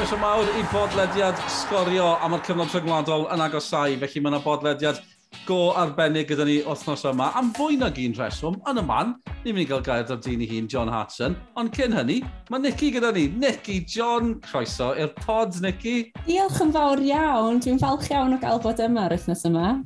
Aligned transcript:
Croeso 0.00 0.16
mawr 0.16 0.46
i 0.56 0.62
bodlediad 0.72 1.40
sgorio 1.52 2.06
a 2.24 2.28
mae'r 2.32 2.40
cyfnod 2.46 2.70
rhyngwladol 2.72 3.26
yn 3.34 3.42
agosau, 3.44 3.98
felly 4.00 4.22
mae 4.24 4.30
yna 4.30 4.38
bodlediad 4.40 5.00
go 5.44 5.74
arbennig 5.76 6.30
gyda 6.30 6.46
ni 6.48 6.54
wythnos 6.64 7.04
yma. 7.10 7.26
Am 7.36 7.50
fwy 7.58 7.76
na 7.76 7.90
gyn 7.92 8.16
rheswm, 8.16 8.56
yn 8.72 8.80
y 8.80 8.84
man, 8.88 9.12
ni'n 9.42 9.58
mynd 9.58 9.66
i 9.66 9.68
gael 9.68 9.84
gair 9.84 10.14
ar 10.14 10.22
dyn 10.24 10.40
i 10.40 10.48
hun, 10.48 10.70
John 10.72 10.88
Hudson. 10.88 11.36
Ond 11.60 11.76
cyn 11.76 11.92
hynny, 11.92 12.16
mae 12.48 12.64
Nicky 12.64 12.88
gyda 12.94 13.12
ni. 13.12 13.26
Nicky, 13.44 13.82
John, 13.84 14.38
croeso 14.48 14.94
i'r 14.96 15.12
pod, 15.20 15.60
Nicky. 15.60 16.14
Diolch 16.24 16.64
yn 16.64 16.72
fawr 16.78 17.04
iawn. 17.10 17.60
Dwi'n 17.60 17.84
falch 17.84 18.08
iawn 18.08 18.38
o 18.38 18.40
gael 18.40 18.64
bod 18.64 18.80
yma 18.80 19.04
ar 19.04 19.18
wythnos 19.18 19.44
yma. 19.52 19.76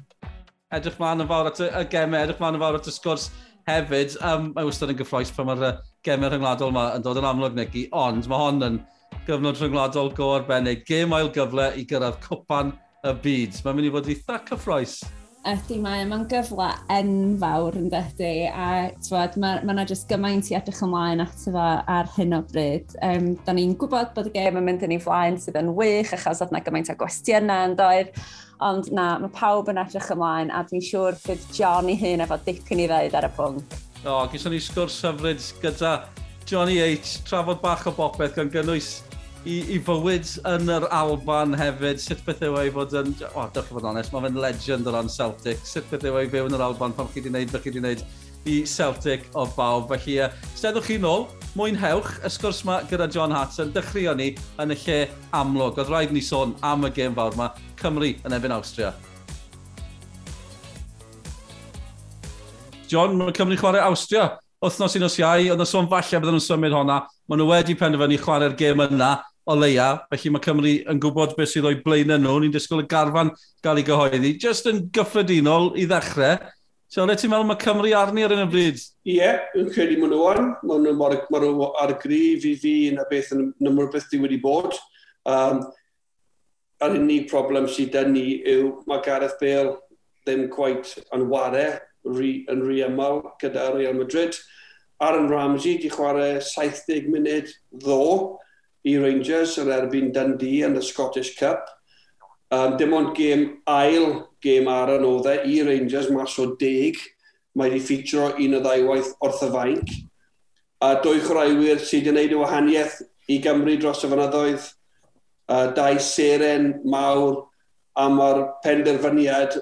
Edrych 0.78 1.02
mlaen 1.02 1.26
yn 1.26 1.34
fawr 1.34 1.50
at 1.50 1.66
y 1.66 1.86
gemau, 1.90 2.22
edrych 2.22 2.38
mlaen 2.38 2.62
yn 2.62 2.66
fawr 2.68 2.78
at 2.78 2.86
y 2.86 2.98
sgwrs 3.00 3.32
hefyd. 3.66 4.14
Um, 4.22 4.52
mae 4.54 4.70
wastad 4.70 4.94
yn 4.94 5.02
gyffroes 5.02 5.34
pan 5.34 5.50
mae'r 5.50 5.82
gemau 6.06 6.30
rhyngwladol 6.30 6.70
yma 6.70 6.92
yn 6.94 7.10
dod 7.10 7.18
yn 7.18 7.32
amlwg, 7.34 7.58
Nicky. 7.58 7.88
Ond 7.90 8.30
mae 8.30 8.46
hon 8.46 8.70
yn 8.70 8.84
gyfnod 9.26 9.60
rhyngwladol 9.60 10.12
go 10.16 10.30
arbennig. 10.36 10.86
Gêm 10.88 11.14
ail 11.16 11.32
gyfle 11.34 11.72
i 11.80 11.84
gyrraedd 11.88 12.22
cwpan 12.24 12.72
y 13.04 13.12
byd. 13.26 13.60
Mae'n 13.64 13.78
mynd 13.80 13.90
i 13.90 13.92
fod 13.98 14.10
eitha 14.14 14.40
cyffroes 14.48 15.02
ydy 15.44 15.76
mae 15.82 16.00
e, 16.00 16.04
yma'n 16.06 16.22
gyfle 16.28 16.70
enfawr 16.92 17.74
yn 17.76 17.90
dydy 17.92 18.46
a 18.48 18.68
tywed, 19.04 19.34
mae 19.42 19.60
yna 19.60 19.84
jyst 19.88 20.06
gymaint 20.08 20.48
i 20.48 20.56
edrych 20.56 20.80
ymlaen 20.86 21.20
ato 21.20 21.52
fo 21.52 21.66
ar 21.92 22.08
hyn 22.14 22.32
o 22.38 22.40
bryd. 22.48 22.94
Um, 23.04 23.34
da 23.44 23.52
ni'n 23.56 23.74
gwybod 23.80 24.14
bod 24.16 24.30
y 24.30 24.34
gêm 24.38 24.56
yn 24.60 24.64
mynd 24.64 24.86
yn 24.86 24.96
ei 24.96 25.02
flaen 25.04 25.36
sydd 25.40 25.60
yn 25.60 25.74
wych 25.76 26.14
achos 26.16 26.40
oedd 26.40 26.54
yna 26.54 26.64
gymaint 26.64 26.92
o 26.92 26.96
gwestiynau 27.00 27.68
yn 27.68 27.76
doedd 27.76 28.14
ond 28.64 28.88
na, 28.96 29.18
mae 29.20 29.32
pawb 29.36 29.68
yn 29.68 29.82
edrych 29.82 30.10
ymlaen 30.14 30.52
a 30.54 30.64
dwi'n 30.64 30.84
siŵr 30.88 31.20
bydd 31.26 31.48
John 31.52 31.92
i 31.92 31.98
hyn 32.00 32.24
efo 32.24 32.40
dipyn 32.46 32.80
i 32.86 32.88
ddeud 32.88 33.18
ar 33.20 33.28
y 33.28 33.32
pwnc. 33.36 33.80
O, 34.04 34.22
gysyn 34.32 34.54
ni 34.54 34.62
sgwrs 34.64 35.02
hyfryd 35.04 35.44
gyda 35.60 35.98
Johnny 36.48 36.80
H, 36.80 37.18
trafod 37.28 37.60
bach 37.60 37.84
o 37.88 37.92
bopeth 37.96 38.38
gan 38.38 38.52
gynnwys 38.52 39.02
i, 39.44 39.58
i 39.74 39.78
fywyd 39.84 40.28
yn 40.48 40.70
yr 40.72 40.86
Alban 40.94 41.54
hefyd. 41.58 42.00
Sut 42.00 42.22
beth 42.26 42.42
yw 42.46 42.56
ei 42.62 42.72
fod 42.72 42.94
yn... 42.96 43.12
O, 43.30 43.42
oh, 43.42 43.48
dych 43.52 43.68
chi 43.68 43.76
fod 43.76 43.88
onest, 43.90 44.12
mae 44.14 44.24
fe'n 44.24 44.38
legend 44.40 44.88
o 44.88 44.94
ran 44.94 45.10
Celtic. 45.12 45.60
Sut 45.68 45.88
beth 45.90 46.06
yw 46.08 46.18
ei 46.20 46.30
fyw 46.32 46.48
yn 46.48 46.56
yr 46.56 46.64
Alban 46.64 46.94
pan 46.96 47.10
chi 47.12 47.20
wedi 47.20 47.32
gwneud, 47.32 47.52
beth 47.52 47.64
chi 47.64 47.72
wedi 47.72 47.82
gwneud 47.82 48.04
i 48.48 48.58
Celtic 48.68 49.26
o 49.36 49.46
bawb. 49.56 49.88
Felly, 49.92 50.18
uh, 50.24 50.30
steddwch 50.56 50.88
chi 50.88 50.98
nôl, 51.00 51.26
mwynhewch 51.58 52.12
y 52.24 52.32
sgwrs 52.32 52.62
yma 52.64 52.78
gyda 52.90 53.08
John 53.12 53.34
Hatton. 53.36 53.72
Dechreuon 53.76 54.20
ni 54.20 54.30
yn 54.64 54.72
y 54.72 54.78
lle 54.84 55.00
amlwg. 55.36 55.80
Oedd 55.82 55.92
rhaid 55.92 56.14
ni 56.16 56.24
sôn 56.24 56.56
am 56.64 56.88
y 56.88 56.92
gêm 56.96 57.16
fawr 57.16 57.36
yma, 57.36 57.50
Cymru 57.80 58.14
yn 58.24 58.38
efyn 58.38 58.56
Austria. 58.56 58.94
John, 62.88 63.16
mae 63.20 63.36
Cymru 63.36 63.60
chwarae 63.60 63.84
Austria 63.84 64.34
Wythnos 64.64 64.94
un 64.96 65.04
os 65.04 65.18
iau, 65.20 65.50
oedd 65.52 65.60
yn 65.60 65.68
sôn 65.68 65.88
falle 65.90 66.18
bydden 66.22 66.38
nhw'n 66.38 66.44
symud 66.44 66.72
honna. 66.72 67.02
Maen 67.28 67.40
nhw 67.42 67.50
wedi 67.50 67.74
penderfynu 67.76 68.16
chwarae'r 68.22 68.54
gêm 68.56 68.80
yna 68.86 69.10
o 69.44 69.54
leia, 69.58 69.88
felly 70.10 70.32
mae 70.32 70.44
Cymru 70.44 70.72
yn 70.90 71.00
gwybod 71.02 71.34
beth 71.36 71.52
sydd 71.52 71.68
o'i 71.68 71.78
blaenau 71.84 72.20
nhw, 72.20 72.36
ni'n 72.40 72.54
disgwyl 72.54 72.84
y 72.84 72.88
garfan 72.88 73.32
gael 73.64 73.80
ei 73.80 73.86
gyhoeddi. 73.86 74.32
Just 74.40 74.68
yn 74.70 74.84
gyffredinol 74.94 75.72
i 75.80 75.84
ddechrau, 75.90 76.38
so 76.88 77.04
le 77.04 77.16
ti'n 77.18 77.32
meddwl 77.32 77.48
mae 77.50 77.60
Cymru 77.60 77.92
arni 77.98 78.24
ar 78.24 78.34
un 78.36 78.44
y 78.46 78.48
bryd? 78.50 78.82
Ie, 79.04 79.18
yeah, 79.18 79.44
yn 79.60 79.70
credu 79.74 79.98
maen 80.00 80.14
nhw 80.14 80.26
on, 80.30 80.50
maen 80.64 80.88
nhw 80.88 81.08
ar, 81.08 81.16
ma 81.32 81.40
nhw 81.44 81.70
ar 81.82 81.92
y 81.92 81.98
grif 82.00 82.46
i 82.48 82.54
fi 82.60 82.74
yn 82.92 83.00
y 83.02 83.08
beth 83.10 83.32
yn 83.36 83.48
ymwyr 83.68 83.90
beth 83.92 84.08
di 84.12 84.20
wedi 84.22 84.40
bod. 84.40 84.78
Um, 85.28 85.64
a'r 86.84 86.96
unig 86.98 87.28
problem 87.30 87.68
sydd 87.70 87.92
dyn 87.94 88.14
ni 88.16 88.38
yw 88.50 88.70
mae 88.88 89.02
Gareth 89.04 89.36
Bale 89.40 89.76
ddim 90.24 90.48
quite 90.52 91.04
yn 91.14 91.28
ware 91.28 91.68
yn 92.04 92.64
rhy 92.64 92.80
aml 92.84 93.22
gyda 93.40 93.70
Real 93.76 93.96
Madrid. 93.96 94.36
Aaron 95.00 95.28
Ramsey 95.28 95.76
di 95.78 95.90
chwarae 95.90 96.40
70 96.40 97.10
munud 97.12 97.50
ddo, 97.82 98.38
i 98.84 98.96
Rangers 99.00 99.56
yn 99.60 99.72
erbyn 99.72 100.12
Dundee 100.14 100.64
yn 100.66 100.76
y 100.78 100.82
Scottish 100.84 101.34
Cup. 101.38 101.66
Um, 102.52 102.76
dim 102.78 102.92
ond 102.94 103.14
gêm 103.16 103.46
ail 103.70 104.24
gêm 104.44 104.68
ar 104.70 104.92
yn 104.98 105.06
oedd 105.08 105.30
e 105.32 105.38
i 105.50 105.58
Rangers 105.66 106.10
mas 106.12 106.36
o 106.38 106.50
deg. 106.60 107.00
Mae 107.54 107.72
wedi 107.72 107.82
ffitro 107.82 108.32
un 108.34 108.58
o 108.58 108.60
ddaiwaith 108.62 109.14
wrth 109.24 109.44
y 109.46 109.50
fainc. 109.54 109.96
A 110.84 110.94
dwy 111.00 111.22
chwaraewyr 111.24 111.80
sydd 111.80 112.04
wedi 112.04 112.10
gwneud 112.10 112.36
y 112.36 112.40
wahaniaeth 112.42 113.00
i 113.32 113.40
Gymru 113.42 113.78
dros 113.80 114.04
y 114.04 114.10
fynyddoedd. 114.12 114.70
Uh, 115.48 115.68
dau 115.76 115.98
seren 116.00 116.74
mawr 116.88 117.44
am 118.00 118.20
yr 118.20 118.46
penderfyniad 118.64 119.58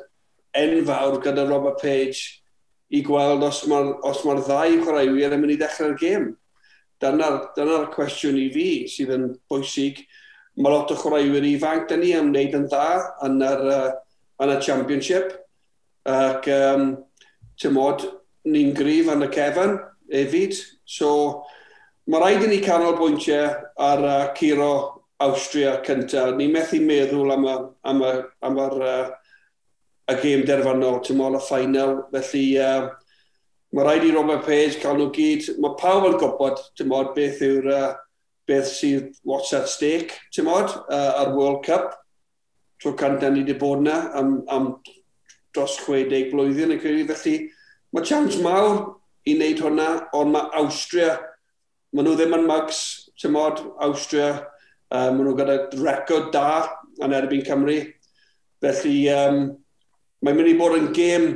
enfawr 0.57 1.19
gyda 1.23 1.47
Robert 1.49 1.81
Page 1.83 2.43
i 2.93 3.01
gweld 3.05 3.45
os 3.47 3.63
mae'r 3.71 3.95
ma 4.27 4.37
ddau 4.45 4.79
chwaraewyr 4.83 5.35
yn 5.37 5.43
mynd 5.43 5.55
i 5.55 5.59
ddechrau'r 5.61 5.99
gêm. 6.01 6.33
Dyna'r 7.03 7.39
dyna 7.57 7.79
cwestiwn 7.91 8.37
i 8.39 8.49
fi 8.55 8.67
sydd 8.91 9.11
yn 9.17 9.31
bwysig. 9.51 10.05
Mae 10.63 10.71
lot 10.71 10.93
o 10.93 10.97
chwaraewyr 11.01 11.47
ifanc, 11.49 11.89
dyn 11.91 12.03
ni 12.05 12.13
am 12.15 12.29
wneud 12.31 12.55
yn 12.59 12.69
dda 12.71 12.89
yn, 13.27 13.41
yr, 13.43 13.63
uh, 13.73 13.89
yn 14.45 14.53
y 14.55 14.59
championship. 14.63 15.33
Ac, 16.07 16.47
um, 16.53 16.93
ti'n 17.59 17.75
modd, 17.75 18.05
ni'n 18.47 18.71
grif 18.77 19.11
yn 19.11 19.27
y 19.27 19.31
cefn 19.35 19.77
efyd. 20.23 20.55
So, 20.87 21.11
mae 22.07 22.23
rhaid 22.23 22.47
i 22.47 22.53
ni 22.53 22.61
canolbwyntio 22.63 23.43
ar 23.91 24.07
uh, 24.07 24.31
Ciro 24.39 24.73
Austria 25.23 25.79
cyntaf. 25.87 26.37
Ni 26.39 26.51
methu 26.53 26.83
meddwl 26.85 27.35
am 27.35 27.49
y, 27.49 27.59
am 27.91 28.07
y, 28.07 28.15
am 28.47 28.63
yr, 28.69 28.79
uh, 28.87 29.39
y 30.13 30.19
gêm 30.23 30.47
derfynol, 30.47 31.03
ti'n 31.03 31.19
modd, 31.19 31.41
y 31.41 31.47
ffainal. 31.49 31.97
Felly, 32.15 32.47
uh, 32.63 32.91
Mae 33.73 33.87
rhaid 33.87 34.05
i 34.05 34.13
Robert 34.13 34.45
Page 34.45 34.81
cael 34.83 34.99
nhw 34.99 35.09
gyd. 35.17 35.47
Mae 35.65 35.77
pawb 35.81 36.05
yn 36.11 36.19
gwybod, 36.21 36.59
ti'n 36.77 36.91
modd, 36.91 37.15
beth 37.17 37.39
yw'r 37.41 37.69
uh, 37.73 37.87
beth 38.49 38.69
sydd 38.69 39.15
what's 39.25 39.55
at 39.57 39.71
stake, 39.73 40.19
ti'n 40.35 40.45
modd, 40.45 40.75
uh, 40.93 41.23
ar 41.23 41.33
World 41.33 41.63
Cup. 41.65 41.95
Trwy 42.83 42.99
can 43.01 43.17
ni 43.23 43.41
wedi 43.41 43.57
bod 43.57 43.81
yna 43.81 43.97
am, 44.19 44.35
am 44.53 44.69
dros 45.57 45.79
60 45.87 46.29
blwyddyn. 46.35 46.77
yn 46.77 46.77
Ac 46.77 47.17
felly, 47.23 47.35
mae 47.97 48.05
chance 48.05 48.43
mawr 48.45 48.99
i 49.25 49.39
wneud 49.39 49.65
hwnna, 49.65 49.89
ond 50.21 50.35
mae 50.37 50.53
Austria, 50.61 51.17
maen 51.97 52.11
nhw 52.11 52.19
ddim 52.19 52.37
yn 52.43 52.47
mugs, 52.53 52.85
ti'n 53.17 53.33
modd, 53.33 53.65
Austria, 53.89 54.31
uh, 54.93 55.09
maen 55.09 55.25
nhw 55.25 55.37
gyda 55.41 55.59
record 55.81 56.29
da 56.37 56.47
yn 57.01 57.17
erbyn 57.17 57.49
Cymru. 57.49 57.81
Felly, 58.61 58.97
um, 59.17 59.45
mae'n 60.21 60.43
mynd 60.43 60.53
i 60.53 60.59
bod 60.61 60.77
yn 60.77 60.91
gêm 60.93 61.31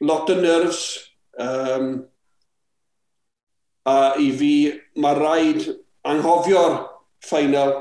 lot 0.00 0.32
o 0.32 0.40
nerves, 0.40 1.11
Um, 1.40 1.92
a 3.88 4.14
i 4.20 4.28
fi, 4.38 4.52
mae 5.02 5.18
rhaid 5.18 5.64
anghofio'r 6.06 6.76
ffeinal, 7.24 7.74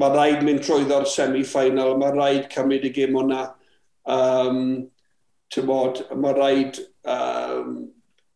mae 0.00 0.12
rhaid 0.12 0.42
mynd 0.44 0.64
trwyddo'r 0.64 1.06
semi-final, 1.08 1.94
mae 2.00 2.12
rhaid 2.16 2.48
cymryd 2.52 2.88
y 2.88 2.92
gym 2.96 3.16
hwnna. 3.18 3.44
Um, 4.04 4.64
bod, 5.64 6.00
mae 6.18 6.34
rhaid 6.34 6.80
um, 7.06 7.76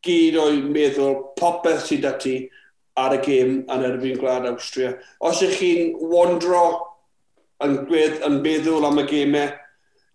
gyd 0.07 0.37
o'i 0.39 0.61
meddwl 0.63 1.17
popeth 1.39 1.89
sydd 1.89 2.07
â 2.07 2.13
ti 2.23 2.37
ar 2.99 3.17
y 3.17 3.19
gêm 3.25 3.57
yn 3.67 3.87
erbyn 3.89 4.21
Gwlad 4.21 4.47
Awstria. 4.47 4.93
Os 5.19 5.43
ych 5.43 5.57
chi'n 5.59 5.97
wondro 5.99 6.63
yn, 7.65 7.81
gwedd, 7.89 8.21
yn 8.27 8.39
meddwl 8.45 8.87
am 8.87 9.03
y 9.03 9.07
gemau, 9.11 9.51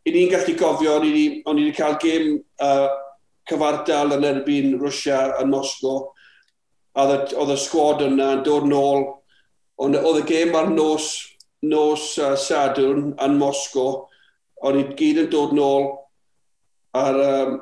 i 0.08 0.16
ni'n 0.16 0.32
gallu 0.32 0.56
gofio, 0.60 0.98
o'n 1.00 1.08
i 1.08 1.14
wedi 1.44 1.76
cael 1.76 2.00
gêm 2.00 2.32
uh, 2.64 2.88
cyfartal 3.50 4.16
yn 4.18 4.28
erbyn 4.28 4.78
Rwysia 4.80 5.20
yn 5.42 5.52
Mosgo. 5.52 5.96
Oedd 7.00 7.54
y 7.54 7.60
sgwad 7.60 8.04
yna 8.06 8.32
yn 8.38 8.46
dod 8.46 8.68
nôl. 8.70 9.06
Ond 9.82 9.98
oedd 10.00 10.22
y 10.22 10.26
gêm 10.30 10.56
ar 10.58 10.70
nos, 10.72 11.10
nos 11.66 12.14
uh, 12.22 12.34
Sadwrn 12.40 13.14
yn 13.24 13.38
Mosgo. 13.40 13.88
Oedd 14.64 14.80
i 14.80 14.88
gyd 15.00 15.24
yn 15.26 15.30
dod 15.34 15.56
nôl. 15.58 15.90
Ar, 16.98 17.20
um, 17.28 17.56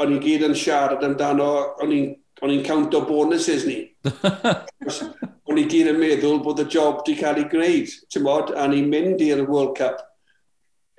o'n 0.00 0.16
i 0.16 0.20
gyd 0.22 0.46
yn 0.48 0.56
siarad 0.58 1.04
amdano. 1.06 1.50
O'n 1.82 1.96
i'n 2.54 2.66
count 2.66 2.94
o 2.96 3.04
bonuses 3.08 3.66
ni. 3.68 3.82
o'n 5.50 5.58
i 5.58 5.66
gyd 5.66 5.90
yn 5.90 5.98
meddwl 5.98 6.38
bod 6.44 6.62
y 6.62 6.68
job 6.70 7.02
di 7.04 7.16
cael 7.18 7.42
ei 7.42 7.48
gwneud, 7.50 7.90
ti'n 8.08 8.22
bod, 8.22 8.52
a 8.54 8.68
ni'n 8.70 8.86
mynd 8.88 9.20
i'r 9.26 9.42
World 9.48 9.74
Cup 9.76 9.98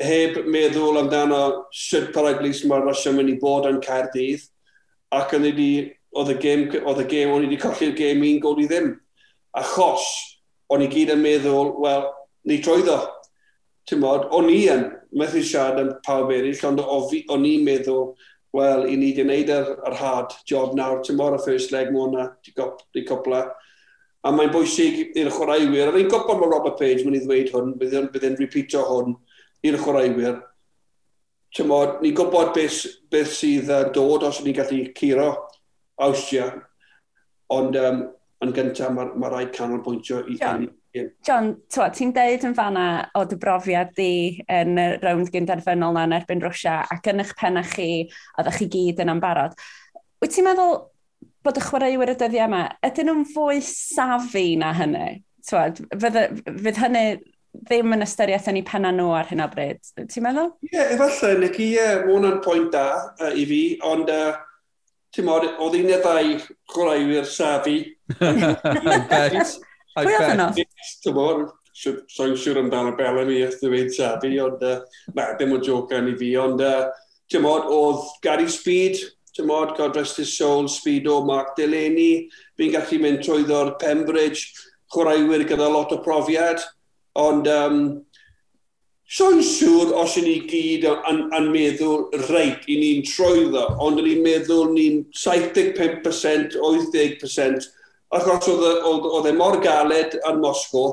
heb 0.05 0.41
meddwl 0.49 0.99
amdano 1.01 1.43
sut 1.75 2.11
paraglis 2.15 2.63
mae'r 2.69 2.87
rasio 2.89 3.13
mynd 3.15 3.33
i 3.33 3.37
bod 3.41 3.67
yn 3.69 3.79
Caerdydd, 3.83 4.43
ac 5.11 5.35
oedd 6.11 6.31
y 6.33 6.37
gêm, 6.43 6.65
oedd 6.83 7.03
y 7.03 7.07
gêm, 7.07 7.31
o'n 7.31 7.45
i 7.45 7.47
wedi 7.47 7.59
colli'r 7.61 7.95
gêm 7.95 8.23
un 8.27 8.39
gol 8.43 8.59
i 8.59 8.67
ddim. 8.67 8.91
Achos, 9.57 10.03
o'n 10.71 10.83
i 10.83 10.89
gyd 10.91 11.13
yn 11.15 11.23
meddwl, 11.23 11.73
wel, 11.83 12.05
ni 12.47 12.59
troeddo. 12.63 12.97
Ti'n 13.87 14.01
modd, 14.03 14.27
o'n 14.35 14.49
i 14.51 14.59
yn 14.71 14.85
methu 15.17 15.41
siarad 15.43 15.81
yn 15.81 15.93
pawb 16.05 16.31
eraill, 16.35 16.59
ond 16.67 16.83
o'n 16.83 17.47
i'n 17.47 17.65
meddwl, 17.67 18.13
wel, 18.55 18.85
i 18.91 18.97
ni 18.99 19.11
wedi 19.11 19.23
gwneud 19.23 19.51
yr, 19.55 19.73
yr 19.87 19.97
hard 19.99 20.35
job 20.47 20.75
nawr, 20.75 20.99
ti'n 21.03 21.19
modd 21.19 21.39
y 21.39 21.43
first 21.45 21.71
leg 21.71 21.91
mwyna, 21.95 22.27
di 22.43 23.05
copla. 23.07 23.45
A 24.21 24.31
mae'n 24.35 24.51
bwysig 24.53 25.15
i'r 25.17 25.31
chwaraewyr, 25.33 25.89
a 25.89 25.95
ni'n 25.95 26.11
gwybod 26.11 26.39
mae 26.39 26.51
Robert 26.51 26.77
Page 26.79 27.05
mynd 27.05 27.17
i 27.17 27.23
ddweud 27.23 27.53
hwn, 27.55 27.71
bydd 27.79 28.27
e'n 28.27 28.37
repeatio 28.37 28.83
hwn, 28.85 29.15
i'r 29.67 29.77
chwaraewyr. 29.81 30.39
Tymod, 31.51 31.97
ni 32.01 32.13
gwybod 32.15 32.53
beth, 32.55 32.85
beth 33.11 33.33
sydd 33.35 33.71
uh, 33.71 33.85
dod 33.93 34.23
os 34.23 34.39
ni'n 34.43 34.55
gallu 34.55 34.85
curo 34.95 35.31
Austria, 36.01 36.47
ond 37.51 37.75
um, 37.75 38.05
yn 38.41 38.53
gyntaf 38.55 38.93
mae 38.95 39.11
ma 39.19 39.31
rhaid 39.31 39.51
canolbwyntio 39.55 40.23
i 40.31 40.37
John. 40.39 40.69
John 41.23 41.51
ti'n 41.71 42.11
deud 42.15 42.45
yn 42.47 42.55
fanna 42.55 42.85
o 43.15 43.23
dy 43.27 43.37
brofiad 43.39 43.93
di 43.95 44.41
yn 44.51 44.79
y 44.79 44.87
rownd 44.99 45.31
gynderfynol 45.31 45.95
na 45.95 46.03
yn 46.07 46.15
erbyn 46.17 46.41
Rwysia 46.43 46.81
ac 46.91 47.11
yn 47.11 47.23
eich 47.23 47.35
penna 47.39 47.63
chi, 47.67 48.07
oeddech 48.39 48.57
chi 48.59 48.69
gyd 48.71 49.03
yn 49.03 49.13
ambarod. 49.13 49.55
Wyt 50.23 50.35
ti'n 50.35 50.47
meddwl 50.49 50.79
bod 51.45 51.59
y 51.59 51.63
chwaraewyr 51.63 52.11
y 52.11 52.17
dyddiau 52.19 52.49
yma, 52.49 52.63
ydyn 52.87 53.07
nhw'n 53.11 53.27
fwy 53.31 53.61
safi 53.65 54.47
na 54.59 54.73
hynny? 54.77 55.21
Twad, 55.47 55.79
fydd, 56.01 56.19
fydd 56.47 56.81
hynny 56.83 57.05
ddim 57.53 57.95
yn 57.95 58.05
ystyriaeth 58.05 58.47
yn 58.51 58.59
ei 58.61 58.65
penna 58.67 58.91
nhw 58.95 59.11
ar 59.15 59.27
hyn 59.29 59.43
o 59.43 59.47
bryd. 59.51 59.81
Ti'n 59.99 60.23
meddwl? 60.23 60.53
Ie, 60.65 60.71
yeah, 60.75 60.93
efallai, 60.95 61.33
Nicky, 61.41 61.67
ie, 61.67 61.75
yeah, 61.75 61.99
mae 62.05 62.15
hwnna'n 62.15 62.39
pwynt 62.45 62.71
da 62.75 62.85
uh, 63.11 63.31
i 63.35 63.43
fi, 63.49 63.61
ond 63.87 64.11
uh, 64.13 64.37
ti'n 65.15 65.27
modd, 65.27 65.47
oedd 65.59 65.77
un 65.81 65.89
neu 65.89 65.99
ddau 66.03 66.37
chwaraewyr 66.71 67.27
safi. 67.27 67.77
I 68.21 69.03
bet. 69.11 69.57
Pwy 69.91 70.15
oedd 70.15 70.33
yno? 70.37 70.49
Ti'n 70.55 71.17
modd, 71.17 71.45
so'n 71.75 72.35
siŵr 72.39 72.61
amdano 72.63 72.95
Bellamy 72.95 73.41
ys 73.43 73.59
dweud 73.59 73.91
safi, 73.95 74.37
ond 74.43 74.63
uh, 74.63 74.79
na, 75.15 75.31
dim 75.39 75.55
o 75.55 75.59
joc 75.63 75.91
gan 75.91 76.07
i 76.07 76.15
fi, 76.19 76.33
ond 76.39 76.63
uh, 76.63 76.85
ti'n 77.31 77.43
modd, 77.43 77.67
oedd 77.71 78.05
Gary 78.23 78.47
Speed, 78.51 78.99
ti'n 79.35 79.47
modd, 79.51 79.75
God 79.77 79.99
rest 79.99 80.23
his 80.23 80.31
soul, 80.37 80.71
Speedo, 80.71 81.19
Mark 81.27 81.57
Delaney, 81.59 82.29
fi'n 82.59 82.71
gallu 82.75 83.03
mynd 83.03 83.25
trwyddo'r 83.25 83.75
Pembridge, 83.83 84.47
chwaraewyr 84.91 85.43
gyda 85.47 85.67
lot 85.71 85.91
o 85.95 85.99
profiad, 86.03 86.63
Ond 87.19 87.47
um, 87.51 87.81
So'n 89.11 89.41
siŵr 89.43 89.89
os 89.99 90.13
ydyn 90.21 90.29
ni 90.29 90.35
gyd 90.47 90.85
yn, 90.87 91.17
yn 91.35 91.47
meddwl 91.51 92.05
reit 92.29 92.63
i 92.71 92.77
ni'n 92.79 93.01
trwyddo, 93.03 93.65
ond 93.83 93.99
ydyn 93.99 94.07
ni'n 94.07 94.21
meddwl 94.23 94.69
ni'n 94.71 95.01
75%, 95.19 96.55
80%, 96.55 97.67
achos 98.15 98.47
oedd, 98.53 98.63
oedd, 98.87 99.09
oedd 99.09 99.27
e 99.27 99.35
mor 99.35 99.59
galed 99.65 100.15
yn 100.15 100.39
Mosgo, 100.39 100.85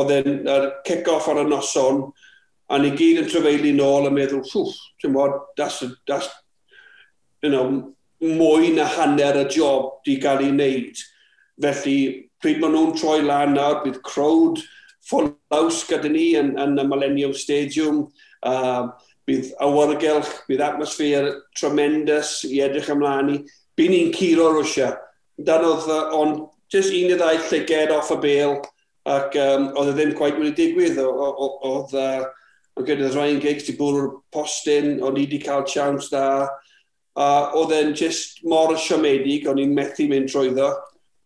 oedd 0.00 0.14
e'n 0.16 0.48
er 0.48 0.68
kick-off 0.88 1.28
ar 1.28 1.42
y 1.42 1.46
noson, 1.50 2.06
a 2.72 2.80
ni 2.80 2.94
gyd 2.96 3.20
yn 3.26 3.28
trefeili 3.28 3.76
nôl 3.76 4.08
a 4.08 4.16
meddwl, 4.16 4.40
ffwff, 4.48 4.80
ti'n 5.04 5.12
bod, 5.12 5.36
that's, 5.60 5.84
that's, 6.08 6.32
you 7.44 7.52
know, 7.52 7.68
mwy 8.24 8.72
na 8.78 8.88
hanner 8.96 9.42
y 9.42 9.48
job 9.52 9.98
di 10.08 10.16
gael 10.24 10.40
ei 10.40 10.54
wneud. 10.54 11.04
Felly, 11.60 11.98
pryd 12.40 12.64
maen 12.64 12.78
nhw'n 12.78 12.96
troi 12.96 13.20
lan 13.28 13.58
nawr, 13.58 13.82
bydd 13.84 14.00
crowd, 14.08 14.64
full 15.08 15.32
house 15.52 15.86
gyda 15.88 16.10
ni 16.10 16.32
yn, 16.38 16.54
yn 16.60 16.78
y 16.78 16.86
Millennium 16.88 17.34
Stadium. 17.34 18.06
Uh, 18.42 18.90
bydd 19.28 19.52
awyrgylch, 19.62 20.30
bydd 20.48 20.62
atmosffer 20.66 21.28
tremendous 21.58 22.40
i 22.48 22.60
edrych 22.64 22.90
ymlaen 22.92 23.30
i. 23.36 23.38
Bydd 23.78 23.92
ni'n 23.92 24.12
curo 24.16 24.50
Rwysia. 24.56 24.92
Dan 25.38 25.64
oedd, 25.66 25.88
ond 26.16 26.42
just 26.72 26.94
un 26.94 27.12
i 27.12 27.18
ddau 27.18 27.38
llyged 27.48 27.92
off 27.94 28.10
y 28.14 28.18
bel, 28.22 28.56
ac 29.08 29.36
um, 29.40 29.70
oedd 29.78 29.92
e 29.92 29.96
ddim 29.96 30.14
gwaith 30.18 30.38
wedi 30.40 30.54
digwydd. 30.58 30.98
Oedd 31.02 31.94
uh, 31.98 32.26
gyda 32.82 33.12
Ryan 33.14 33.40
Giggs 33.42 33.68
di 33.68 33.76
bwrw'r 33.78 34.10
postyn, 34.34 34.96
o'n 35.00 35.16
i 35.16 35.26
wedi 35.26 35.40
cael 35.42 35.66
chance 35.70 36.10
da. 36.12 36.48
Uh, 37.12 37.52
oedd 37.60 37.74
e'n 37.76 37.92
just 37.98 38.40
mor 38.48 38.74
siomedig, 38.80 39.46
o'n 39.50 39.60
i'n 39.62 39.74
methu 39.76 40.08
mynd 40.10 40.30
trwyddo. 40.32 40.72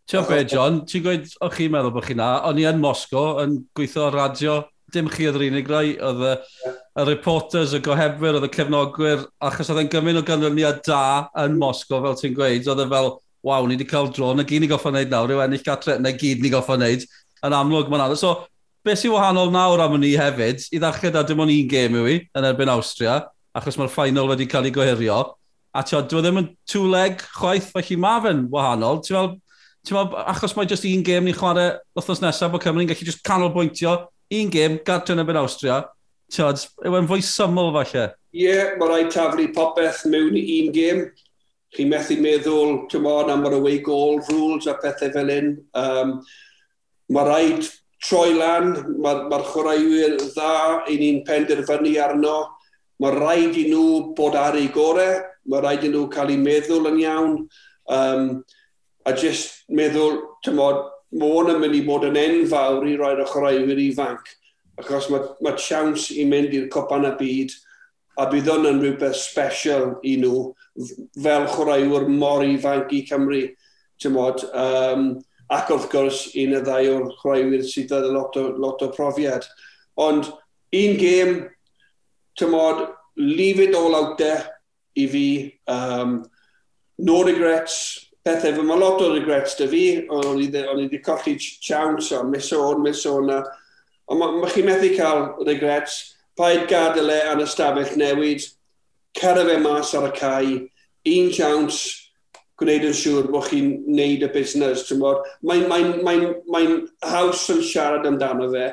Ti'n 0.06 0.22
be, 0.28 0.44
John, 0.46 0.84
ti'n 0.86 1.02
gweud, 1.02 1.24
o 1.42 1.48
chi'n 1.50 1.72
meddwl 1.74 1.90
bod 1.96 2.04
chi'n 2.06 2.20
na, 2.20 2.28
o'n 2.46 2.60
i 2.62 2.66
yn 2.68 2.78
Mosgo 2.78 3.40
yn 3.42 3.56
gweithio 3.74 4.06
radio, 4.14 4.60
dim 4.94 5.08
chi 5.10 5.24
oedd 5.26 5.38
yr 5.40 5.44
unig 5.48 5.70
rai, 5.70 5.96
oedd 5.98 6.20
y, 6.22 6.34
y 6.70 7.06
reporters, 7.08 7.72
y 7.74 7.80
gohebwyr, 7.82 8.36
oedd 8.38 8.46
y 8.46 8.50
cefnogwyr, 8.54 9.24
achos 9.48 9.72
oedd 9.72 9.80
e'n 9.82 9.88
gymryd 9.90 10.20
o 10.20 10.22
ganlyniad 10.28 10.78
da 10.86 11.00
yn 11.42 11.56
Mosgo, 11.58 11.98
fel 12.04 12.14
ti'n 12.20 12.36
gweud, 12.36 12.68
oedd 12.70 12.82
e 12.84 12.86
fel, 12.92 13.08
waw, 13.46 13.66
ni 13.66 13.74
wedi 13.74 13.86
cael 13.90 14.12
dro, 14.14 14.28
na 14.30 14.44
gyd 14.46 14.62
ni 14.62 14.68
goffa 14.70 14.92
wneud 14.92 15.10
nawr, 15.10 15.32
yw 15.34 15.42
ennill 15.42 15.64
gatre, 15.66 15.96
na 15.98 16.12
gyd 16.14 16.44
ni 16.44 16.52
goffa 16.54 16.76
wneud, 16.78 17.06
yn 17.48 17.56
amlwg 17.58 17.90
mae'n 17.90 18.04
anodd. 18.04 18.20
So, 18.20 18.30
beth 18.86 19.00
sy'n 19.02 19.14
wahanol 19.16 19.50
nawr 19.54 19.82
am 19.88 19.96
ni 19.98 20.12
hefyd, 20.14 20.68
i 20.70 20.80
ddechrau 20.82 21.16
da 21.16 21.24
dim 21.26 21.42
ond 21.42 21.54
un 21.54 21.72
gêm 21.72 21.98
yw 21.98 22.12
i, 22.12 22.20
yn 22.30 22.46
erbyn 22.46 22.70
Austria, 22.76 23.24
achos 23.58 23.74
mae'r 23.80 23.90
ffainal 23.90 24.30
wedi 24.30 24.46
cael 24.54 24.70
ei 24.70 24.74
gohirio, 24.78 25.18
a 25.74 25.82
ti'n 25.82 26.06
e 26.06 26.22
ddim 26.22 26.40
yn 26.44 26.48
two-leg 26.70 27.26
chwaith, 27.40 27.72
felly 27.74 27.98
mae 28.00 28.22
fe'n 28.22 28.46
wahanol. 28.54 29.02
Ti'n 29.02 29.18
fel, 29.18 29.28
Tewa, 29.86 30.08
achos 30.26 30.56
mae 30.56 30.66
just 30.66 30.86
un 30.88 31.04
gêm 31.06 31.28
ni'n 31.28 31.36
chwarae 31.36 31.76
wythnos 31.94 32.22
nesaf 32.22 32.50
bod 32.50 32.64
Cymru'n 32.64 32.88
gallu 32.90 33.06
just 33.06 33.22
canolbwyntio 33.26 33.92
un 34.34 34.50
gêm 34.50 34.80
gadwyn 34.86 35.22
yn 35.22 35.38
Austria. 35.38 35.84
Tiod, 36.32 36.64
yw 36.82 36.96
e'n 36.98 37.06
fwy 37.06 37.22
syml 37.22 37.70
falle? 37.76 38.08
Ie, 38.34 38.48
yeah, 38.48 38.72
mae 38.80 38.90
rhaid 38.90 39.12
taflu 39.14 39.46
popeth 39.54 40.02
mewn 40.10 40.34
i 40.40 40.42
un 40.56 40.72
gêm. 40.74 41.04
Chi 41.76 41.86
methu 41.86 42.16
meddwl, 42.22 42.72
ti'n 42.90 42.98
tymor, 42.98 43.30
am 43.30 43.46
yr 43.46 43.58
away 43.60 43.78
goal 43.84 44.18
rules 44.30 44.66
a 44.66 44.74
pethau 44.82 45.12
fel 45.14 45.30
un. 45.36 45.54
Um, 45.78 46.12
mae 47.14 47.28
rhaid 47.28 47.70
troi 48.02 48.34
lan, 48.34 48.74
mae'r 48.98 49.24
ma 49.30 49.40
chwaraewyr 49.52 50.18
dda 50.24 50.52
i 50.90 50.98
ni'n 50.98 51.22
penderfynu 51.28 51.94
arno. 52.02 52.36
Mae 53.02 53.14
rhaid 53.14 53.54
i 53.60 53.68
nhw 53.70 54.14
bod 54.18 54.34
ar 54.40 54.58
ei 54.58 54.66
gorau, 54.74 55.22
mae 55.46 55.62
rhaid 55.62 55.86
i 55.86 55.94
nhw 55.94 56.08
cael 56.10 56.34
eu 56.34 56.42
meddwl 56.42 56.90
yn 56.90 57.02
iawn. 57.06 57.34
Um, 57.86 58.30
a 59.06 59.14
jyst 59.14 59.62
meddwl, 59.70 60.18
tymod, 60.44 60.82
mae 61.16 61.30
hwn 61.32 61.52
yn 61.54 61.62
mynd 61.62 61.78
i 61.78 61.84
bod 61.86 62.06
yn 62.08 62.18
enfawr 62.18 62.88
i 62.90 62.96
roi'r 62.98 63.22
ochraiwyr 63.24 63.78
ifanc, 63.84 64.26
achos 64.80 65.08
mae, 65.12 65.22
mae 65.44 65.60
siawns 65.62 66.10
i 66.12 66.26
mynd 66.28 66.54
i'r 66.56 66.68
copan 66.72 67.06
y 67.08 67.12
byd, 67.20 67.54
a 68.20 68.26
bydd 68.32 68.50
hwn 68.50 68.70
yn 68.72 68.80
rhywbeth 68.82 69.18
special 69.20 69.94
i 70.08 70.16
nhw, 70.20 70.42
fel 71.22 71.46
chwaraewyr 71.52 72.08
mor 72.10 72.44
ifanc 72.44 72.92
i 72.96 73.04
Cymru, 73.08 73.42
tymod, 74.02 74.42
um, 74.56 75.10
ac 75.52 75.70
wrth 75.70 75.88
gwrs 75.92 76.22
un 76.42 76.56
y 76.58 76.62
ddau 76.64 76.90
o'r 76.96 77.10
chwaraewyr 77.20 77.64
sydd 77.68 77.94
â 77.94 78.02
lot 78.10 78.36
o, 78.40 78.48
lot 78.58 78.82
o 78.82 78.90
profiad. 78.96 79.46
Ond 80.02 80.32
un 80.74 80.98
gêm, 81.00 81.36
tymod, 82.38 82.88
leave 83.16 83.62
it 83.62 83.74
all 83.74 83.94
out 83.94 84.18
there 84.18 84.42
i 84.98 85.06
fi, 85.12 85.28
um, 85.70 86.18
no 86.98 87.22
regrets, 87.24 88.05
pethau 88.26 88.56
fe 88.56 88.64
mae 88.66 88.78
lot 88.80 89.02
o 89.04 89.12
regrets 89.12 89.54
dy 89.58 89.68
fi, 89.70 89.84
o'n 90.10 90.40
i 90.42 90.48
wedi 90.50 90.98
colli 91.04 91.36
chance 91.38 92.10
o 92.16 92.24
mis 92.26 92.50
meson, 92.50 92.82
meson 92.82 93.30
a... 93.30 93.44
Ond 94.10 94.20
mae 94.22 94.40
ma 94.40 94.48
chi 94.50 94.62
methu 94.66 94.92
cael 94.94 95.22
regrets, 95.46 95.94
paid 96.38 96.66
gadael 96.70 97.10
e 97.10 97.20
yn 97.32 97.42
ystafell 97.42 97.94
newid, 97.98 98.44
cyrra 99.18 99.46
fe 99.48 99.56
mas 99.62 99.94
ar 99.98 100.08
y 100.08 100.12
cae, 100.18 100.58
un 101.14 101.32
chance, 101.34 102.10
gwneud 102.58 102.86
yn 102.90 102.94
siŵr 102.98 103.30
bod 103.30 103.48
chi'n 103.50 103.72
neud 103.94 104.26
y 104.26 104.30
busnes. 104.34 104.84
Mae'n 104.90 105.24
mae, 105.42 105.64
mae, 105.70 105.88
mae, 106.06 106.28
mae 106.50 106.68
haws 107.10 107.46
yn 107.54 107.62
siarad 107.66 108.06
amdano 108.08 108.50
fe, 108.54 108.68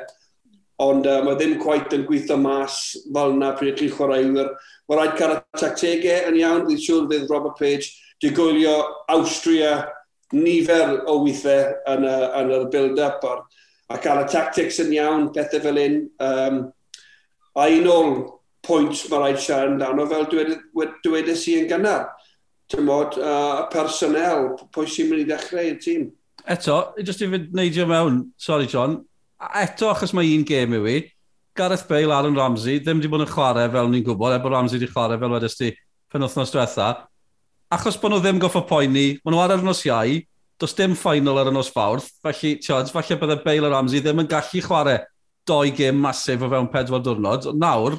ond 0.82 1.06
uh, 1.06 1.20
mae 1.26 1.38
ddim 1.38 1.58
gwaith 1.62 1.94
yn 1.94 2.06
gweithio 2.08 2.38
mas 2.42 2.78
fel 3.06 3.36
yna 3.36 3.52
pryd 3.58 3.78
chi'n 3.78 3.94
chwaraewyr. 3.94 4.54
Mae 4.88 5.00
rhaid 5.00 5.18
cael 5.18 5.36
y 5.36 5.42
tactegau 5.60 6.30
yn 6.30 6.40
iawn, 6.42 6.66
dwi'n 6.66 6.82
siŵr 6.86 7.10
fydd 7.10 7.30
Robert 7.30 7.58
Page 7.58 7.92
Di 8.24 8.30
gwylio 8.32 9.04
Austria 9.12 9.82
nifer 10.32 11.02
o 11.04 11.18
weithiau 11.20 11.74
yn, 11.92 12.06
y, 12.08 12.14
yn 12.40 12.52
y 12.56 12.60
build-up 12.72 13.26
a 13.28 13.98
cael 14.00 14.22
y 14.22 14.30
tactics 14.32 14.80
yn 14.80 14.94
iawn, 14.96 15.26
pethau 15.34 15.60
fel 15.60 15.80
un. 15.82 15.98
Um, 16.24 16.62
a 17.60 17.68
un 17.68 17.90
o'r 17.92 18.14
pwynt 18.64 19.04
mae 19.10 19.20
rhaid 19.20 19.40
siarad 19.44 19.74
amdano 19.74 20.08
fel 20.08 20.24
dweud, 20.32 21.30
i 21.36 21.56
yn 21.60 21.68
gynnar. 21.68 22.08
Tymod, 22.72 23.18
uh, 23.20 23.66
personel, 23.72 24.54
pwy 24.72 24.88
sy'n 24.88 25.10
mynd 25.10 25.26
i 25.26 25.28
ddechrau 25.28 25.68
i'r 25.68 25.80
tîm. 25.84 26.08
Eto, 26.48 26.80
jyst 26.96 27.22
i 27.24 27.28
fynd 27.28 27.52
neidio 27.56 27.84
mewn, 27.88 28.22
sorry 28.40 28.66
John, 28.72 29.02
eto 29.60 29.92
achos 29.92 30.16
mae 30.16 30.32
un 30.32 30.48
gêm 30.48 30.76
yw 30.80 30.88
i, 30.90 31.00
Gareth 31.54 31.84
Bale, 31.88 32.10
Aaron 32.10 32.40
Ramsey, 32.40 32.80
ddim 32.80 32.98
wedi 33.02 33.12
bod 33.12 33.28
yn 33.28 33.30
chwarae 33.30 33.68
fel 33.70 33.92
ni'n 33.92 34.04
gwybod, 34.08 34.32
e 34.32 34.40
er 34.40 34.42
bod 34.42 34.56
Ramsey 34.56 34.80
wedi 34.80 34.88
chwarae 34.90 35.20
fel 35.20 35.36
wedys 35.36 35.60
ti 35.60 35.74
pen 36.10 36.24
wythnos 36.24 36.52
diwetha 36.54 36.94
achos 37.74 37.98
bod 38.00 38.14
nhw 38.14 38.22
ddim 38.22 38.38
goffa 38.42 38.62
poeni, 38.68 39.18
maen 39.24 39.34
nhw 39.34 39.42
ar 39.42 39.56
yr 39.56 39.64
nos 39.66 39.82
iau, 39.86 40.20
does 40.60 40.74
dim 40.78 40.94
ffainal 40.98 41.40
ar 41.40 41.50
y 41.50 41.54
nos 41.54 41.70
fawrth, 41.74 42.12
felly, 42.22 42.54
tiod, 42.62 42.90
falle 42.94 43.18
bydde 43.20 43.40
Bale 43.44 43.68
a 43.68 43.72
Ramsey 43.72 44.02
ddim 44.02 44.22
yn 44.22 44.30
gallu 44.30 44.62
chwarae 44.64 45.00
doi 45.48 45.72
gêm 45.76 45.98
masif 46.00 46.44
o 46.44 46.50
fewn 46.52 46.70
pedwar 46.72 47.02
diwrnod. 47.04 47.50
Nawr, 47.58 47.98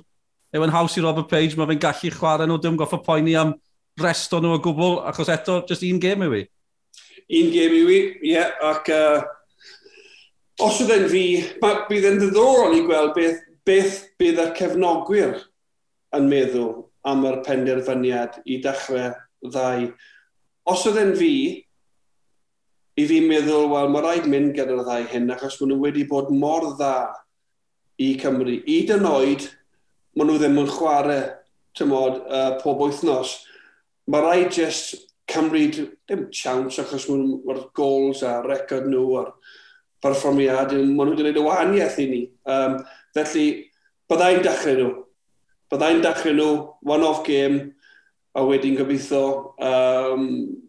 yw 0.56 0.66
yn 0.66 0.74
haws 0.74 0.96
i 0.98 1.04
Robert 1.04 1.30
Page, 1.32 1.58
mae 1.60 1.70
fe'n 1.72 1.82
gallu 1.84 2.12
chwarae 2.16 2.48
nhw, 2.48 2.60
dim 2.64 2.80
goffa 2.80 3.02
poeni 3.06 3.36
am 3.40 3.54
resto 4.02 4.40
nhw 4.42 4.56
o 4.56 4.62
gwbl, 4.64 5.02
achos 5.12 5.32
eto, 5.34 5.60
just 5.70 5.84
un 5.88 6.00
gêm 6.04 6.24
yw 6.26 6.38
i. 6.40 6.46
Un 7.42 7.52
gêm 7.52 7.76
yw 7.82 7.92
i, 7.92 8.00
ie, 8.00 8.32
yeah, 8.32 8.56
ac 8.72 8.90
uh, 8.96 9.26
os 10.64 10.80
oedd 10.86 10.96
e'n 10.96 11.10
fi, 11.12 11.26
bydd 11.60 12.10
yn 12.14 12.24
ddiddorol 12.24 12.80
i 12.80 12.82
gweld 12.88 13.14
beth, 13.18 13.44
beth 13.68 14.02
bydd 14.22 14.42
y 14.46 14.50
cefnogwyr 14.62 15.38
yn 16.16 16.32
meddwl 16.32 16.74
am 17.06 17.26
yr 17.28 17.42
penderfyniad 17.46 18.40
i 18.48 18.62
dechrau 18.64 19.14
ddau. 19.54 19.88
Os 20.72 20.86
oedd 20.90 21.02
e'n 21.02 21.14
fi, 21.20 21.34
i 22.96 23.06
fi'n 23.10 23.30
meddwl, 23.30 23.70
wel, 23.72 23.92
mae 23.92 24.06
rhaid 24.06 24.30
mynd 24.32 24.54
gyda'r 24.58 24.84
ddau 24.86 25.08
hyn, 25.12 25.32
achos 25.36 25.60
maen 25.60 25.74
nhw 25.74 25.82
wedi 25.84 26.06
bod 26.10 26.32
mor 26.34 26.70
dda 26.76 26.96
i 28.02 28.14
Cymru. 28.22 28.60
I 28.66 28.84
dyn 28.90 29.08
oed, 29.10 29.50
maen 30.16 30.32
nhw 30.32 30.40
ddim 30.40 30.62
yn 30.64 30.72
chwarae, 30.72 31.20
tymod, 31.76 32.22
uh, 32.32 32.56
pob 32.62 32.82
wythnos. 32.86 33.36
Mae 34.08 34.24
rhaid 34.24 34.56
jyst 34.56 35.06
cymryd, 35.32 35.80
dim 36.08 36.28
chance, 36.32 36.80
achos 36.82 37.08
mae'r 37.10 37.64
goals 37.76 38.24
a 38.24 38.38
record 38.46 38.88
nhw 38.90 39.06
a'r 39.22 39.32
perfformiad, 40.04 40.76
maen 40.76 40.96
nhw 40.96 41.16
wedi 41.16 41.24
gwneud 41.24 41.42
y 41.42 41.46
wahaniaeth 41.46 42.00
i 42.04 42.08
ni. 42.12 42.22
Um, 42.48 42.78
felly, 43.18 43.48
byddai'n 44.12 44.44
dechrau 44.46 44.78
nhw. 44.80 44.92
Byddai'n 45.74 46.04
dechrau 46.06 46.38
nhw, 46.38 46.52
one-off 46.96 47.24
game, 47.28 47.75
A 48.36 48.44
wedyn 48.44 48.76
gobeithio 48.76 49.56
um, 49.64 50.26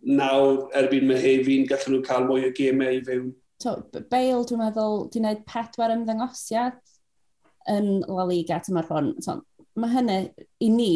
nawr 0.06 0.68
erbyn 0.78 1.08
Mehefin 1.08 1.66
gallwn 1.66 1.96
nhw 1.96 2.04
cael 2.06 2.28
mwy 2.28 2.46
o 2.46 2.52
gemau 2.54 2.94
i 2.94 3.02
fewn. 3.06 3.32
To, 3.64 3.78
Bale, 4.10 4.44
dwi'n 4.46 4.60
meddwl, 4.60 5.06
di 5.10 5.22
wneud 5.22 5.42
pedwar 5.48 5.94
ymddangosiad 5.94 6.76
yn 7.72 8.04
La 8.06 8.26
Liga 8.28 8.60
tymor 8.62 8.86
hwn. 8.90 9.14
So, 9.24 9.40
mae 9.80 9.94
hynny 9.96 10.18
i 10.62 10.70
ni 10.70 10.92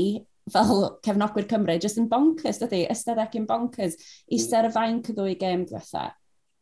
fel 0.50 0.86
cefnogwyr 1.06 1.48
Cymru, 1.50 1.76
jyst 1.82 1.98
yn 2.00 2.08
bonkers, 2.10 2.62
dydy, 2.62 2.84
ystod 2.92 3.20
ac 3.22 3.36
yn 3.38 3.50
bonkers, 3.50 3.98
eistedd 4.30 4.70
y 4.70 4.72
fain 4.74 5.02
cyddwy 5.04 5.34
ddwy 5.34 5.36
gêm 5.42 5.66
diwetha. 5.68 6.06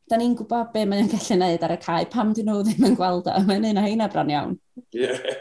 Da 0.08 0.16
ni'n 0.16 0.34
gwybod 0.36 0.72
be 0.72 0.86
mae'n 0.88 1.08
gallu 1.12 1.36
gwneud 1.36 1.64
ar 1.66 1.74
y 1.76 1.78
cae, 1.84 2.08
pam 2.08 2.32
dyn 2.36 2.48
nhw 2.48 2.62
ddim 2.64 2.88
yn 2.90 2.96
gweld 2.96 3.28
o, 3.28 3.38
mae'n 3.48 3.68
un 3.74 3.80
o 3.80 3.84
heina 3.84 4.08
bron 4.12 4.32
iawn. 4.32 4.58
Ie, 4.96 5.04
yeah. 5.04 5.32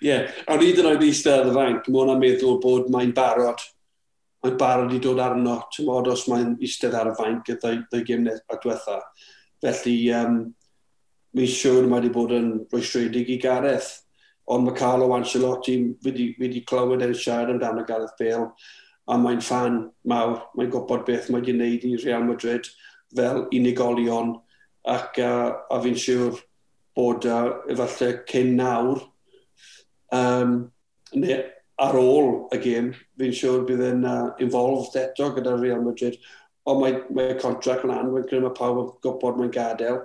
yeah. 0.00 0.36
a 0.48 0.56
ni 0.56 0.72
dyn 0.72 0.88
nhw'n 0.88 1.08
eistedd 1.08 1.42
ar 1.42 1.50
y 1.52 1.56
fain, 1.56 1.80
mae 1.84 1.98
hwnna'n 2.00 2.22
meddwl 2.22 2.60
bod 2.64 2.92
mae'n 2.92 3.12
barod 3.16 3.60
mae'n 4.46 4.58
barod 4.60 4.94
i 4.94 5.00
dod 5.02 5.20
arno, 5.22 5.58
ti'n 5.74 5.88
modd 5.88 6.10
os 6.12 6.26
mae'n 6.30 6.54
eistedd 6.62 6.94
ar 6.96 7.10
y 7.10 7.14
fainc 7.18 7.50
y 7.50 7.58
ddau 7.60 8.04
gym 8.06 8.26
a 8.30 8.58
diwetha. 8.62 8.98
Felly, 9.64 9.96
um, 10.14 10.40
mi'n 11.36 11.52
siŵr 11.52 11.86
mae 11.88 12.00
wedi 12.00 12.12
bod 12.14 12.34
yn 12.36 12.50
rwystredig 12.72 13.30
i 13.34 13.38
Gareth, 13.42 13.92
ond 14.52 14.66
mae 14.66 14.76
Carlo 14.78 15.10
Ancelotti 15.16 15.76
wedi 16.06 16.30
wedi 16.40 16.62
clywed 16.68 17.02
e'n 17.02 17.14
siarad 17.18 17.56
amdano 17.56 17.84
Gareth 17.88 18.14
Bale, 18.20 18.52
a 19.06 19.18
mae'n 19.18 19.42
fan 19.42 19.80
mawr, 20.08 20.38
mae'n 20.56 20.70
gwybod 20.72 21.06
beth 21.08 21.30
mae 21.30 21.42
wedi 21.42 21.56
gwneud 21.56 21.88
i 21.88 21.96
Real 22.04 22.26
Madrid 22.26 22.70
fel 23.16 23.44
unigolion, 23.54 24.36
ac 24.86 25.18
uh, 25.22 25.50
a 25.70 25.82
fi'n 25.82 25.98
siŵr 25.98 26.38
bod 26.96 27.26
uh, 27.26 27.58
efallai 27.72 28.12
cyn 28.30 28.54
nawr, 28.60 29.02
um, 30.14 30.58
neu 31.16 31.42
ar 31.82 31.96
ôl 32.00 32.30
y 32.54 32.60
gêm, 32.62 32.92
fi'n 33.20 33.34
siŵr 33.36 33.66
bydd 33.68 33.82
yn 33.90 34.06
uh, 34.08 34.30
involved 34.42 34.96
eto 35.00 35.28
gyda 35.36 35.56
Real 35.60 35.82
Madrid. 35.84 36.16
Ond 36.66 36.80
mae, 36.82 36.96
mae 37.14 37.36
contract 37.40 37.84
yn 37.86 37.92
anwyd, 37.94 38.28
gyda 38.30 38.46
mae 38.46 38.56
pawb 38.56 38.80
yn 38.80 38.88
gwybod 39.04 39.40
mae'n 39.40 39.52
gadael. 39.54 40.00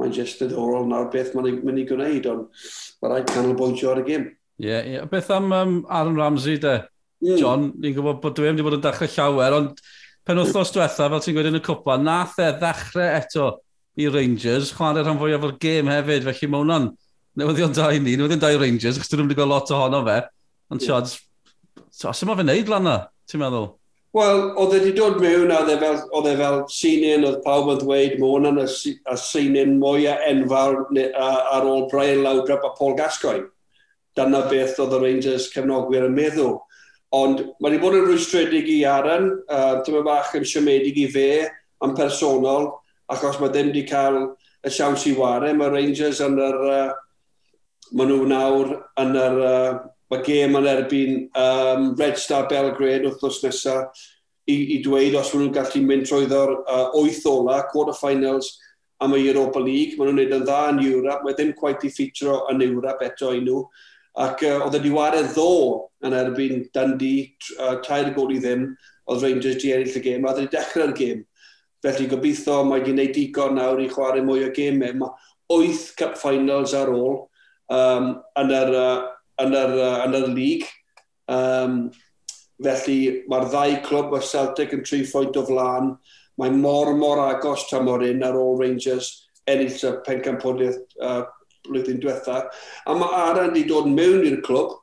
Mae'n 0.00 0.12
just 0.16 0.40
ddiddorol 0.40 0.86
nawr 0.88 1.08
beth 1.12 1.32
mae'n 1.36 1.62
mynd 1.64 1.82
i 1.82 1.86
gwneud, 1.88 2.28
ond 2.30 2.62
mae 3.00 3.12
rhaid 3.12 3.32
canolbwyntio 3.32 3.90
ar 3.94 4.02
y 4.02 4.06
gêm. 4.06 4.28
Ie, 4.60 4.68
yeah, 4.68 4.86
yeah. 4.96 5.08
beth 5.08 5.32
am 5.32 5.52
um, 5.56 5.74
Aaron 5.88 6.20
Ramsey 6.20 6.60
de? 6.60 6.76
Mm. 7.20 7.36
John, 7.40 7.66
ni'n 7.80 7.96
gwybod 7.96 8.20
bod 8.22 8.36
dwi 8.36 8.48
wedi 8.48 8.64
bod 8.64 8.76
yn 8.78 8.84
dechrau 8.84 9.10
llawer, 9.12 9.56
ond 9.56 9.80
pen 10.24 10.40
wythnos 10.40 10.72
diwetha, 10.72 11.08
fel 11.12 11.22
ti'n 11.24 11.36
gweud 11.36 11.48
yn 11.50 11.58
y 11.58 11.62
cwpa, 11.64 11.96
nath 12.00 12.38
e 12.40 12.48
ddechrau 12.60 13.08
eto 13.16 13.48
i 14.00 14.08
Rangers, 14.12 14.72
chwarae 14.76 15.04
rhan 15.04 15.20
fwyaf 15.20 15.44
o'r 15.48 15.56
gêm 15.60 15.88
hefyd, 15.92 16.28
felly 16.28 16.48
mae 16.48 16.62
hwnna'n 16.62 16.90
newyddion 17.40 17.74
da 17.76 17.90
i 17.92 18.00
ni, 18.00 18.16
newyddion 18.20 18.40
da 18.40 18.52
i 18.52 18.60
Rangers, 18.60 19.00
achos 19.00 19.12
dyn 19.12 19.24
nhw'n 19.24 19.36
gweld 19.36 19.52
lot 19.52 19.72
ohono 19.74 20.00
fe. 20.06 20.18
Ond 20.70 20.84
yeah. 20.84 21.02
ti'n 21.02 22.14
sy'n 22.14 22.28
ma 22.28 22.36
fe 22.38 22.46
wneud 22.46 22.70
lan 22.70 22.86
na, 22.86 22.96
ti'n 23.30 23.42
meddwl? 23.42 23.68
Wel, 24.14 24.40
oedd 24.58 24.72
wedi 24.74 24.90
dod 24.94 25.20
mewn 25.22 25.52
a 25.54 25.60
oedd 25.62 26.26
e 26.26 26.34
fel 26.38 26.56
sinin, 26.74 27.26
oedd 27.26 27.38
e 27.38 27.44
pawb 27.44 27.68
yn 27.74 27.80
dweud, 27.82 28.16
mae 28.18 28.32
hwnna'n 28.32 28.62
y 28.62 29.16
sinin 29.22 29.76
mwyaf 29.78 30.24
enfawr 30.30 30.80
ar 31.20 31.68
ôl 31.68 31.86
Brian 31.92 32.24
Lawdrop 32.24 32.66
a 32.66 32.72
Paul 32.78 32.96
Gascoigne. 32.98 33.46
Dyna 34.18 34.42
beth 34.50 34.80
oedd 34.82 34.96
y 34.96 35.00
Rangers 35.04 35.46
cefnogwyr 35.52 36.08
yn 36.08 36.16
meddwl. 36.16 36.58
Ond 37.14 37.44
mae 37.58 37.70
wedi 37.70 37.82
bod 37.82 37.98
yn 37.98 38.08
rwystredig 38.08 38.66
i 38.70 38.80
Aaron, 38.86 39.30
uh, 39.50 39.78
dyma 39.86 40.02
bach 40.06 40.34
yn 40.38 40.46
siomedig 40.46 40.98
i 41.02 41.06
fe, 41.10 41.30
am 41.82 41.94
personol, 41.98 42.72
achos 43.10 43.38
mae 43.38 43.50
ddim 43.54 43.70
wedi 43.70 43.86
cael 43.90 44.20
y 44.66 44.74
siawns 44.74 45.06
i 45.10 45.14
wario. 45.18 45.54
Mae 45.58 45.74
Rangers 45.74 46.22
yn 46.26 46.38
yr... 46.38 46.60
Uh, 46.66 46.90
maen 47.96 48.10
nhw 48.12 48.26
nawr 48.30 48.68
yn 49.02 49.16
yr 49.18 49.40
uh, 49.42 49.78
Mae 50.10 50.24
gêm 50.26 50.56
yn 50.58 50.66
erbyn 50.66 51.12
um, 51.38 51.92
Red 51.98 52.18
Star 52.18 52.48
Belgrade 52.50 53.06
wrthnos 53.06 53.38
nesaf 53.44 54.00
i, 54.50 54.56
i 54.74 54.80
dweud 54.82 55.14
os 55.20 55.30
maen 55.30 55.44
nhw'n 55.44 55.54
gallu 55.54 55.82
mynd 55.86 56.08
trwyddo'r 56.08 56.56
uh, 56.58 56.88
oeth 56.98 57.22
ola, 57.30 57.60
quarter-finals 57.70 58.56
am 59.00 59.14
y 59.14 59.22
Europa 59.28 59.62
League. 59.62 59.94
Maen 59.98 60.10
nhw'n 60.10 60.18
gwneud 60.18 60.34
yn 60.40 60.48
dda 60.48 60.58
yn 60.72 60.82
Europe, 60.88 61.22
mae 61.24 61.36
ddim 61.38 61.54
quite 61.58 61.86
i 61.86 61.92
ffitro 61.94 62.40
yn 62.50 62.64
Europe 62.66 63.06
eto 63.06 63.30
i 63.36 63.44
nhw. 63.44 63.62
Ac 64.20 64.42
uh, 64.48 64.56
oedd 64.66 64.80
y 64.80 64.82
diwaredd 64.88 65.30
ddo 65.36 65.52
yn 66.06 66.16
erbyn 66.18 66.66
Dundee, 66.74 67.30
uh, 67.60 67.76
tair 67.86 68.10
gol 68.16 68.34
i 68.34 68.40
ddim, 68.42 68.66
oedd 69.10 69.24
Rangers 69.26 69.62
di 69.62 69.70
ennill 69.76 70.00
y 70.00 70.04
gêm, 70.08 70.26
a 70.26 70.32
oedd 70.32 70.42
wedi 70.42 70.54
dechrau'r 70.56 70.96
gêm. 70.98 71.22
Felly 71.86 72.10
gobeithio 72.10 72.60
mae 72.66 72.82
wedi 72.82 72.90
gwneud 72.90 73.14
digon 73.14 73.56
nawr 73.56 73.80
i 73.80 73.88
chwarae 73.94 74.26
mwy 74.26 74.42
o 74.48 74.50
gemau. 74.58 74.98
Mae 75.04 75.30
wyth 75.54 75.94
cup 75.98 76.18
finals 76.18 76.74
ar 76.76 76.90
ôl 76.92 77.22
um, 77.70 78.12
yn 78.42 78.52
yr 78.58 78.74
uh, 78.76 78.98
yn 79.44 79.56
yr, 79.56 79.74
uh, 79.78 79.96
yn 80.06 80.16
yr 80.20 80.28
lig. 80.36 80.68
Um, 81.30 81.82
felly 82.60 83.24
mae'r 83.30 83.48
ddau 83.50 83.76
clwb, 83.86 84.14
o 84.16 84.22
Celtic 84.24 84.74
yn 84.76 84.84
tri 84.86 85.02
phoint 85.08 85.38
o 85.40 85.44
flaen. 85.48 85.94
Mae 86.40 86.52
mor, 86.56 86.92
mor 86.96 87.20
agos 87.26 87.66
tam 87.70 87.90
o'r 87.92 88.06
un 88.08 88.24
ar 88.24 88.38
ôl 88.38 88.58
Rangers 88.60 89.12
ennill 89.50 89.76
y 89.76 89.92
pencampwriaeth 90.06 90.80
uh, 91.02 91.22
blwyddyn 91.66 92.00
diwetha. 92.02 92.44
A 92.86 92.96
mae 92.96 93.20
Aran 93.24 93.52
wedi 93.52 93.66
dod 93.68 93.88
mewn 93.90 94.24
i'r 94.28 94.40
clwb 94.44 94.78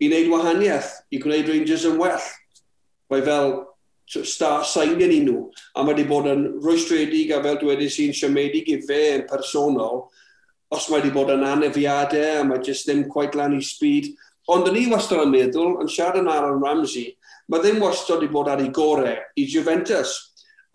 i 0.00 0.08
wneud 0.08 0.30
wahaniaeth, 0.32 0.92
i 1.12 1.20
gwneud 1.20 1.50
Rangers 1.50 1.86
yn 1.88 1.98
well. 2.00 2.22
Mae 3.10 3.24
fel 3.26 3.52
star 4.10 4.64
signing 4.66 5.12
i 5.14 5.20
nhw, 5.22 5.44
a 5.76 5.84
mae 5.84 5.94
wedi 5.94 6.08
bod 6.08 6.28
yn 6.30 6.46
rwystredig 6.64 7.30
a 7.34 7.40
fel 7.44 7.60
dwedais 7.60 7.94
sy'n 7.94 8.16
siomedig 8.16 8.70
i 8.72 8.80
fe 8.86 9.02
yn 9.18 9.26
personol, 9.30 10.08
os 10.70 10.88
mae 10.88 11.00
wedi 11.00 11.12
bod 11.14 11.32
yn 11.34 11.46
anefiadau 11.46 12.40
a 12.40 12.44
mae 12.46 12.62
jyst 12.64 12.88
ddim 12.88 13.06
quite 13.10 13.38
lan 13.38 13.56
i 13.56 13.62
speed. 13.64 14.12
Ond 14.50 14.68
o'n 14.70 14.78
i 14.78 14.86
wastad 14.90 15.24
yn 15.24 15.32
meddwl, 15.34 15.76
yn 15.82 15.90
siarad 15.90 16.22
yn 16.22 16.30
Aaron 16.30 16.62
Ramsey, 16.62 17.14
mae 17.50 17.62
ddim 17.62 17.80
wastad 17.82 18.20
wedi 18.20 18.32
bod 18.32 18.50
ar 18.50 18.62
ei 18.62 18.70
gorau 18.74 19.16
i 19.36 19.46
Juventus. 19.50 20.14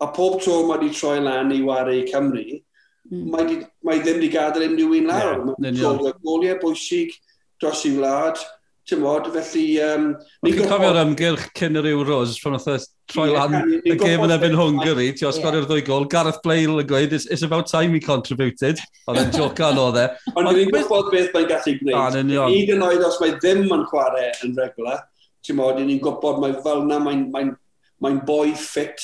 A 0.00 0.10
pob 0.12 0.40
tro 0.42 0.62
mae 0.66 0.76
wedi 0.76 0.92
troi 0.92 1.18
lan 1.24 1.52
i 1.54 1.62
wario 1.64 2.04
Cymru, 2.10 2.44
mm. 3.08 3.22
mae, 3.32 3.46
di, 3.48 3.60
mae 3.88 4.02
ddim 4.02 4.20
wedi 4.20 4.32
gadael 4.32 4.68
unrhyw 4.68 4.98
un 4.98 5.08
lawr. 5.12 5.40
Yeah, 5.64 5.96
mae'n 5.96 6.20
goliau 6.24 6.60
bwysig 6.60 7.16
dros 7.60 7.86
i 7.88 7.94
wlad 7.96 8.40
ti'n 8.86 9.02
bod, 9.02 9.26
felly... 9.34 9.64
Um, 9.82 10.04
Ni'n 10.46 10.60
cofio'r 10.70 11.00
ymgyrch 11.00 11.48
cyn 11.58 11.78
yr 11.80 11.88
Euros, 11.90 12.36
pan 12.42 12.54
oedd 12.58 12.84
troi 13.10 13.26
lan 13.32 13.56
y 13.82 13.96
gêm 13.98 14.22
yn 14.22 14.34
ebyn 14.34 14.54
Hungary, 14.58 15.08
ti'n 15.10 15.28
osgorio'r 15.30 15.66
gorau'r 15.66 15.68
ddwy 15.70 15.84
gol, 15.88 16.06
Gareth 16.10 16.38
Bale 16.44 16.78
yn 16.82 16.88
gweud, 16.90 17.14
it's, 17.16 17.26
it's 17.26 17.42
about 17.46 17.66
time 17.70 17.94
he 17.94 18.00
contributed, 18.02 18.80
oedd 19.10 19.20
e'n 19.24 19.34
joca 19.34 19.72
yn 19.74 19.82
oedd 19.82 20.00
e. 20.02 20.06
Ond 20.38 20.50
ni'n 20.54 20.70
gwybod 20.70 21.10
beth 21.14 21.34
mae'n 21.34 21.50
gallu 21.50 21.76
gwneud. 21.80 22.18
Nid 22.30 22.72
yn 22.76 22.86
oed 22.86 23.04
os 23.06 23.18
mae 23.22 23.34
ddim 23.40 23.66
yn 23.66 23.84
chwarae 23.90 24.30
yn 24.46 24.54
regla, 24.58 25.00
ti'n 25.46 25.58
bod, 25.58 25.82
ni'n 25.82 26.02
gwybod 26.02 26.42
mae 26.42 26.58
fel 26.62 26.86
na, 26.86 27.02
mae'n 27.02 27.26
mae, 27.34 27.52
mae 28.06 28.20
boi 28.28 28.54
ffit, 28.58 29.02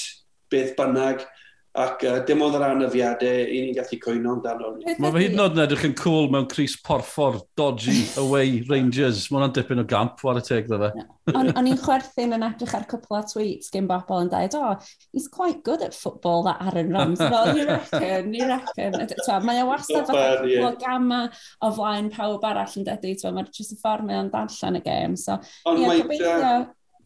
beth 0.52 0.76
bynnag, 0.78 1.26
ac 1.72 2.02
uh, 2.04 2.18
dim 2.28 2.42
ond 2.44 2.56
yr 2.58 2.64
anafiadau 2.66 3.44
i 3.48 3.60
ni'n 3.62 3.76
gallu 3.78 3.96
coeno 4.02 4.34
amdano. 4.36 4.72
Mae 5.00 5.12
fe 5.14 5.22
hyd 5.22 5.36
yn 5.36 5.40
oed 5.40 5.54
yn 5.56 5.62
edrych 5.62 5.86
yn 5.88 5.94
cool 5.96 6.26
mewn 6.32 6.44
Cris 6.50 6.74
Porffor, 6.84 7.38
Dodgy, 7.56 8.02
Away, 8.20 8.58
Rangers. 8.72 9.24
Mae 9.30 9.38
hwnna'n 9.38 9.54
dipyn 9.56 9.80
o 9.80 9.86
gamp, 9.88 10.20
war 10.26 10.40
y 10.40 10.42
teg 10.44 10.68
dda 10.68 10.80
fe. 10.82 11.06
O'n 11.32 11.70
i'n 11.70 11.80
chwerthin 11.80 12.36
yn 12.36 12.44
edrych 12.44 12.74
ar 12.76 12.84
cwpl 12.90 13.16
o 13.16 13.22
tweets 13.30 13.72
gen 13.72 13.88
bobl 13.88 14.20
yn 14.26 14.32
dweud, 14.34 14.58
oh, 14.58 14.74
he's 15.14 15.30
quite 15.32 15.62
good 15.64 15.84
at 15.86 15.96
football, 15.96 16.44
that 16.44 16.60
Aaron 16.60 16.92
Rams. 16.92 17.22
Well, 17.22 17.56
you 17.56 17.64
reckon, 17.70 18.34
you 18.36 18.50
reckon. 18.50 19.00
Mae 19.46 19.64
o 19.64 19.70
wastad 19.70 20.10
fath 20.10 20.42
cwpl 20.42 20.68
o 20.68 20.74
gama 20.82 21.22
o 21.62 21.72
flaen 21.72 22.12
pawb 22.12 22.44
arall 22.50 22.78
yn 22.82 22.88
dedu. 22.90 23.16
Mae'r 23.32 23.48
jyst 23.54 23.78
y 23.78 23.80
ffordd 23.80 24.04
mae 24.10 24.20
o'n 24.20 24.30
darllen 24.34 24.80
y 24.82 24.84
gêm. 24.84 25.16
So, 25.16 25.40
ie, 25.72 25.88
gobeithio 25.88 26.54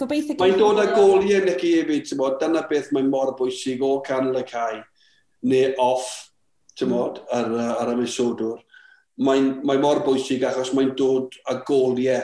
Gobeithio... 0.01 0.37
Mae'n 0.41 0.59
dod 0.61 0.83
â 0.83 0.87
goliau 0.93 1.41
yn 1.41 1.57
chi 1.61 1.73
hefyd, 1.79 2.07
ti'n 2.09 2.21
bod, 2.21 2.39
dyna 2.41 2.67
beth 2.69 2.93
mae'n 2.93 3.11
mor 3.13 3.33
bwysig 3.39 3.85
o 3.85 3.97
canol 4.05 4.41
y 4.41 4.45
cae, 4.49 4.81
neu 5.49 5.73
off, 5.81 6.11
ti'n 6.77 6.93
bod, 6.93 7.23
mm. 7.25 7.37
ar, 7.39 7.77
ar 7.83 7.93
y 7.95 7.99
misodwr. 8.03 8.61
Mae'n 9.27 9.53
mae 9.65 9.81
mor 9.81 10.03
bwysig 10.05 10.45
achos 10.45 10.75
mae'n 10.77 10.93
dod 10.99 11.39
â 11.49 11.61
goliau 11.69 12.21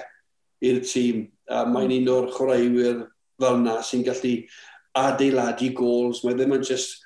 i'r 0.63 0.83
tîm. 0.85 1.25
A 1.53 1.65
mae'n 1.69 1.91
hmm. 1.91 2.05
un 2.05 2.11
o'r 2.13 2.29
chwaraewyr 2.33 3.01
fel 3.41 3.57
yna 3.59 3.79
sy'n 3.85 4.05
gallu 4.07 4.35
adeiladu 4.97 5.73
gols. 5.77 6.23
Mae 6.25 6.37
ddim 6.37 6.55
yn 6.59 6.67
just 6.69 7.01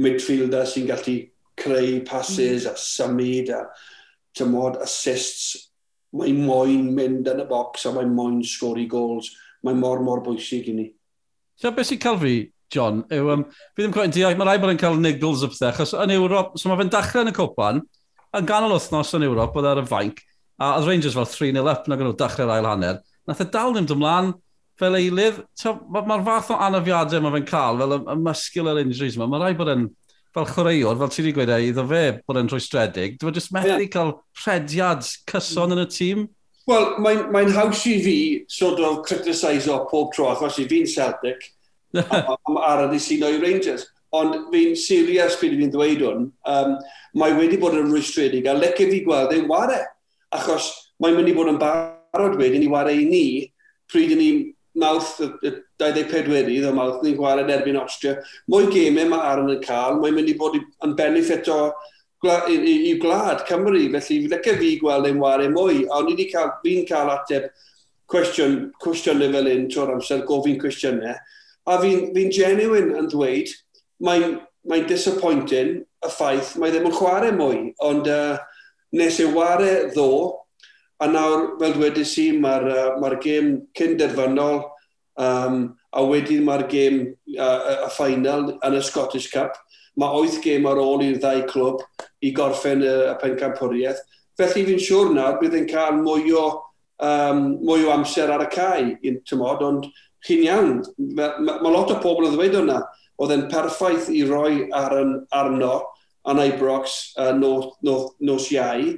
midfielder 0.00 0.66
sy'n 0.68 0.88
gallu 0.88 1.16
creu 1.60 2.00
passes 2.08 2.64
mm. 2.64 2.72
a 2.72 2.74
symud 2.80 3.52
a 3.54 3.60
tymod 4.36 4.80
assists. 4.82 5.68
Mae'n 6.16 6.40
moyn 6.42 6.88
mynd 6.96 7.28
yn 7.30 7.44
y 7.44 7.46
bocs 7.48 7.86
a 7.86 7.94
mae'n 7.94 8.16
moyn 8.16 8.40
sgori 8.46 8.88
gols 8.90 9.30
mae 9.66 9.76
mor, 9.76 10.02
mor 10.04 10.22
bwysig 10.24 10.70
i 10.70 10.74
ni. 10.76 10.88
So, 11.60 11.72
beth 11.76 11.90
sy'n 11.90 12.00
cael 12.02 12.18
fi, 12.20 12.34
John, 12.70 13.02
yw, 13.12 13.30
um, 13.34 13.46
fi 13.74 13.82
ddim 13.82 13.94
coen 13.94 14.12
deall, 14.14 14.36
mae 14.38 14.46
rai 14.48 14.58
bod 14.62 14.72
yn 14.72 14.80
cael 14.80 15.00
niggles 15.00 15.42
o 15.44 15.50
pethau, 15.50 15.72
achos 15.72 15.94
yn 15.98 16.14
Ewrop, 16.14 16.54
so 16.58 16.70
mae 16.70 16.78
fe'n 16.80 16.92
dechrau 16.94 17.24
yn 17.26 17.32
y 17.32 17.36
cwpan, 17.36 17.80
yn 18.38 18.46
ganol 18.48 18.76
wythnos 18.76 19.10
yn 19.18 19.26
Ewrop, 19.26 19.56
oedd 19.58 19.70
ar 19.72 19.82
y 19.82 19.86
fainc, 19.90 20.22
a 20.60 20.76
oedd 20.78 20.86
Rangers 20.88 21.16
fel 21.18 21.26
3-0 21.28 21.72
up, 21.72 21.88
nag 21.90 22.04
nhw 22.04 22.14
dechrau'r 22.20 22.54
ail 22.54 22.68
hanner. 22.70 23.00
Nath 23.28 23.42
e 23.42 23.48
dal 23.50 23.74
ddim 23.74 23.88
dymlaen, 23.90 24.32
fel 24.80 24.96
eilydd, 24.96 25.42
mae'r 25.92 26.06
ma 26.08 26.20
fath 26.24 26.54
o 26.54 26.60
anafiadau 26.68 27.24
mae 27.24 27.34
fe'n 27.38 27.48
cael, 27.50 27.80
fel 27.82 27.96
y, 27.96 28.00
y 28.14 28.18
muscular 28.24 28.80
injuries 28.80 29.18
yma, 29.18 29.28
mae 29.28 29.42
rai 29.42 29.56
bod 29.58 29.72
yn, 29.74 29.88
fel 30.34 30.46
chwaraewr, 30.46 30.98
fel 31.00 31.10
ti 31.12 31.24
wedi 31.24 31.34
gweud, 31.36 31.52
e, 31.52 31.70
iddo 31.72 31.84
fe 31.90 32.04
bod 32.22 32.38
yn 32.40 32.50
rhwystredig, 32.50 33.16
dwi'n 33.18 33.32
e 33.34 33.40
jyst 33.40 33.52
methu 33.56 33.72
yeah. 33.74 33.88
cael 33.92 34.12
rhediad 34.44 35.02
cyson 35.30 35.74
yn 35.74 35.82
y 35.82 35.88
tîm. 35.90 36.28
Wel, 36.68 36.90
mae'n 37.00 37.22
mae, 37.32 37.48
haws 37.54 37.86
i 37.88 37.96
fi 38.04 38.18
sort 38.50 38.82
of 38.84 39.00
criticiseo 39.06 39.78
pob 39.90 40.12
tro, 40.14 40.28
achos 40.32 40.58
i 40.60 40.66
fi'n 40.68 40.88
Celtic, 40.88 41.48
am 42.00 42.60
arad 42.60 42.92
i 42.94 43.00
sy'n 43.00 43.24
o'i 43.26 43.40
Rangers. 43.42 43.86
Ond 44.16 44.50
fi'n 44.52 44.76
serious 44.78 45.38
pryd 45.40 45.56
fi'n 45.58 45.72
dweud 45.72 46.04
hwn, 46.04 46.28
um, 46.52 46.76
mae 47.20 47.34
wedi 47.38 47.58
bod 47.62 47.78
yn 47.78 47.88
rwystredig, 47.88 48.46
a 48.46 48.56
lecau 48.58 48.90
fi 48.90 49.02
gweld 49.06 49.34
e'n 49.36 49.48
ware, 49.50 49.80
achos 50.36 50.70
mae'n 51.02 51.16
mynd 51.16 51.32
i 51.32 51.36
bod 51.36 51.50
yn 51.54 51.60
barod 51.60 52.38
wedyn 52.38 52.66
i 52.66 52.70
ware 52.70 52.94
i 52.94 53.06
ni, 53.08 53.24
pryd 53.90 54.14
ni 54.18 54.30
mawth 54.80 55.16
y 55.24 55.54
24 55.80 56.28
wedi, 56.30 56.58
ddo 56.62 56.74
mawth 56.76 57.00
ni'n 57.04 57.16
gwared 57.18 57.50
erbyn 57.50 57.78
Austria. 57.80 58.18
Mwy 58.50 58.68
gemau 58.70 59.08
mae 59.10 59.30
Aaron 59.30 59.54
yn 59.56 59.62
cael, 59.64 59.98
mae'n 60.02 60.18
mynd 60.18 60.30
i 60.30 60.36
bod 60.38 60.58
yn 60.60 60.94
benefit 60.98 61.48
o 61.50 61.72
i, 62.24 62.54
i, 62.54 62.74
i 62.90 62.98
gwlad 63.00 63.44
Cymru, 63.48 63.80
felly 63.94 64.00
fi 64.00 64.28
ddechrau 64.28 64.58
fi 64.60 64.70
gweld 64.80 65.08
ein 65.08 65.20
wario 65.22 65.50
mwy, 65.54 65.84
a 65.88 66.02
ni 66.04 66.14
wedi 66.14 66.28
cael, 66.32 66.52
fi'n 66.64 66.86
cael 66.88 67.12
ateb 67.14 67.48
cwestiwn, 68.10 68.58
cwestiwn 68.82 69.24
fel 69.32 69.48
un 69.54 69.68
trwy'r 69.72 69.94
amser, 69.94 70.24
gofyn 70.28 70.58
cwestiynau, 70.60 71.16
a 71.66 71.78
fi'n 71.80 72.10
fi, 72.10 72.12
fi 72.16 72.26
genuine 72.40 72.98
yn 73.00 73.08
dweud, 73.12 73.54
mae'n 74.04 74.36
mae 74.68 74.84
disappointing 74.88 75.80
y 75.80 76.10
ffaith 76.12 76.54
mae 76.60 76.72
ddim 76.72 76.90
yn 76.90 76.96
chwarae 76.96 77.32
mwy, 77.36 77.70
ond 77.86 78.08
uh, 78.10 78.36
nes 78.96 79.20
i 79.22 79.28
wario 79.32 79.88
ddo, 79.94 80.10
a 81.00 81.08
nawr, 81.08 81.54
fel 81.60 81.76
dwedais 81.78 82.12
i, 82.20 82.28
mae'r 82.36 82.68
uh, 82.68 82.86
mae 83.00 83.16
gêm 83.24 83.54
cynderfynol, 83.78 84.66
um, 85.20 85.62
a 85.96 86.04
wedyn 86.06 86.44
mae'r 86.46 86.66
gêm 86.70 87.00
uh, 87.38 87.86
y 87.86 87.90
final 87.96 88.50
yn 88.58 88.76
y 88.76 88.82
Scottish 88.84 89.30
Cup, 89.32 89.56
Mae 89.98 90.22
8 90.22 90.40
gêm 90.44 90.68
ar 90.70 90.78
ôl 90.80 91.02
i'r 91.04 91.18
ddau 91.18 91.42
clwb 91.50 91.82
i 92.22 92.30
gorffen 92.36 92.84
y, 92.86 92.94
y 93.10 93.14
pencampwriaeth. 93.22 94.02
Felly 94.38 94.64
fi'n 94.68 94.80
siŵr 94.80 95.10
nawr 95.16 95.38
bydd 95.40 95.56
yn 95.58 95.66
cael 95.70 95.98
mwy 95.98 96.30
o, 96.38 96.46
um, 97.04 97.42
mwy 97.66 97.84
o 97.88 97.92
amser 97.94 98.30
ar 98.32 98.46
y 98.46 98.48
cae, 98.54 99.14
tymod, 99.28 99.64
ond 99.66 99.88
chi'n 100.26 100.46
iawn. 100.46 100.74
Mae 101.18 101.42
ma, 101.44 101.58
ma 101.64 101.72
lot 101.72 101.92
o 101.92 101.98
pobl 102.02 102.28
yn 102.28 102.36
ddweud 102.36 102.56
hwnna. 102.60 102.80
Oedd 103.20 103.34
e'n 103.34 103.48
perffaith 103.52 104.08
i 104.16 104.22
roi 104.28 104.68
ar 104.76 104.96
yn, 104.96 105.16
arno 105.36 105.74
yn 106.30 106.40
Ibrox 106.44 106.96
uh, 107.18 107.32
nos, 107.36 107.74
nos, 107.84 108.14
nos 108.24 108.48
iau. 108.54 108.94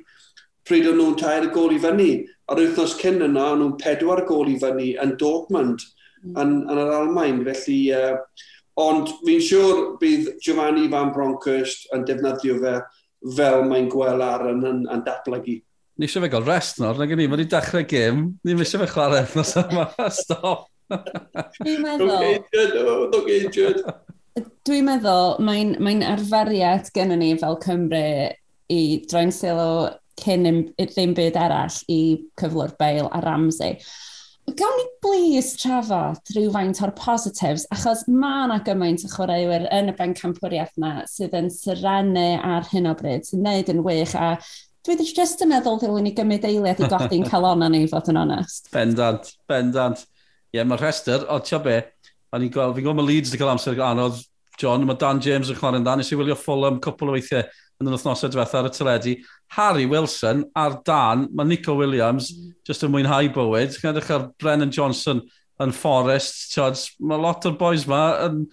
Pryd 0.69 0.87
o'n 0.91 0.99
nhw'n 1.01 1.19
tair 1.19 1.49
y 1.49 1.51
gol 1.55 1.75
i 1.75 1.81
fyny. 1.83 2.13
Ar 2.51 2.61
wythnos 2.61 2.95
cyn 3.01 3.23
yna, 3.27 3.49
o'n 3.55 3.63
nhw'n 3.63 3.77
pedwar 3.81 4.25
gol 4.29 4.51
i 4.53 4.59
fyny 4.63 4.93
yn 5.03 5.17
Dortmund, 5.19 5.83
mm. 6.23 6.35
yn, 6.37 6.57
yn 6.71 6.83
yr 6.85 6.97
Almain. 7.01 7.43
Felly, 7.49 7.79
uh, 7.97 8.49
Ond 8.81 9.11
fi'n 9.27 9.43
siŵr 9.45 9.83
bydd 10.01 10.31
Giovanni 10.45 10.87
Van 10.93 11.13
Bronckhurst 11.13 11.91
yn 11.93 12.07
defnyddio 12.09 12.57
fe 12.63 12.79
fel 13.37 13.67
mae'n 13.69 13.91
gweld 13.93 14.25
ar 14.25 14.47
yn, 14.51 14.63
yn, 14.67 14.85
yn 14.91 15.05
datblygu. 15.07 15.59
Ni 16.01 16.09
eisiau 16.09 16.25
fe 16.25 16.31
gael 16.33 16.47
rest 16.49 16.81
nawr, 16.81 16.97
na 16.97 17.07
gen 17.07 17.21
i, 17.21 17.29
mae 17.29 17.37
wedi 17.37 17.51
dechrau 17.53 17.85
gym, 17.89 18.25
ni 18.43 18.57
eisiau 18.57 18.83
fe 18.83 18.89
chwarae 18.95 19.27
nos 19.37 19.53
yma, 19.61 19.91
stop. 20.23 20.71
Dwi'n 21.61 21.83
meddwl... 21.87 22.41
Look 23.13 23.29
injured, 23.31 23.85
Dwi'n 24.65 24.87
meddwl, 24.89 25.35
mae'n 25.45 25.75
mae 25.85 26.01
arferiad 26.09 26.89
gennym 26.97 27.21
ni 27.21 27.35
fel 27.41 27.59
Cymru 27.61 28.07
i 28.73 28.83
droi'n 29.11 29.33
sylw 29.35 29.91
cyn 30.23 30.47
ddim 30.79 31.13
byd 31.17 31.37
arall 31.41 31.77
i 31.93 32.01
cyflwr 32.41 32.73
Bale 32.81 33.11
a 33.13 33.21
Ramsey 33.25 33.77
gawn 34.59 34.75
ni 34.79 34.85
blis 35.05 35.53
trafod 35.61 36.33
rhywfaint 36.35 36.81
o'r 36.85 36.93
positives, 36.99 37.65
achos 37.75 38.05
mae 38.09 38.47
yna 38.47 38.59
gymaint 38.67 39.05
o 39.07 39.11
chwaraewyr 39.13 39.69
yn 39.75 39.93
y 39.93 39.95
Bencamp 39.99 40.41
Bwriad 40.43 40.73
yna 40.79 41.07
sydd 41.11 41.37
yn 41.39 41.51
syrenu 41.53 42.27
ar 42.39 42.69
hyn 42.71 42.91
o 42.91 42.95
bryd, 42.99 43.27
sy'n 43.29 43.45
neud 43.47 43.73
yn 43.73 43.83
wych, 43.87 44.15
a 44.17 44.35
dwi 44.87 44.97
ddim 44.99 45.11
jyst 45.19 45.45
yn 45.45 45.53
meddwl 45.53 45.79
ddylwn 45.83 46.09
ni 46.09 46.15
gymryd 46.17 46.47
eiliad 46.49 46.83
i 46.83 46.91
godi'n 46.91 47.29
calon 47.31 47.65
ni, 47.73 47.85
fod 47.91 48.11
yn 48.13 48.21
onest. 48.25 48.71
Bendant, 48.75 49.33
bendant. 49.51 50.05
Ie, 50.53 50.59
yeah, 50.59 50.69
mae'r 50.69 50.85
rhestr, 50.85 51.27
o 51.33 51.39
tio 51.41 51.63
be, 51.65 51.79
fi'n 52.33 52.51
gweld, 52.53 52.77
fi'n 52.77 52.87
gweld 52.89 52.99
mae 52.99 53.09
Leeds 53.09 53.33
wedi 53.33 53.41
cael 53.41 53.55
amser 53.55 53.79
anodd, 53.87 54.19
John, 54.61 54.85
mae 54.87 54.99
Dan 55.01 55.21
James 55.25 55.49
yn 55.51 55.57
chwarae'n 55.57 55.87
dan, 55.87 56.03
nes 56.03 56.13
i 56.13 56.19
wylio 56.19 56.37
Fulham 56.37 56.81
cwpl 56.83 57.13
o 57.13 57.15
weithiau, 57.17 57.47
yn 57.83 57.91
yr 57.91 57.99
wythnosau 57.99 58.31
diwethaf 58.31 58.61
ar 58.63 58.71
y 58.71 58.75
teledu, 58.77 59.15
Harry 59.57 59.87
Wilson 59.91 60.47
ar 60.57 60.79
dan, 60.87 61.27
mae 61.35 61.51
Nico 61.51 61.75
Williams 61.77 62.31
mm. 62.33 62.53
just 62.67 62.87
yn 62.87 62.93
mwynhau 62.95 63.31
bywyd. 63.35 63.75
Chi'n 63.75 63.91
edrych 63.93 64.13
ar 64.15 64.29
Brennan 64.41 64.73
Johnson 64.73 65.25
yn 65.63 65.75
Forest, 65.77 66.53
Charles, 66.55 66.87
mae 67.03 67.21
lot 67.21 67.45
o'r 67.49 67.59
boys 67.59 67.87
ma 67.91 68.05
yn 68.29 68.47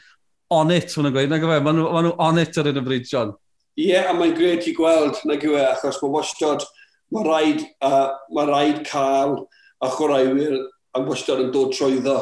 on 0.49 0.73
it, 0.73 0.95
maen 0.97 1.13
gweud, 1.13 1.29
Mae 1.29 1.39
nhw, 1.75 1.85
ma 1.93 2.01
nhw 2.03 2.15
on 2.25 2.41
it 2.41 2.57
ar 2.57 2.71
un 2.71 2.81
y 2.81 2.83
bryd, 2.85 3.07
John. 3.09 3.35
Ie, 3.77 3.91
yeah, 3.93 4.09
a 4.09 4.15
mae'n 4.17 4.33
gred 4.35 4.65
i 4.67 4.73
gweld, 4.75 5.21
na 5.29 5.37
yw 5.37 5.55
e, 5.55 5.63
achos 5.69 6.01
mae 6.01 6.13
wastod, 6.17 6.65
mae 7.13 7.25
rhaid, 7.27 7.63
uh, 7.85 8.09
mae 8.35 8.49
rhaid 8.49 8.81
cael 8.89 9.37
a 9.79 9.91
chwaraewyr 9.93 10.57
a 10.97 11.03
wastod 11.05 11.45
yn 11.45 11.53
dod 11.53 11.71
trwyddo, 11.77 12.17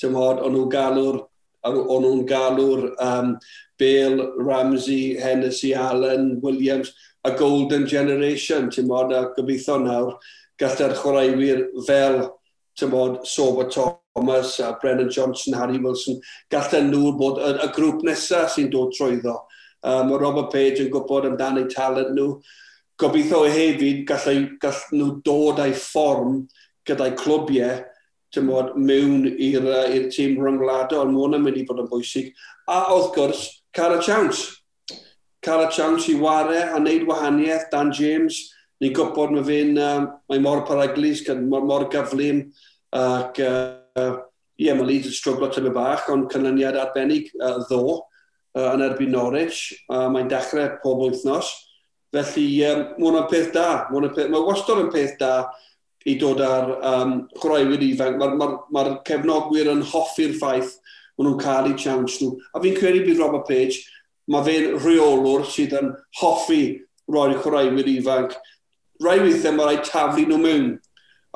tymod, 0.00 0.40
o'n 0.42 0.56
nhw'n 0.56 0.72
galw'r, 0.72 1.20
o'n 1.68 2.02
nhw'n 2.02 2.24
galw'r 2.28 2.88
um, 3.02 3.36
Bale, 3.78 4.32
Ramsey, 4.38 5.16
Hennessy, 5.16 5.74
Allen, 5.74 6.40
Williams, 6.42 6.92
a 7.24 7.32
Golden 7.32 7.86
Generation, 7.86 8.70
ti'n 8.70 8.86
modd, 8.86 9.12
a 9.12 9.32
gobeithio 9.36 9.78
nawr, 9.82 10.16
gallai'r 10.60 10.94
chwaraewyr 11.00 11.62
fel, 11.86 12.20
ti'n 12.78 12.92
modd, 12.92 13.24
Soba 13.26 13.66
Thomas 13.70 14.58
a 14.60 14.76
Brennan 14.80 15.10
Johnson, 15.10 15.54
Harry 15.54 15.78
Wilson, 15.78 16.20
gallai 16.50 16.80
e 16.80 16.86
nhw 16.86 17.16
bod 17.18 17.40
y, 17.42 17.50
y 17.66 17.72
grŵp 17.76 18.04
nesaf 18.06 18.54
sy'n 18.54 18.70
dod 18.72 18.94
trwyddo. 18.96 19.34
Um, 19.86 20.14
Robert 20.18 20.52
Page 20.54 20.84
yn 20.84 20.92
gwybod 20.92 21.28
amdano'u 21.30 21.68
talent 21.72 22.14
nhw. 22.16 22.38
Gobeithio 23.00 23.42
hefyd 23.44 24.06
gallai, 24.08 24.38
gall 24.62 24.80
nhw 24.94 25.10
dod 25.26 25.60
â'i 25.62 25.74
fform 25.76 26.40
gyda'i 26.88 27.12
clwbiau 27.18 27.82
tymod, 28.34 28.74
mewn 28.78 29.26
i'r 29.28 29.68
uh, 29.68 29.98
tîm 30.12 30.40
ryngwladol. 30.42 31.10
Mae 31.10 31.22
hwnna'n 31.22 31.44
mynd 31.44 31.60
i 31.60 31.66
bod 31.68 31.84
yn 31.84 31.90
bwysig. 31.90 32.32
A 32.72 32.86
wrth 32.94 33.12
gwrs, 33.16 33.44
Cael 33.76 33.98
y 33.98 34.00
chance. 34.00 34.62
Cael 35.42 35.66
y 35.66 35.68
chance 35.68 36.08
i 36.08 36.14
ware 36.16 36.62
a 36.72 36.78
wneud 36.80 37.02
wahaniaeth 37.04 37.66
Dan 37.68 37.90
James. 37.92 38.38
Ni'n 38.80 38.94
gwybod 38.96 39.34
mae 39.34 39.44
fe'n, 39.44 39.76
uh, 39.76 40.06
mae 40.32 40.40
mor 40.40 40.62
paraglis, 40.64 41.20
mor, 41.44 41.66
mor 41.68 41.84
gyflym, 41.92 42.40
ac 42.96 43.36
uh, 43.44 44.14
ie, 44.56 44.64
yeah, 44.64 44.78
mae 44.78 44.88
Leeds 44.88 45.10
yn 45.10 45.16
struglo 45.18 45.50
tyfu 45.52 45.74
bach, 45.76 46.08
ond 46.12 46.30
canlyniad 46.32 46.78
arbennig 46.80 47.28
uh, 47.36 47.58
ddo 47.66 47.82
uh, 47.98 48.70
yn 48.70 48.86
erbyn 48.86 49.12
Norwich. 49.12 49.60
Uh, 49.92 50.06
mae'n 50.08 50.32
dechrau 50.32 50.72
pob 50.80 51.04
wythnos. 51.04 51.52
Felly, 52.16 52.48
um, 52.70 52.82
mae 52.96 53.08
hwnna'n 53.10 53.30
peth 53.34 53.52
da. 53.58 53.68
Mae, 53.92 54.08
peth, 54.08 54.32
mae 54.32 54.48
wastad 54.48 54.80
yn 54.86 54.92
peth 54.94 55.18
da 55.20 55.34
i 56.08 56.16
dod 56.16 56.40
ar 56.40 56.78
um, 56.94 57.18
chroewyr 57.42 57.84
ifanc. 57.90 58.16
Mae'r 58.24 58.40
ma, 58.40 58.52
ma, 58.56 58.88
ma 58.88 59.00
cefnogwyr 59.04 59.74
yn 59.76 59.84
hoffi'r 59.92 60.38
ffaith 60.40 60.78
maen 61.16 61.30
nhw'n 61.30 61.40
cael 61.42 61.70
eu 61.70 61.78
chance 61.80 62.20
nhw. 62.20 62.34
A 62.54 62.62
fi'n 62.62 62.76
credu 62.76 63.04
bydd 63.06 63.22
Robert 63.22 63.48
Page, 63.48 63.80
mae 64.32 64.44
fe'n 64.46 64.68
rheolwr 64.82 65.46
sydd 65.48 65.76
yn 65.78 65.94
hoffi 66.20 66.62
roi'r 67.12 67.38
chwaraewyr 67.42 67.90
ifanc. 67.94 68.36
Rai 69.04 69.18
weithiau 69.22 69.56
mae 69.56 69.70
rhaid 69.70 69.88
taflu 69.88 70.26
nhw 70.26 70.38
mewn 70.42 70.68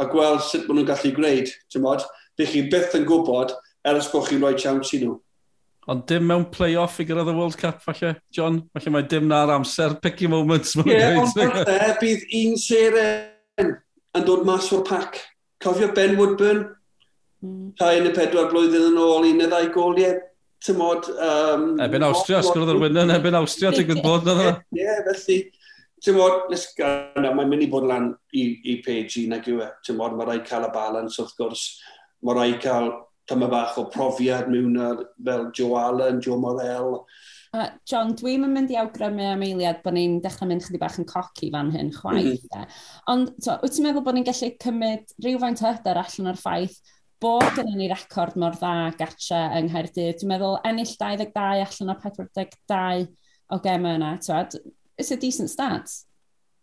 a 0.01 0.07
gweld 0.11 0.45
sut 0.45 0.69
maen 0.69 0.81
nhw'n 0.81 0.91
gallu 0.93 1.15
gwneud. 1.17 1.51
Tymod? 1.73 2.07
Fe 2.37 2.49
chi 2.49 2.65
byth 2.73 2.97
yn 2.99 3.09
gwybod 3.09 3.57
ers 3.91 4.09
bod 4.13 4.29
chi'n 4.29 4.41
rhoi 4.45 4.57
chance 4.61 4.97
i 4.97 5.03
nhw. 5.03 5.19
Ond 5.91 6.05
dim 6.07 6.27
mewn 6.29 6.45
play-off 6.53 7.01
i 7.01 7.07
gyrraedd 7.09 7.33
y 7.33 7.35
World 7.35 7.57
Cup, 7.59 7.81
falle, 7.83 8.13
John? 8.37 8.61
Falle 8.77 8.93
mae 8.95 9.07
dim 9.11 9.27
na'r 9.31 9.55
amser, 9.57 9.97
picky 10.05 10.29
moments. 10.31 10.77
Ie, 10.77 10.93
yeah, 10.93 11.17
ond 11.19 11.33
bydd 12.03 12.27
un 12.43 12.59
seren 12.61 13.73
yn 14.17 14.27
dod 14.27 14.45
mas 14.47 14.69
o'r 14.77 14.85
pac. 14.87 15.19
Cofio 15.61 15.91
Ben 15.97 16.17
Woodburn, 16.19 16.69
Hmm. 17.41 17.71
rhai 17.81 18.01
yn 18.03 18.11
y 18.11 18.13
pedwar 18.13 18.51
blwyddyn 18.51 18.91
yn 18.91 19.01
ôl 19.01 19.25
un 19.31 19.39
neu 19.41 19.49
ddau 19.49 19.71
goliau 19.73 20.19
tymod... 20.65 21.09
Um, 21.17 21.71
ebyn 21.81 22.05
Austria, 22.05 22.43
sgwrdd 22.45 22.75
yr 22.75 22.81
wyna, 22.83 23.07
ebyn 23.17 23.39
Austria, 23.39 23.73
ti'n 23.73 23.89
gwybod 23.89 24.25
bod 24.27 24.33
yna. 24.35 24.51
Ie, 24.77 24.97
felly, 25.07 25.39
tymod, 26.05 26.51
nes 26.53 26.67
gana, 26.77 27.33
mae'n 27.33 27.49
mynd 27.49 27.65
i 27.65 27.71
bod 27.73 27.89
lan 27.89 28.11
i, 28.37 28.45
i 28.73 28.77
PG 28.85 29.27
nag 29.33 29.49
yw 29.49 29.65
e. 29.65 29.71
Tymod, 29.89 30.19
mae 30.19 30.29
rai 30.29 30.43
cael 30.45 30.69
y 30.69 30.73
balans, 30.75 31.17
wrth 31.23 31.33
gwrs, 31.41 31.65
mae 32.27 32.37
rai 32.37 32.51
cael 32.61 32.93
tyma 33.31 33.49
bach 33.51 33.77
o 33.79 33.87
profiad 33.93 34.49
mewn 34.51 34.77
fel 35.25 35.51
Joe 35.57 35.77
Allen, 35.81 36.21
Joe 36.21 36.39
Morel. 36.41 36.99
A 37.57 37.67
John, 37.89 38.13
dwi'n 38.19 38.47
yn 38.47 38.53
mynd 38.55 38.71
i 38.71 38.79
awgrymu 38.79 39.27
am 39.33 39.43
eiliad 39.43 39.81
bod 39.85 39.97
ni'n 39.97 40.21
dechrau 40.23 40.51
mynd 40.51 40.63
chydig 40.67 40.83
bach 40.83 41.01
yn 41.01 41.09
coci 41.09 41.51
fan 41.55 41.73
hyn 41.75 41.91
chwaith. 41.95 42.47
Mm 42.47 42.61
-hmm. 42.61 42.81
Ond, 43.11 43.33
to, 43.43 43.57
wyt 43.63 43.75
ti'n 43.75 43.89
meddwl 43.89 44.05
bod 44.07 44.19
ni'n 44.19 44.27
gallu 44.29 44.51
cymryd 44.65 45.15
rhywfaint 45.25 45.63
hyder 45.65 46.03
allan 46.05 46.31
o'r 46.31 46.39
ffaith 46.39 46.79
bod 47.21 47.45
gen 47.57 47.75
ni 47.77 47.89
record 47.91 48.37
mor 48.41 48.55
dda 48.57 48.93
gatra 48.99 49.41
yng 49.59 49.69
Nghaerdydd. 49.69 50.21
Dwi'n 50.21 50.31
meddwl 50.33 50.61
ennill 50.67 50.93
22 50.93 51.65
allan 51.67 51.93
o 51.93 51.97
42 52.05 53.09
o 53.51 53.59
gemau 53.65 53.99
yna. 53.99 54.15
Twad, 54.25 54.57
it's 54.97 55.13
a 55.13 55.19
decent 55.21 55.53
start. 55.53 55.93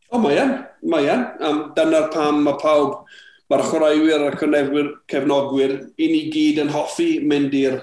O, 0.10 0.20
mae 0.24 0.40
e. 0.40 0.48
Mae 0.88 1.10
e. 1.12 1.18
Um, 1.46 1.62
dyna'r 1.78 2.10
pam 2.14 2.42
mae 2.46 2.58
pawb, 2.62 3.04
mae'r 3.52 3.66
chwaraewyr 3.70 4.26
a'r 4.26 4.40
cynefwyr, 4.42 4.92
cefnogwyr, 5.12 5.78
i 6.00 6.10
ni 6.12 6.26
gyd 6.34 6.64
yn 6.64 6.74
hoffi 6.74 7.10
mynd 7.28 7.54
i'r 7.58 7.82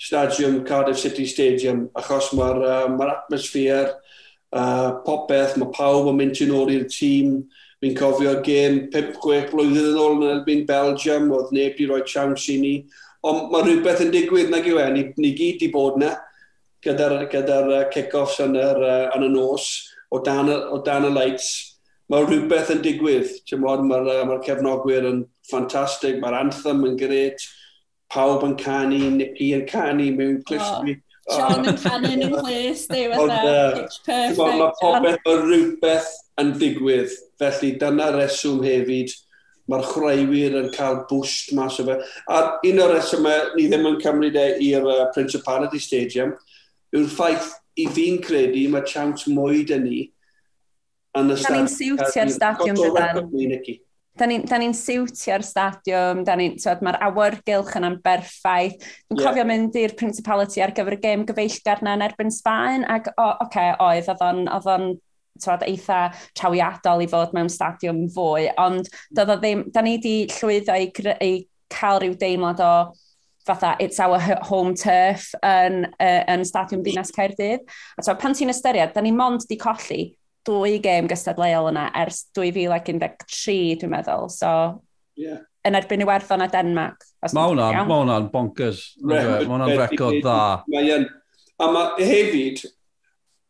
stadiwm, 0.00 0.62
Cardiff 0.66 1.02
City 1.02 1.28
Stadium, 1.28 1.86
achos 2.00 2.32
mae'r 2.36 2.62
uh, 2.64 2.84
mae 2.96 3.14
atmosffer, 3.14 3.94
uh, 4.56 4.90
popeth, 5.06 5.58
mae 5.60 5.70
pawb 5.76 6.10
yn 6.10 6.18
mynd 6.18 6.42
yn 6.42 6.54
ôl 6.56 6.72
i'r 6.74 6.88
tîm, 6.90 7.36
Fi'n 7.80 7.94
cofio 7.96 8.34
gêm 8.44 8.82
5-6 8.92 9.46
blwyddyn 9.52 9.92
yn 9.94 10.00
ôl 10.00 10.18
yn 10.18 10.32
erbyn 10.34 10.66
Belgium, 10.68 11.30
oedd 11.32 11.54
neb 11.56 11.78
i 11.80 11.86
roi 11.88 12.02
chance 12.04 12.50
i 12.52 12.58
ni. 12.60 12.74
Ond 13.24 13.48
mae 13.52 13.64
rhywbeth 13.64 14.02
yn 14.04 14.12
digwydd 14.12 14.52
nag 14.52 14.68
yw 14.68 14.80
e, 14.82 14.88
ni, 14.92 15.06
ni 15.20 15.30
gyd 15.36 15.64
i 15.64 15.70
bod 15.72 15.96
yna 16.00 16.14
gyda'r 16.84 17.26
gyda 17.32 17.80
kick-offs 17.92 18.40
yn, 18.44 18.56
yr, 18.56 18.80
uh, 18.84 19.08
yn 19.16 19.26
y 19.26 19.32
nos 19.32 19.66
o 20.12 20.20
dan, 20.24 20.48
o 20.50 20.80
dan 20.84 21.08
y 21.08 21.12
lights. 21.14 21.50
Mae 22.10 22.24
rhywbeth 22.26 22.72
yn 22.74 22.80
digwydd. 22.84 23.36
Mae'r 23.62 23.84
ma, 23.86 24.00
ma 24.26 24.38
cefnogwyr 24.44 25.06
yn 25.10 25.24
ffantastig, 25.48 26.18
mae'r 26.22 26.40
anthem 26.40 26.82
yn 26.88 26.96
gret, 27.00 27.44
pawb 28.10 28.44
yn 28.48 28.56
canu, 28.60 29.04
Nicky 29.18 29.52
yn 29.56 29.68
canu 29.70 30.08
mewn 30.16 30.40
cliffsby. 30.48 30.96
Oh. 30.96 31.06
John 31.30 31.68
yn 31.70 31.78
canu 31.78 32.10
yn 32.16 32.24
ymwys, 32.26 32.86
di, 32.90 33.04
fatha, 33.12 33.60
pitch 33.76 34.00
perfect. 34.08 34.40
Mae 34.40 34.72
popeth 34.80 35.30
o 35.30 35.36
rhywbeth 35.44 36.10
yn 36.40 36.54
digwydd. 36.60 37.16
Felly 37.40 37.74
dyna 37.80 38.10
reswm 38.16 38.62
hefyd, 38.64 39.12
mae'r 39.70 39.86
chreuwyr 39.86 40.56
yn 40.60 40.70
cael 40.74 41.02
bwst 41.10 41.52
mas 41.56 41.78
o 41.80 41.86
fe. 41.86 41.98
A 42.32 42.40
un 42.66 42.82
o'r 42.84 42.96
resymau 42.96 43.36
e, 43.36 43.50
ni 43.56 43.68
ddim 43.70 43.88
yn 43.92 44.00
cymryd 44.02 44.38
e 44.38 44.46
i'r 44.70 44.86
uh, 44.86 45.04
Principality 45.14 45.80
Stadium 45.82 46.34
yw'r 46.96 47.12
ffaith 47.12 47.52
i 47.78 47.86
fi'n 47.94 48.18
credu 48.24 48.66
mae 48.72 48.86
chance 48.88 49.30
mwy 49.30 49.62
dyn 49.68 49.86
ni 49.86 50.00
yn 51.18 51.30
y 51.30 51.38
stadiwm. 51.38 51.46
Da 51.46 51.60
ni'n 51.60 51.70
siwtio'r 51.76 52.34
stadiwm 52.34 52.80
dydan. 52.80 53.22
Da 54.20 54.26
ni'n 54.28 54.42
ni, 54.44 54.58
ni 54.66 54.70
siwtio'r 54.76 55.44
stadiwm, 55.46 56.24
ni, 56.40 56.48
mae'r 56.86 56.98
awyrgylch 57.06 57.76
yna'n 57.78 58.00
berffaith. 58.04 58.80
Dwi'n 58.80 59.20
yeah. 59.20 59.28
cofio 59.28 59.46
mynd 59.48 59.78
i'r 59.80 59.94
Principality 59.98 60.64
ar 60.64 60.74
gyfer 60.76 60.98
y 60.98 61.00
gêm 61.04 61.22
gyfeillgar 61.28 61.84
na 61.86 61.94
yn 61.98 62.04
erbyn 62.08 62.34
Sbaen, 62.34 62.84
ac 62.90 63.12
o, 63.14 63.14
oh, 63.22 63.46
okay, 63.46 63.72
oedd, 63.78 64.10
oedd 64.10 64.68
o'n 64.74 64.90
tywed, 65.42 65.66
eitha 65.68 66.00
trawiadol 66.38 67.04
i 67.04 67.08
fod 67.10 67.34
mewn 67.36 67.50
stadiwm 67.52 68.06
fwy, 68.14 68.48
ond 68.60 68.88
doedd 69.16 69.34
o 69.34 69.38
ddim, 69.40 69.66
da 69.74 69.84
ni 69.84 69.96
wedi 69.98 70.14
llwyddo 70.36 70.76
i, 70.76 70.90
i 71.24 71.32
cael 71.72 72.00
rhyw 72.02 72.16
deimlad 72.20 72.62
o 72.64 72.72
fatha 73.46 73.74
it's 73.80 74.00
our 74.00 74.20
home 74.46 74.74
turf 74.74 75.30
yn, 75.46 75.84
uh, 75.96 76.22
yn 76.30 76.44
stadiwm 76.46 76.84
Dinas 76.86 77.12
Caerdydd. 77.16 77.64
A 77.96 78.04
tywed, 78.04 78.18
pan 78.20 78.36
ti'n 78.36 78.52
ystyried, 78.52 78.94
da 78.94 79.04
ni 79.04 79.14
mond 79.16 79.46
di 79.48 79.58
colli 79.60 80.02
dwy 80.48 80.78
gêm 80.82 81.08
gystadleuol 81.10 81.70
yna 81.72 81.88
ers 82.00 82.24
2013, 82.36 83.80
dwi'n 83.80 83.92
meddwl. 83.92 84.28
So, 84.32 84.50
yeah. 85.20 85.42
yn 85.66 85.76
erbyn 85.76 86.04
Iwerddon 86.04 86.44
a 86.44 86.48
Denmark. 86.52 87.04
Mae 87.36 87.52
hwnna'n 87.52 87.88
ma 87.88 87.98
hwnna 88.00 88.20
bonkers. 88.32 88.84
E? 89.00 89.08
Mae 89.10 89.42
hwnna'n 89.44 89.76
record 89.80 90.20
dda. 90.22 90.38
Mae 90.72 91.00
A 91.60 91.66
mae 91.68 92.06
hefyd, 92.08 92.62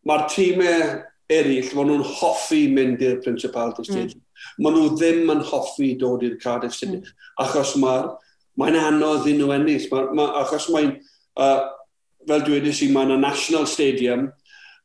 mae'r 0.09 0.25
tîmau 0.33 0.87
eraill, 1.31 1.71
maen 1.77 1.93
nhw'n 1.93 2.09
hoffi 2.19 2.65
mynd 2.73 3.03
i'r 3.05 3.21
Principality 3.25 3.87
Stadium. 3.87 4.19
Mm. 4.19 4.27
Maen 4.65 4.77
nhw 4.77 4.91
ddim 4.97 5.33
yn 5.35 5.45
hoffi 5.51 5.93
dod 6.01 6.25
i'r 6.27 6.37
Cardiff 6.43 6.77
Stadium, 6.77 7.05
mm. 7.05 7.31
achos 7.45 7.77
mae'r 7.81 8.11
mae'n 8.61 8.79
anodd 8.81 9.29
i 9.31 9.37
nhw 9.37 9.53
ennill. 9.55 9.87
Ma, 9.93 10.03
ma, 10.17 10.27
achos 10.43 10.69
mae'n, 10.75 10.93
uh, 11.41 11.63
fel 12.29 12.45
dwi 12.47 12.59
wedi 12.59 12.75
si, 12.77 12.91
mae'n 12.93 13.15
a 13.15 13.19
national 13.21 13.67
stadium, 13.71 14.29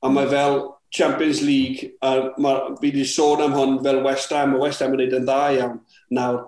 a 0.04 0.12
mae 0.12 0.30
fel 0.32 0.62
Champions 0.96 1.42
League, 1.44 1.92
a 2.06 2.32
ma, 2.42 2.56
fi 2.80 2.92
wedi 2.92 3.06
sôn 3.10 3.44
am 3.44 3.56
hwn 3.58 3.80
fel 3.84 4.04
West 4.06 4.32
Ham, 4.36 4.56
a 4.56 4.62
West 4.62 4.84
Ham 4.84 4.94
yn 4.94 5.02
gwneud 5.02 5.18
yn 5.20 5.28
dda 5.28 5.42
iawn 5.58 5.80
nawr, 6.16 6.46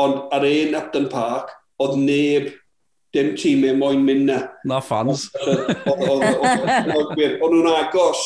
ond 0.00 0.32
ar 0.32 0.46
ein 0.46 0.76
Upton 0.78 1.10
Park, 1.12 1.52
oedd 1.80 1.98
neb 2.00 2.52
dim 3.12 3.34
tîmau 3.36 3.74
moyn 3.76 4.04
mynd 4.06 4.28
na. 4.30 4.38
Na 4.68 4.78
fans. 4.84 5.26
Oedd 5.42 6.04
nhw'n 7.50 7.72
agos 7.74 8.22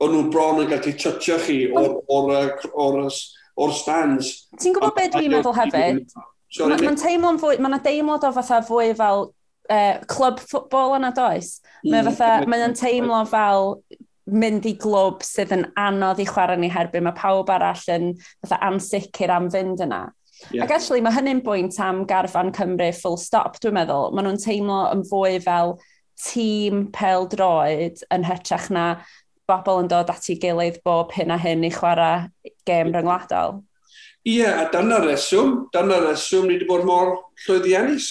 o'n 0.00 0.14
nhw'n 0.14 0.32
bron 0.32 0.62
yn 0.64 0.70
gallu 0.70 0.94
tytio 0.96 1.38
chi 1.44 1.58
o'r, 1.68 1.98
or, 2.08 2.32
or, 2.32 2.66
or, 2.72 3.08
or 3.60 3.72
stands. 3.76 4.32
Ti'n 4.60 4.76
gwybod 4.76 4.96
beth 4.96 5.16
dwi'n 5.16 5.34
meddwl 5.34 5.56
hefyd? 5.56 6.14
Mae'n 6.58 6.86
ma, 6.88 6.94
teimlo'n 6.98 7.40
fwy, 7.40 7.58
mae'n 7.62 7.82
deimlad 7.84 8.24
o 8.26 8.32
fatha 8.34 8.60
fwy 8.66 8.94
fel 8.98 9.28
uh, 9.70 9.98
club 10.10 10.40
ffwtbol 10.42 10.96
yna 10.98 11.12
does. 11.16 11.58
Mae'n 11.84 12.08
mm. 12.10 12.48
mae 12.50 12.70
teimlo 12.78 13.20
fel 13.30 13.76
mynd 14.30 14.66
i 14.68 14.74
glwb 14.78 15.24
sydd 15.26 15.52
yn 15.54 15.66
anodd 15.80 16.22
i 16.22 16.26
chwarae 16.28 16.58
ni 16.60 16.70
herbyn. 16.72 17.06
Mae 17.06 17.18
pawb 17.18 17.50
arall 17.52 17.86
yn 17.94 18.10
fatha 18.40 18.60
ansicr 18.70 19.32
am 19.34 19.50
fynd 19.52 19.84
yna. 19.86 20.08
Yeah. 20.50 20.64
Ac 20.64 20.74
actually, 20.78 21.02
mae 21.04 21.12
hynny'n 21.12 21.42
bwynt 21.44 21.76
am 21.84 22.06
garfan 22.08 22.54
Cymru 22.56 22.90
full 22.96 23.18
stop, 23.20 23.58
dwi'n 23.60 23.76
meddwl. 23.76 24.14
Maen 24.16 24.30
nhw'n 24.30 24.40
teimlo 24.40 24.82
yn 24.94 25.04
fwy 25.10 25.36
fel 25.44 25.76
tîm 26.20 26.86
pel 26.92 27.26
droed 27.32 28.02
yn 28.12 28.24
hytrach 28.28 28.68
na 28.72 28.86
bobl 29.50 29.82
yn 29.82 29.90
dod 29.90 30.12
at 30.12 30.30
ei 30.30 30.38
gilydd 30.40 30.80
bob 30.86 31.12
hyn 31.16 31.34
a 31.34 31.38
hyn 31.40 31.66
i 31.66 31.72
chwarae 31.74 32.54
gêm 32.68 32.94
rhyngwladol. 32.94 33.60
Ie, 34.20 34.42
yeah, 34.42 34.60
a 34.62 34.66
dyna 34.72 35.00
reswm, 35.00 35.54
dyna 35.74 36.00
reswm 36.04 36.46
ni 36.46 36.58
wedi 36.58 36.68
bod 36.68 36.84
mor 36.88 37.14
llwyddiannus. 37.46 38.10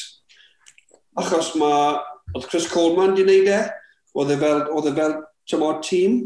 Achos 1.19 1.53
mae, 1.59 1.99
oedd 2.33 2.47
Chris 2.49 2.65
Coleman 2.71 3.13
wedi 3.13 3.27
gwneud 3.27 3.53
e, 3.53 3.61
oedd 4.17 4.33
e 4.33 4.37
fel, 4.41 4.63
oedd 4.73 4.89
e 4.89 4.93
fel 4.97 5.15
tymor 5.49 5.79
tîm, 5.85 6.23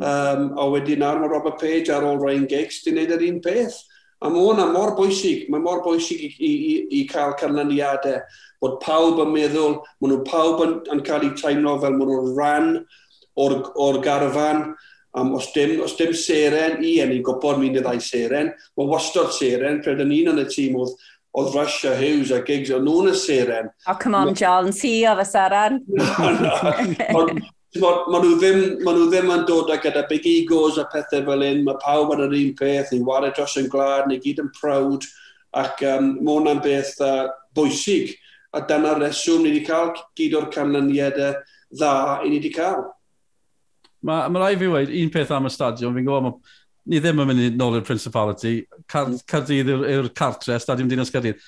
um, 0.00 0.46
a 0.56 0.66
wedyn 0.72 1.04
ar 1.04 1.20
mae 1.20 1.28
Robert 1.28 1.60
Page 1.60 1.92
ar 1.92 2.06
ôl 2.06 2.20
Ryan 2.22 2.46
Giggs 2.48 2.80
di 2.84 2.94
wneud 2.94 3.12
yr 3.16 3.26
un 3.28 3.42
peth. 3.44 3.76
A 4.20 4.28
mae 4.28 4.40
hwnna 4.44 4.66
mor 4.72 4.94
bwysig, 4.96 5.46
mae 5.52 5.62
mor 5.64 5.84
bwysig 5.84 6.24
i, 6.24 6.32
i, 6.32 6.50
i, 6.54 6.72
i 7.00 7.04
cael 7.08 7.36
canlyniadau, 7.40 8.18
bod 8.60 8.80
pawb 8.84 9.20
yn 9.24 9.30
meddwl, 9.32 9.78
maen 10.00 10.14
nhw 10.14 10.24
pawb 10.28 10.64
yn, 10.64 10.74
yn 10.92 11.04
cael 11.06 11.28
eu 11.28 11.36
teimlo 11.40 11.78
fel 11.80 11.96
maen 11.96 12.12
nhw'n 12.12 12.34
rhan 12.36 12.72
o'r, 13.36 13.60
or 13.76 14.00
garfan, 14.04 14.70
Um, 15.10 15.32
os, 15.34 15.48
dim, 15.50 15.80
os 15.82 15.96
dim 15.98 16.12
seren 16.14 16.84
i 16.86 17.00
enni, 17.02 17.16
gwybod 17.26 17.56
mi'n 17.58 17.80
y 17.80 17.80
ddau 17.82 17.98
seren, 17.98 18.52
mae 18.78 18.86
wastod 18.86 19.32
seren, 19.34 19.80
pryd 19.82 20.04
yn 20.04 20.12
un 20.14 20.30
yn 20.30 20.38
y 20.38 20.44
tîm 20.46 20.76
oedd 20.78 20.92
oedd 21.32 21.54
Russia 21.54 21.94
Hughes 21.94 22.32
a 22.34 22.40
Giggs, 22.46 22.72
o'n 22.74 22.84
nhw'n 22.86 23.12
y 23.12 23.14
seren. 23.18 23.70
Oh, 23.86 23.96
come 23.98 24.18
on, 24.18 24.34
John, 24.34 24.72
ti 24.74 25.00
oedd 25.06 25.22
y 25.22 25.26
seren. 25.28 25.80
Mae 27.80 28.18
nhw 28.18 28.32
ddim, 28.40 28.62
ma 28.82 28.90
nhw 28.96 29.04
ddim 29.12 29.28
yn 29.30 29.44
dod 29.46 29.68
â 29.70 29.76
gyda 29.78 30.02
big 30.10 30.24
egos 30.26 30.80
a 30.82 30.88
pethau 30.90 31.22
fel 31.28 31.44
un, 31.46 31.60
mae 31.68 31.78
pawb 31.78 32.10
yn 32.16 32.24
yr 32.24 32.32
un 32.34 32.48
peth, 32.58 32.90
ni'n 32.90 33.04
wario 33.06 33.30
dros 33.36 33.54
yn 33.60 33.68
glad, 33.70 34.08
ni 34.10 34.18
gyd 34.24 34.40
yn 34.42 34.48
proud, 34.56 35.06
ac 35.54 35.84
um, 35.86 36.16
mae 36.18 36.34
hwnna'n 36.34 36.62
beth 36.64 36.96
uh, 37.06 37.28
bwysig. 37.54 38.16
A 38.58 38.64
dyna'r 38.66 38.98
reswm 39.04 39.44
ni 39.44 39.52
wedi 39.52 39.62
cael 39.68 39.92
gyd 40.18 40.34
o'r 40.34 40.48
canlyniadau 40.50 41.38
dda 41.70 41.92
i 42.24 42.32
ni 42.32 42.40
wedi 42.40 42.50
cael. 42.58 42.88
Mae 44.06 44.32
ma 44.32 44.42
rai 44.42 44.56
fi 44.56 44.68
wedi, 44.70 45.02
un 45.04 45.12
peth 45.12 45.32
am 45.36 45.48
y 45.48 45.52
stadion, 45.52 45.94
fi'n 45.96 46.06
gwybod, 46.06 46.38
ni 46.90 47.00
ddim 47.00 47.20
yn 47.22 47.28
mynd 47.28 47.58
nôl 47.60 47.78
i'r 47.78 47.86
Principality, 47.86 48.54
Car, 48.88 49.10
mm. 49.10 49.24
Cardydd 49.28 49.72
yw'r 49.74 50.08
cartre, 50.16 50.56
Stadion 50.62 50.88
Dinas 50.90 51.12
Cardydd. 51.12 51.42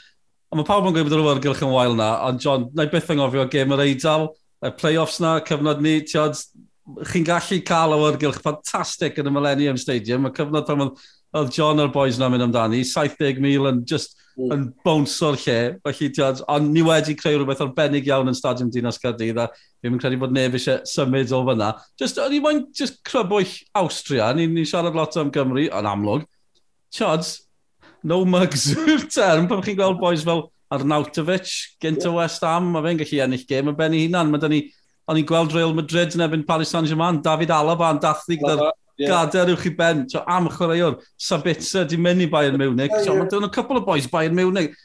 A 0.53 0.59
mae 0.59 0.69
pawb 0.69 0.87
yn 0.89 0.97
gwybod 0.97 1.17
yr 1.17 1.23
awyrgylch 1.25 1.63
yn 1.65 1.73
wael 1.73 1.97
na, 1.97 2.11
ond 2.29 2.43
John, 2.45 2.69
na 2.77 2.85
i 2.85 2.93
byth 2.93 3.09
angofio 3.15 3.47
gêm 3.53 3.73
yr 3.73 3.87
Eidal, 3.87 4.29
y 4.63 4.71
play-offs 4.79 5.19
na, 5.25 5.39
cyfnod 5.49 5.81
ni, 5.83 5.97
tiod, 6.07 6.37
chi'n 7.09 7.25
gallu 7.27 7.63
cael 7.65 7.97
awyrgylch 7.97 8.41
ffantastig 8.43 9.17
yn 9.23 9.31
y 9.31 9.35
Millennium 9.35 9.81
Stadium, 9.81 10.29
y 10.29 10.35
cyfnod 10.37 10.69
pan 10.69 10.91
oedd 10.93 11.55
John 11.57 11.81
a'r 11.81 11.93
boys 11.95 12.21
na 12.21 12.29
mynd 12.29 12.51
amdani, 12.51 12.83
70,000 12.85 13.71
yn 13.71 13.81
just 13.89 14.19
mm. 14.39 14.53
yn 14.55 14.65
bownso'r 14.87 15.39
lle. 15.43 15.59
Felly, 15.87 16.09
tiad, 16.15 16.43
ond 16.53 16.73
ni 16.73 16.85
wedi 16.87 17.15
creu 17.19 17.39
rhywbeth 17.39 17.63
arbennig 17.65 18.09
iawn 18.09 18.31
yn 18.31 18.39
Stadiwm 18.39 18.73
Dinas 18.73 19.01
Cardydd 19.03 19.41
a 19.43 19.49
ddim 19.53 19.97
yn 19.97 20.03
credu 20.03 20.21
bod 20.23 20.35
neb 20.35 20.57
eisiau 20.59 20.83
symud 20.89 21.35
o 21.35 21.43
fyna. 21.49 21.71
Just, 22.01 22.21
o'n 22.23 22.37
i 22.37 22.41
moyn 22.43 22.65
just 22.79 23.01
crybwyll 23.09 23.55
Austria, 23.83 24.31
ni'n 24.37 24.55
ni 24.57 24.67
siarad 24.69 24.99
lot 24.99 25.17
am 25.21 25.33
Gymru, 25.35 25.69
yn 25.69 25.91
amlwg. 25.93 26.27
Tiad, 26.93 27.27
no 28.09 28.23
mugs 28.29 28.71
yw'r 28.77 29.09
term, 29.09 29.49
pan 29.51 29.65
chi'n 29.65 29.79
gweld 29.79 30.01
boys 30.03 30.27
fel 30.29 30.47
Arnautovic, 30.73 31.51
gynt 31.85 32.07
o 32.09 32.17
West 32.17 32.45
Ham, 32.49 32.71
mae 32.73 32.87
fe'n 32.87 33.03
gallu 33.03 33.25
ennill 33.27 33.49
gêm 33.49 33.73
yn 33.73 33.77
benni 33.77 34.07
hunan. 34.07 34.31
Mae 34.33 34.53
ni, 34.53 34.63
o'n 35.11 35.19
i'n 35.21 35.27
gweld 35.29 35.53
Real 35.57 35.75
Madrid 35.77 36.15
yn 36.17 36.25
ebyn 36.25 36.47
Paris 36.49 36.73
Saint-Germain, 36.73 37.21
David 37.25 37.53
Alaba 37.53 37.91
yn 37.93 38.01
dathlu 38.01 38.39
gyda'r 38.41 38.71
yeah. 38.99 39.09
gadael 39.11 39.55
uwch 39.55 39.67
i 39.69 39.75
ben. 39.79 40.07
So, 40.09 40.25
am 40.27 40.49
chwaraewr, 40.53 41.01
Sabitza 41.19 41.85
di 41.89 41.99
mynd 42.01 42.27
i 42.27 42.31
Bayern 42.31 42.59
Munich. 42.61 42.95
So, 43.03 43.17
yeah. 43.17 43.29
Mae'n 43.29 43.53
couple 43.55 43.81
o 43.81 43.85
boys 43.87 44.09
Bayern 44.11 44.37
Munich. 44.39 44.77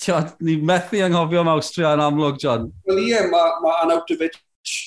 Tio, 0.00 0.16
ni 0.40 0.56
methu 0.56 1.02
anghofio 1.04 1.42
am 1.42 1.52
Austria 1.52 1.92
yn 1.92 2.00
amlwg, 2.00 2.38
John. 2.40 2.70
Wel 2.88 3.02
ie, 3.02 3.10
yeah, 3.12 3.26
mae 3.28 3.58
ma 3.60 3.74
Anawtovic, 3.82 4.38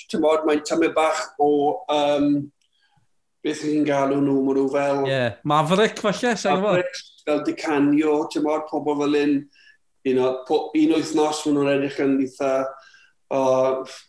ti'n 0.10 0.24
mae'n 0.24 0.64
tymau 0.66 0.90
bach 0.96 1.20
o 1.42 1.50
um, 1.94 2.30
beth 3.46 3.62
ni'n 3.68 3.86
galw 3.86 4.18
nhw, 4.18 4.40
maen 4.48 4.58
nhw 4.58 4.70
fel... 4.74 5.04
Ie, 5.04 5.12
Yeah. 5.12 5.36
Maverick, 5.46 6.02
falle, 6.02 6.34
sa'n 6.40 6.64
gwybod? 6.64 7.04
Fel 7.28 7.44
Dicanio, 7.46 8.16
ti'n 8.34 8.46
bod, 8.48 8.66
pobl 8.72 8.98
fel 9.04 9.20
un, 9.20 9.38
you 10.08 10.16
know, 10.18 10.40
po, 10.48 10.64
un 10.74 10.96
wythnos 10.98 11.44
maen 11.46 11.60
nhw'n 11.60 11.74
edrych 11.76 12.02
yn 12.04 12.18
eitha 12.24 12.54
o 13.34 13.44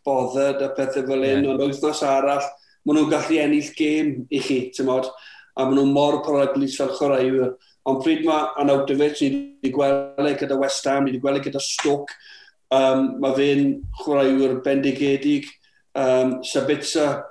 bothered 0.06 0.64
a 0.64 0.70
pethau 0.76 1.04
fel 1.04 1.20
un, 1.20 1.28
yeah. 1.28 1.50
ond 1.52 1.66
wythnos 1.66 2.00
arall, 2.08 2.48
maen 2.84 2.98
nhw'n 2.98 3.12
gallu 3.12 3.40
ennill 3.40 3.70
gêm 3.76 4.14
i 4.30 4.40
chi, 4.44 4.58
ti'n 4.74 4.88
modd, 4.88 5.10
a 5.56 5.64
maen 5.64 5.78
nhw'n 5.78 5.92
mor 5.94 6.20
poraglis 6.26 6.76
fel 6.80 6.92
chwaraewyr. 6.96 7.54
Ond 7.88 8.00
pryd 8.04 8.24
mae 8.24 8.48
Anawdyfyd, 8.62 9.20
ni 9.20 9.28
wedi 9.60 9.74
gweld 9.74 10.30
e 10.30 10.34
gyda 10.40 10.58
West 10.60 10.88
Ham, 10.88 11.04
ni 11.04 11.12
wedi 11.12 11.22
gweld 11.24 11.40
e 11.40 11.44
gyda 11.44 11.60
Stoke, 11.60 12.16
um, 12.72 13.14
mae 13.20 13.36
fe'n 13.36 13.70
chwaraewyr 14.00 14.58
bendigedig, 14.64 15.48
um, 16.00 16.38
Sabitza, 16.44 17.22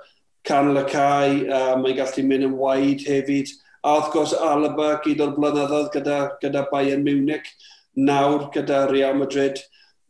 canol 0.44 0.82
y 0.82 0.86
cae, 0.90 1.36
uh, 1.48 1.74
mae'n 1.80 1.98
gallu 1.98 2.26
mynd 2.28 2.48
yn 2.48 2.58
waid 2.60 3.06
hefyd. 3.08 3.52
A 3.84 3.98
wrth 3.98 4.10
gwrs 4.14 4.34
Alaba 4.40 4.94
gyd 5.04 5.20
o'r 5.20 5.34
blynyddoedd 5.36 5.90
gyda, 5.92 6.18
gyda 6.40 6.66
Bayern 6.70 7.04
Munich, 7.04 7.48
nawr 7.94 8.48
gyda 8.54 8.86
Real 8.90 9.16
Madrid. 9.18 9.60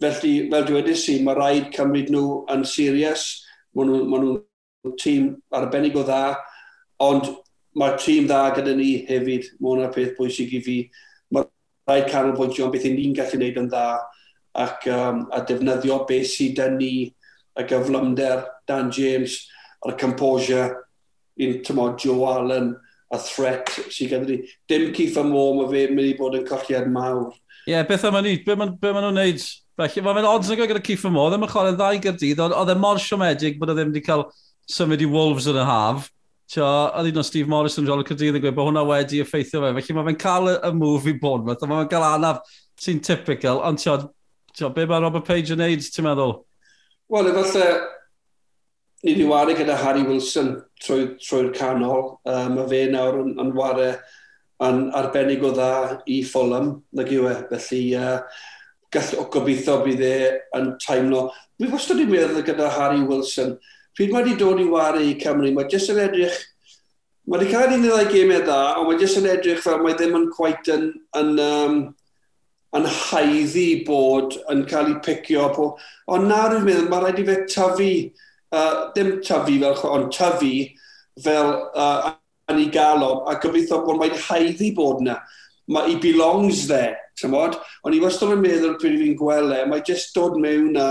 Felly, 0.02 0.34
fel 0.50 0.66
dwedais 0.68 1.04
i, 1.10 1.20
mae 1.24 1.38
rhaid 1.38 1.70
cymryd 1.74 2.12
nhw 2.14 2.44
yn 2.54 2.66
serius. 2.68 3.28
Mae 3.74 3.88
nhw'n 3.88 4.10
ma 4.10 4.20
nhw 4.22 4.36
tîm 5.00 5.32
arbennig 5.54 5.96
o 5.96 6.04
dda, 6.04 6.36
ond 7.02 7.30
mae'r 7.78 7.98
tîm 7.98 8.28
dda 8.28 8.42
gyda 8.58 8.76
ni 8.76 8.90
hefyd, 9.08 9.50
mae 9.58 9.72
hwnna'r 9.72 9.94
peth 9.94 10.14
bwysig 10.18 10.54
i 10.58 10.62
fi. 10.64 10.76
Mae 11.34 11.48
rhaid 11.88 12.10
canolbwyntio 12.12 12.70
beth 12.72 12.86
ni'n 12.90 13.16
gallu 13.16 13.40
gwneud 13.40 13.60
yn 13.64 13.70
dda 13.72 13.86
ac 14.64 14.86
um, 14.92 15.24
a 15.34 15.42
defnyddio 15.48 16.04
beth 16.08 16.30
sydd 16.30 16.56
dyn 16.60 16.78
ni 16.78 16.94
y 17.58 17.66
gyflymder 17.70 18.44
Dan 18.68 18.90
James 18.94 19.40
a'r 19.84 19.98
composure 20.00 20.70
i'n 21.40 21.60
tymod 21.66 21.98
Joe 22.02 22.22
Allen 22.30 22.72
a 23.12 23.18
threat 23.20 23.72
sydd 23.88 24.14
gyda 24.14 24.28
ni. 24.28 24.38
Dim 24.70 24.92
Keith 24.94 25.18
Amo, 25.20 25.48
mae 25.58 25.70
fe 25.72 25.84
mynd 25.90 26.12
i 26.12 26.16
bod 26.18 26.38
yn 26.38 26.46
colliad 26.48 26.88
mawr. 26.92 27.34
Ie, 27.64 27.74
yeah, 27.74 27.84
beth 27.88 28.06
yma 28.06 28.22
ni, 28.24 28.38
beth 28.44 28.60
maen 28.60 28.74
nhw'n 28.78 29.18
neud? 29.18 29.44
Felly, 29.74 30.02
mae'n 30.06 30.26
odds 30.30 30.50
yn 30.52 30.60
gyda 30.60 30.82
Keith 30.84 31.04
Amo, 31.08 31.26
e 31.26 31.34
ddim 31.34 31.46
yn 31.46 31.50
chwarae 31.50 31.74
ddau 31.74 32.00
gyrdydd, 32.06 32.42
oedd 32.46 32.70
e 32.70 32.76
mor 32.78 33.00
siomedig 33.02 33.58
bod 33.58 33.72
e 33.72 33.78
ddim 33.78 33.90
wedi 33.90 34.04
cael 34.06 34.28
symud 34.70 35.02
i 35.04 35.08
Wolves 35.10 35.48
yn 35.50 35.60
y 35.60 35.64
haf, 35.68 36.10
Tio, 36.54 36.64
a 36.66 37.00
ddyn 37.02 37.18
o 37.18 37.22
Steve 37.24 37.48
Morris 37.48 37.78
yn 37.80 37.86
Jolly 37.88 38.04
Cadydd 38.04 38.36
yn 38.36 38.42
gweud 38.44 38.56
bod 38.56 38.68
hwnna 38.68 38.82
wedi 38.84 39.22
effeithio 39.22 39.62
fe. 39.62 39.70
Felly 39.78 39.94
mae 39.96 40.08
fe'n 40.10 40.18
cael 40.20 40.50
y 40.52 40.70
move 40.76 41.08
i 41.08 41.14
bod, 41.16 41.46
a 41.48 41.68
mae 41.68 41.80
fe'n 41.80 41.90
cael 41.94 42.04
anaf 42.04 42.58
sy'n 42.84 43.00
typical, 43.04 43.62
ond 43.64 43.80
tio, 43.80 43.96
tio, 44.52 44.68
be 44.74 44.84
mae 44.86 45.00
Robert 45.02 45.24
Page 45.26 45.54
yn 45.54 45.62
neud, 45.62 45.86
ti'n 45.94 46.04
meddwl? 46.04 46.36
Wel, 47.14 47.30
efallai, 47.32 47.70
ni 49.04 49.14
wedi 49.14 49.28
wario 49.30 49.56
gyda 49.56 49.78
Harry 49.80 50.04
Wilson 50.04 50.52
trwy'r 50.84 51.14
trwy, 51.24 51.48
canol. 51.56 52.18
Uh, 52.28 52.46
mae 52.52 52.68
fe 52.70 52.82
nawr 52.92 53.22
yn, 53.22 53.34
yn 53.40 53.54
wario 53.56 53.94
yn 54.64 54.84
arbennig 54.96 55.44
o 55.44 55.52
dda 55.56 55.70
i 56.12 56.20
Fulham, 56.28 56.74
nag 56.96 57.12
yw 57.12 57.30
e. 57.32 57.38
Felly, 57.54 57.84
uh, 57.98 58.18
gall, 58.92 59.14
o 59.22 59.30
gobeithio 59.32 59.80
bydd 59.86 60.04
e 60.04 60.16
yn 60.60 60.74
taimlo. 60.84 61.30
Mi 61.58 61.72
wastad 61.72 62.04
i'n 62.04 62.12
meddwl 62.12 62.44
gyda 62.44 62.68
Harry 62.76 63.00
Wilson, 63.08 63.56
pryd 63.96 64.12
mae 64.12 64.24
wedi 64.24 64.38
dod 64.40 64.60
i 64.62 64.66
wario 64.70 65.04
i 65.06 65.16
Cymru, 65.20 65.52
mae 65.54 65.68
jyst 65.70 65.92
yn 65.94 66.00
edrych, 66.04 66.38
mae 67.26 67.40
wedi 67.40 67.52
cael 67.52 67.76
un 67.76 67.84
ddau 67.86 68.08
gemau 68.10 68.42
dda, 68.44 68.58
ond 68.80 68.90
mae 68.90 69.02
jyst 69.02 69.20
yn 69.20 69.28
edrych 69.32 69.62
fel 69.64 69.82
mae 69.84 69.94
ddim 69.98 70.16
yn 70.18 70.26
quite 70.34 70.74
yn, 70.74 70.88
yn, 71.20 71.30
um, 71.44 71.78
yn 72.74 72.90
haiddi 72.98 73.68
bod 73.86 74.36
yn 74.52 74.64
cael 74.70 74.90
ei 74.92 74.98
picio. 75.04 75.46
Ond 76.10 76.28
nawr 76.30 76.58
yw'n 76.58 76.66
meddwl, 76.66 76.90
mae 76.90 77.04
rhaid 77.04 77.22
i 77.22 77.28
fe 77.28 77.38
tyfu, 77.46 77.92
uh, 78.56 78.74
dim 78.96 79.16
tyfu 79.22 79.60
fel 79.62 79.78
chwa, 79.78 79.94
ond 79.98 80.12
tyfu 80.14 80.52
fel 81.24 81.54
uh, 81.70 82.12
yn 82.52 82.60
ei 82.60 82.68
galon, 82.72 83.22
a 83.30 83.38
gobeithio 83.40 83.80
bod 83.86 84.02
mae'n 84.02 84.18
haiddi 84.26 84.74
bod 84.76 85.00
yna. 85.04 85.20
Mae, 85.72 85.94
he 85.94 85.96
belongs 85.96 86.66
there, 86.68 86.98
tymod? 87.16 87.56
Ond 87.86 87.96
i 87.96 88.02
wastad 88.02 88.34
yn 88.34 88.42
meddwl 88.42 88.76
pryd 88.80 88.98
fi'n 89.00 89.14
gweld 89.16 89.54
e, 89.54 89.62
mae 89.70 89.80
jyst 89.86 90.12
dod 90.16 90.36
mewn 90.40 90.76
a 90.76 90.88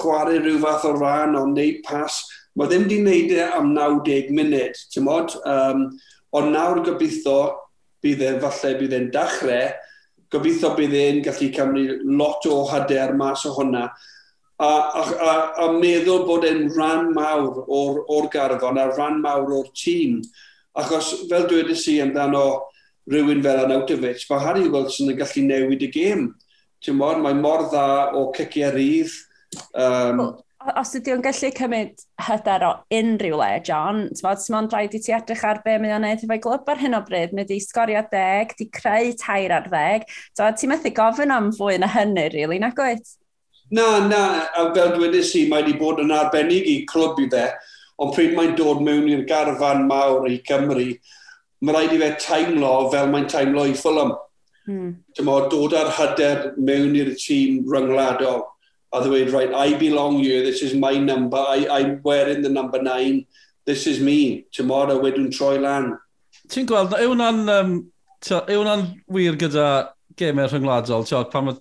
chwarae 0.00 0.40
rhyw 0.40 0.60
fath 0.64 0.86
o 0.88 0.94
ran 0.96 1.36
o 1.38 1.46
wneud 1.48 1.82
pas. 1.86 2.20
Mae 2.58 2.70
ddim 2.70 2.86
wedi 2.88 3.00
wneud 3.02 3.34
e 3.36 3.42
am 3.46 3.74
90 3.76 4.32
munud, 4.36 4.80
ti'n 4.92 5.06
modd? 5.06 5.36
Um, 5.46 5.86
ond 6.36 6.52
nawr 6.54 6.82
gobeithio 6.86 7.38
bydd 8.04 8.24
e'n 8.26 8.40
falle 8.42 8.74
bydd 8.80 8.96
e'n 8.96 9.10
dachrau, 9.14 9.70
gobeithio 10.32 10.72
bydd 10.78 10.96
e'n 11.00 11.20
gallu 11.26 11.50
cymryd 11.56 12.02
lot 12.20 12.48
o 12.50 12.62
hyder 12.70 13.14
mas 13.18 13.44
o 13.46 13.54
hwnna. 13.56 13.86
A, 14.60 14.68
a, 14.68 15.02
a, 15.02 15.32
a 15.64 15.70
meddwl 15.72 16.26
bod 16.28 16.44
e'n 16.44 16.66
rhan 16.74 17.14
mawr 17.16 17.62
o'r, 17.64 18.02
or 18.12 18.28
garfon 18.32 18.80
a 18.80 18.90
rhan 18.90 19.22
mawr 19.24 19.54
o'r 19.60 19.70
tîm. 19.76 20.20
Achos 20.78 21.14
fel 21.30 21.48
dwedais 21.48 21.86
i 21.90 21.96
amdano 22.04 22.44
rhywun 23.10 23.42
fel 23.42 23.64
Anautovic, 23.64 24.26
mae 24.28 24.44
Harry 24.44 24.68
Wilson 24.68 25.10
yn 25.14 25.18
gallu 25.18 25.46
newid 25.46 25.86
y 25.86 25.90
gêm. 25.94 26.28
Ti'n 26.84 26.96
mor, 26.96 27.18
mae 27.20 27.36
mor 27.36 27.66
dda 27.68 28.12
o 28.16 28.28
cyciau 28.36 28.72
rydd, 28.76 29.16
Um, 29.74 30.22
Os 30.76 30.90
ydy 30.92 31.14
o'n 31.14 31.22
gallu 31.24 31.48
cymryd 31.56 32.02
hyder 32.20 32.64
o 32.66 32.70
unrhyw 32.92 33.38
le, 33.40 33.48
John, 33.64 34.02
ti'n 34.12 34.56
ond 34.58 34.74
rhaid 34.74 34.92
i 34.92 34.98
ti 35.00 35.14
edrych 35.16 35.44
ar 35.48 35.62
be 35.64 35.78
mae'n 35.80 35.94
gwneud 35.94 36.24
efo'i 36.26 36.42
glwb 36.44 36.68
ar 36.68 36.82
hyn 36.82 36.98
o 36.98 37.00
bryd, 37.06 37.32
mae 37.32 37.46
wedi 37.46 37.56
sgorio 37.64 38.02
deg, 38.12 38.52
di 38.58 38.66
creu 38.68 39.14
tair 39.22 39.54
ar 39.56 39.70
ddeg, 39.72 40.04
ti'n 40.36 40.72
methu 40.74 40.92
gofyn 40.98 41.32
am 41.32 41.48
fwy 41.56 41.78
na 41.80 41.88
hynny, 41.88 42.26
really, 42.36 42.60
na 42.60 42.68
gwyt? 42.76 43.16
Na, 43.72 43.86
na, 44.04 44.20
a 44.52 44.66
fel 44.76 44.92
dwedais 44.98 45.32
i, 45.40 45.46
mae 45.48 45.64
wedi 45.64 45.78
bod 45.80 46.04
yn 46.04 46.12
arbennig 46.12 46.68
i 46.68 46.76
clwb 46.90 47.24
i 47.24 47.30
fe, 47.32 47.46
ond 48.04 48.12
pryd 48.12 48.36
mae'n 48.36 48.52
dod 48.60 48.84
mewn 48.84 49.08
i'r 49.08 49.24
garfan 49.32 49.86
mawr 49.88 50.28
i 50.28 50.42
Cymru, 50.44 50.90
mae 51.64 51.76
rhaid 51.76 51.96
i 51.96 52.04
fe 52.04 52.12
teimlo 52.26 52.74
fel 52.92 53.08
mae'n 53.08 53.28
teimlo 53.32 53.64
i 53.64 53.76
Fulham. 53.80 54.12
Hmm. 54.68 54.92
Dyma, 55.16 55.40
dod 55.48 55.72
ar 55.80 55.88
hyder 55.96 56.50
mewn 56.60 57.00
i'r 57.00 57.14
tîm 57.16 57.62
ryngwladol 57.72 58.44
are 58.92 59.02
the 59.02 59.10
word, 59.10 59.30
right, 59.30 59.52
I 59.54 59.78
belong 59.78 60.18
here, 60.18 60.42
this 60.42 60.62
is 60.62 60.74
my 60.74 60.92
number, 60.92 61.36
I, 61.36 61.66
I'm 61.70 62.00
wearing 62.02 62.42
the 62.42 62.48
number 62.48 62.82
nine, 62.82 63.26
this 63.64 63.86
is 63.86 64.00
me, 64.00 64.46
tomorrow 64.52 65.00
we're 65.00 65.14
doing 65.14 65.30
Troy 65.30 65.58
Lan. 65.60 65.96
Ti'n 66.50 66.66
gweld, 66.66 66.96
yw 66.98 67.12
hwnna'n 67.12 67.50
um, 67.54 68.94
wir 69.14 69.38
gyda 69.38 69.66
gemau 70.18 70.48
rhyngwladol, 70.50 71.06
tiod, 71.06 71.30
pam 71.30 71.52
o, 71.52 71.56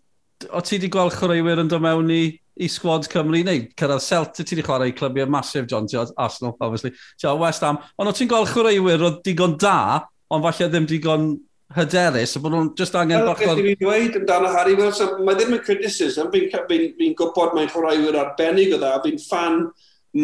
o 0.50 0.62
ti 0.66 0.80
wedi 0.80 0.90
gweld 0.90 1.14
chwaraewyr 1.20 1.62
yn 1.62 1.70
dod 1.70 1.86
mewn 1.86 2.10
i, 2.10 2.24
i 2.60 2.70
squad 2.72 3.06
Cymru, 3.12 3.44
neu 3.46 3.68
cyrraedd 3.78 4.02
Celt, 4.02 4.34
ti 4.40 4.48
wedi 4.48 4.66
chwarae 4.66 4.90
i 4.90 4.96
clybiau 4.98 5.30
masif, 5.30 5.70
John, 5.70 5.86
tiod, 5.92 6.16
Arsenal, 6.18 6.58
obviously, 6.58 6.96
tiod, 7.22 7.38
West 7.44 7.62
Ham, 7.68 7.78
ond 8.02 8.10
o 8.10 8.16
ti'n 8.16 8.32
gweld 8.32 8.50
chwaraewyr 8.56 9.06
o 9.06 9.14
digon 9.22 9.54
da, 9.62 10.08
ond 10.34 10.50
falle 10.50 10.72
ddim 10.74 10.90
digon 10.90 11.30
hyderus, 11.76 12.36
a 12.36 12.42
bod 12.42 12.54
nhw'n 12.56 12.70
just 12.78 12.96
angen 12.98 13.26
bach 13.28 13.42
o... 13.46 13.54
Dwi'n 13.58 13.78
dweud 13.78 14.16
amdano 14.18 14.50
Harry 14.56 14.76
Wilson, 14.78 15.20
mae 15.26 15.38
ddim 15.38 15.54
yn 15.60 15.66
criticism, 15.66 16.32
fi'n 16.34 16.50
fi, 16.50 16.80
fi 16.98 17.10
gwybod 17.18 17.54
mae'n 17.58 17.70
chwaraewyr 17.70 18.18
arbennig 18.24 18.74
o 18.74 18.80
dda, 18.82 18.96
e, 18.98 19.04
fi'n 19.06 19.22
fan 19.28 19.60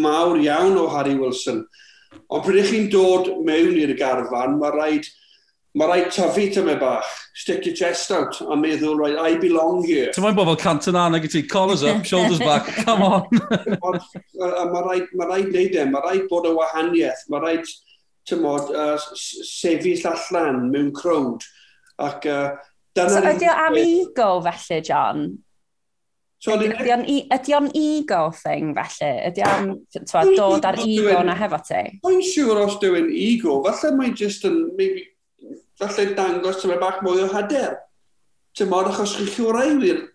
mawr 0.02 0.42
iawn 0.42 0.80
o 0.82 0.88
Harry 0.90 1.14
Wilson. 1.20 1.62
Ond 2.34 2.48
pryd 2.48 2.64
ych 2.64 2.72
chi'n 2.72 2.90
dod 2.94 3.30
mewn 3.46 3.78
i'r 3.78 3.94
garfan, 4.00 4.58
mae 4.58 4.74
rhaid, 4.74 5.12
mae 5.78 5.92
rhaid 5.92 6.10
tyfu 6.16 6.48
tyme 6.56 6.80
bach, 6.82 7.14
stick 7.38 7.70
your 7.70 7.78
chest 7.78 8.10
out, 8.10 8.42
a 8.42 8.58
meddwl, 8.58 8.98
right, 8.98 9.22
I 9.22 9.38
belong 9.38 9.84
here. 9.86 10.10
Ti'n 10.18 10.26
mwyn 10.26 10.40
bobl 10.40 10.58
Cantona 10.58 11.06
gyda 11.14 11.36
ti, 11.36 11.46
collars 11.46 11.86
up, 11.86 12.02
shoulders 12.10 12.42
back, 12.42 12.74
come 12.82 13.06
on. 13.06 13.30
mae 13.78 14.86
rhaid, 14.90 15.14
mae 15.14 15.30
rhaid 15.30 15.54
neud 15.54 15.78
e, 15.78 15.90
mae 15.94 16.08
rhaid 16.10 16.30
bod 16.32 16.50
y 16.50 16.58
wahaniaeth, 16.58 17.28
mae 17.30 17.46
rhaid 17.46 17.76
tymod, 18.30 18.72
uh, 18.74 18.98
sefyll 19.16 20.06
allan 20.12 20.70
mewn 20.72 20.92
crowd. 20.96 21.46
Ac 22.02 22.26
uh. 22.30 22.56
So, 22.96 23.20
ydy 23.20 23.50
o 23.52 23.56
am 23.60 23.76
ego 23.76 24.30
felly, 24.46 24.82
John? 24.82 25.26
So, 26.40 26.56
ydy 26.56 26.94
o'n 26.94 27.04
ydy 27.10 27.56
ego 27.76 28.22
thing 28.38 28.72
felly? 28.78 29.12
Ydy 29.32 29.44
o'n 29.50 30.36
dod 30.38 30.68
ar 30.70 30.80
ego 30.80 31.24
na 31.28 31.36
hefo 31.36 31.60
ti? 31.66 31.82
Mae'n 32.06 32.24
siŵr 32.24 32.62
os 32.64 32.78
dwi'n 32.80 33.10
ego, 33.12 33.60
falle 33.66 33.92
mae'n 33.98 34.16
just 34.16 34.48
yn, 34.48 34.62
maybe, 34.80 35.10
falle 35.80 36.08
dangos 36.16 36.62
tyma 36.62 36.80
bach 36.80 37.02
mwy 37.04 37.26
o 37.26 37.30
hyder. 37.34 37.82
Tymod, 38.56 38.94
achos 38.94 39.18
chi'n 39.18 39.32
chiwrau 39.34 39.76
wir 39.82 40.06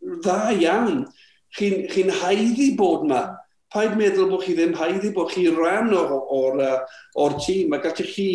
dda 0.00 0.54
iawn. 0.56 1.04
Chi'n 1.52 1.84
chi 1.92 2.06
haeddu 2.22 2.70
bod 2.78 3.04
yma 3.04 3.22
paid 3.72 3.96
meddwl 3.98 4.30
bod 4.30 4.44
chi 4.46 4.56
ddim 4.58 4.76
haiddi 4.78 5.12
bod 5.16 5.32
chi 5.32 5.48
rhan 5.50 5.94
o'r, 5.96 6.12
or, 6.38 6.60
or 7.14 7.38
tîm, 7.40 7.72
Mae 7.72 7.82
gallech 7.84 8.14
chi 8.14 8.28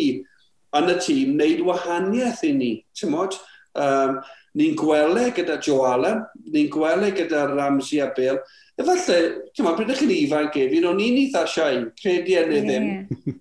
yn 0.78 0.90
y 0.92 0.98
tîm 1.00 1.36
wneud 1.36 1.62
wahaniaeth 1.68 2.44
i 2.48 2.52
ni. 2.56 2.72
Ti'n 2.98 3.14
modd? 3.14 3.38
um, 3.78 4.20
ni'n 4.58 4.76
gwele 4.76 5.28
gyda 5.36 5.58
Joe 5.62 5.86
Allen, 5.86 6.22
ni'n 6.52 6.70
gwele 6.72 7.12
gyda 7.16 7.46
Ramsey 7.52 8.00
a 8.02 8.10
Bill. 8.16 8.40
Efallai, 8.78 9.18
ti'n 9.54 9.66
modd, 9.66 9.78
pryd 9.78 9.92
ych 9.94 10.02
chi'n 10.02 10.14
ifanc 10.14 10.56
efin, 10.62 10.86
o'n 10.88 11.02
i'n 11.02 11.18
eitha 11.24 11.44
siai, 11.50 11.82
credu 11.98 12.38
yn 12.38 12.52
neu 12.52 12.64
ddim. 12.66 12.88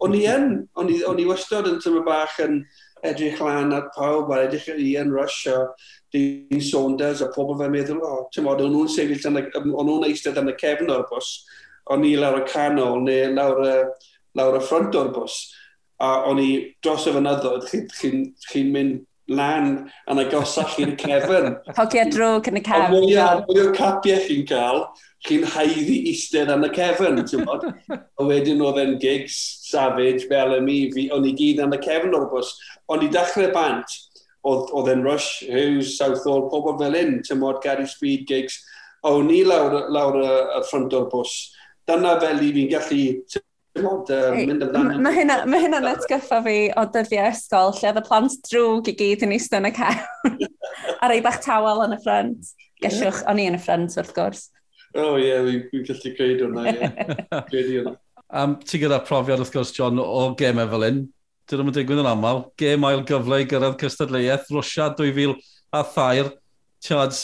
O'n 0.03 0.17
i 0.17 0.25
yn, 0.29 0.49
o'n 0.77 0.91
i, 0.93 0.99
i 1.05 1.27
wastod 1.29 1.69
yn 1.69 1.79
tyma 1.83 2.03
bach 2.05 2.39
yn 2.43 2.63
edrych 3.05 3.41
lan 3.45 3.75
at 3.77 3.91
pawb, 3.95 4.33
a 4.33 4.43
edrych 4.47 4.67
i 4.73 4.93
Ian 4.93 5.13
Rush 5.13 5.45
a 5.53 5.59
Dean 6.13 6.63
Saunders 6.63 7.21
a 7.21 7.29
pobl 7.33 7.57
fe'n 7.59 7.73
meddwl, 7.73 8.01
o, 8.01 8.25
ti'n 8.33 8.47
modd, 8.47 8.65
o'n 8.65 8.73
nhw'n 8.73 8.91
sefyll, 8.91 9.29
o'n 9.29 9.87
nhw'n 9.87 10.09
eistedd 10.09 10.41
yn 10.41 10.53
y 10.53 10.57
cefn 10.57 10.93
o'r 10.93 11.05
bws 11.09 11.31
o'n 11.93 12.05
i 12.07 12.15
lawr 12.19 12.41
y 12.41 12.47
canol 12.49 13.03
neu 13.05 13.33
lawr 13.35 13.63
y, 13.65 13.75
lawr 14.37 14.59
y 14.59 14.63
ffront 14.63 14.97
o'r 14.99 15.13
bws. 15.15 15.37
A 16.03 16.13
o'n 16.29 16.41
i 16.41 16.49
dros 16.85 17.07
y 17.09 17.13
fynyddoedd, 17.15 17.69
chi'n 17.69 17.87
chi, 17.97 18.11
chi 18.45 18.65
mynd 18.69 19.05
lan 19.27 19.71
yn 20.07 20.21
agosach 20.21 20.77
i'r 20.81 20.93
cefn. 20.99 21.57
Hogia 21.79 22.05
drwg 22.11 22.47
yn 22.51 22.59
y 22.61 22.63
cefn. 22.63 22.85
A 22.85 22.91
mwy 22.93 23.17
o, 23.65 23.67
capiau 23.75 24.21
chi'n 24.23 24.45
cael, 24.47 24.83
chi'n 25.27 25.45
haiddi 25.55 25.97
eistedd 26.11 26.51
yn 26.53 26.67
y 26.67 26.71
cefn, 26.75 27.19
ti'n 27.27 27.43
bod? 27.47 27.65
a 28.19 28.27
wedyn 28.27 28.63
oedd 28.63 28.79
e'n 28.83 28.95
gigs, 29.01 29.39
Savage, 29.67 30.29
Bellamy, 30.31 30.79
fi, 30.93 31.09
o'n 31.15 31.27
i 31.27 31.35
gyd 31.37 31.63
yn 31.65 31.75
y 31.75 31.81
cefn 31.83 32.15
o'r 32.15 32.29
bus. 32.31 32.53
O'n 32.93 33.03
i 33.03 33.11
dechrau 33.11 33.51
bant, 33.55 33.99
oedd 34.47 34.91
e'n 34.93 35.03
Rush, 35.03 35.43
Hughes, 35.49 35.97
Southall, 35.97 36.47
pobl 36.51 36.77
fel 36.79 36.95
un, 37.01 37.19
ti'n 37.25 37.43
bod, 37.43 37.59
Gary 37.63 37.87
Speed, 37.89 38.27
gigs. 38.29 38.61
O'n 39.07 39.29
i 39.33 39.43
lawr, 39.45 39.89
lawr 39.93 40.21
y, 40.23 40.33
y 40.57 40.63
ffrant 40.69 40.95
o'r 40.95 41.11
bws 41.11 41.35
dyna 41.87 42.17
fel 42.21 42.41
i 42.43 42.53
fi'n 42.55 42.71
gallu 42.71 43.03
Mod, 43.77 44.09
uh, 44.09 44.33
mynd 44.33 44.63
amdano. 44.65 44.99
Mae 45.03 45.15
hynna, 45.19 45.35
ma 45.49 45.59
hynna 45.61 45.79
net 45.83 46.05
fi 46.07 46.55
o 46.73 46.85
dyddiau 46.93 47.29
ysgol, 47.29 47.73
lle 47.77 47.91
oedd 47.91 47.99
y 48.01 48.03
plant 48.07 48.37
drwg 48.47 48.91
i 48.91 48.95
gyd 48.97 49.25
yn 49.27 49.35
eistedd 49.35 49.59
yn 49.61 49.69
y 49.69 49.73
cawn, 49.75 50.47
a 51.01 51.09
rei 51.11 51.21
bach 51.25 51.39
tawel 51.43 51.83
yn 51.85 51.93
y 51.97 51.99
ffrant. 52.01 52.53
Gellwch, 52.81 53.23
o'n 53.29 53.41
i 53.41 53.47
yn 53.49 53.57
y 53.57 53.61
ffrant 53.61 53.97
wrth 53.99 54.13
gwrs. 54.15 54.47
O 54.95 55.03
oh, 55.03 55.19
ie, 55.19 55.27
yeah, 55.27 55.45
fi'n 55.69 55.85
gallu 55.85 56.13
creid 56.17 56.43
hwnna, 56.45 56.65
ie. 56.71 56.89
Credu 57.51 57.77
hwnna. 57.81 57.93
Um, 58.27 58.57
ti 58.65 58.81
gyda 58.81 58.99
profiad, 59.07 59.41
wrth 59.43 59.53
gwrs, 59.53 59.73
John, 59.75 60.01
o 60.01 60.31
gemau 60.39 60.69
fel 60.73 60.87
un. 60.89 61.03
Dyn 61.47 61.63
nhw'n 61.63 61.75
digwydd 61.77 62.03
yn 62.03 62.09
aml. 62.11 62.43
Gem 62.59 62.85
ail 62.89 63.05
gyfle 63.07 63.43
i 63.43 63.47
gyrraedd 63.47 63.77
cystadleuaeth 63.79 64.49
Rwysia 64.51 64.89
2000 64.97 65.37
a 65.77 65.83
thair. 65.93 66.33
Tiad, 66.83 67.15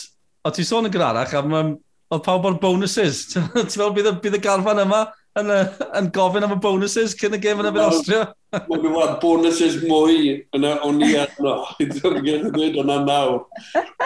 o 0.44 0.54
ti 0.54 0.66
sôn 0.68 0.88
yn 0.88 0.94
gynharach 0.94 1.34
am 1.40 1.58
um, 1.60 1.74
oedd 2.14 2.24
pawb 2.26 2.48
o'r 2.50 2.62
bonuses. 2.62 3.26
Ti'n 3.34 3.50
meddwl 3.58 3.94
bydd, 3.98 4.10
bydd 4.24 4.38
y 4.38 4.42
garfan 4.44 4.82
yma 4.84 5.04
yn, 5.40 5.52
yn 5.98 6.10
gofyn 6.14 6.46
am 6.46 6.56
y 6.56 6.60
bonuses 6.62 7.16
cyn 7.18 7.38
y 7.38 7.42
gêm 7.42 7.62
yn 7.64 7.70
y 7.70 7.74
bydd 7.74 7.86
Austria? 7.88 8.24
Mae 8.54 8.82
mi 8.84 8.94
wad 8.94 9.18
bonuses 9.24 9.80
mwy 9.88 10.34
yn 10.56 10.68
o'n 10.72 11.04
i 11.06 11.14
arno. 11.20 11.58
Dwi'n 11.82 12.22
gallu 12.26 12.54
dweud 12.54 12.80
o'na 12.84 13.00
nawr. 13.08 13.44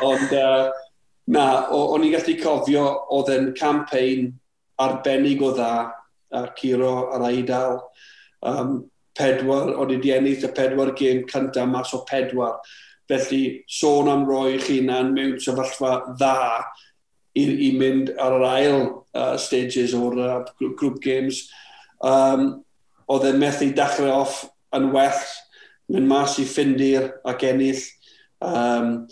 Ond 0.07 0.35
uh, 0.37 0.67
na, 1.35 1.45
o'n 1.75 2.07
i 2.07 2.11
gallu 2.15 2.37
cofio 2.41 2.87
oedd 3.17 3.33
e'n 3.35 3.53
campaign 3.59 4.31
arbennig 4.83 5.43
o 5.43 5.53
dda 5.55 5.71
a 6.37 6.43
Ciro 6.59 6.95
a'r 7.15 7.27
Eidal. 7.31 7.79
Um, 8.47 8.77
pedwar, 9.17 9.73
o'n 9.75 9.91
i 9.91 9.97
wedi 9.97 10.13
ennill 10.13 10.45
y 10.45 10.51
pedwar 10.55 10.93
gêm 10.97 11.23
cyntaf 11.29 11.69
mas 11.69 11.93
o 11.97 12.03
pedwar. 12.07 12.59
Felly, 13.07 13.63
sôn 13.71 14.09
am 14.11 14.25
roi 14.27 14.57
eich 14.57 14.67
hunan 14.67 15.13
mewn 15.15 15.37
sefyllfa 15.41 15.93
dda 16.19 16.35
i, 17.37 17.43
i 17.67 17.71
mynd 17.77 18.13
ar 18.21 18.37
yr 18.39 18.47
ail 18.49 18.79
uh, 19.13 19.35
stages 19.41 19.93
o'r 19.97 20.17
uh, 20.17 20.39
group 20.79 21.01
games. 21.03 21.45
Um, 22.01 22.63
oedd 23.07 23.27
e'n 23.29 23.39
methu 23.41 23.69
dechrau 23.75 24.11
off 24.23 24.41
yn 24.75 24.89
well, 24.95 25.21
mynd 25.93 26.09
mas 26.09 26.35
i 26.41 26.47
ffindir 26.47 27.11
ac 27.27 27.45
ennill. 27.47 27.83
Um, 28.43 29.07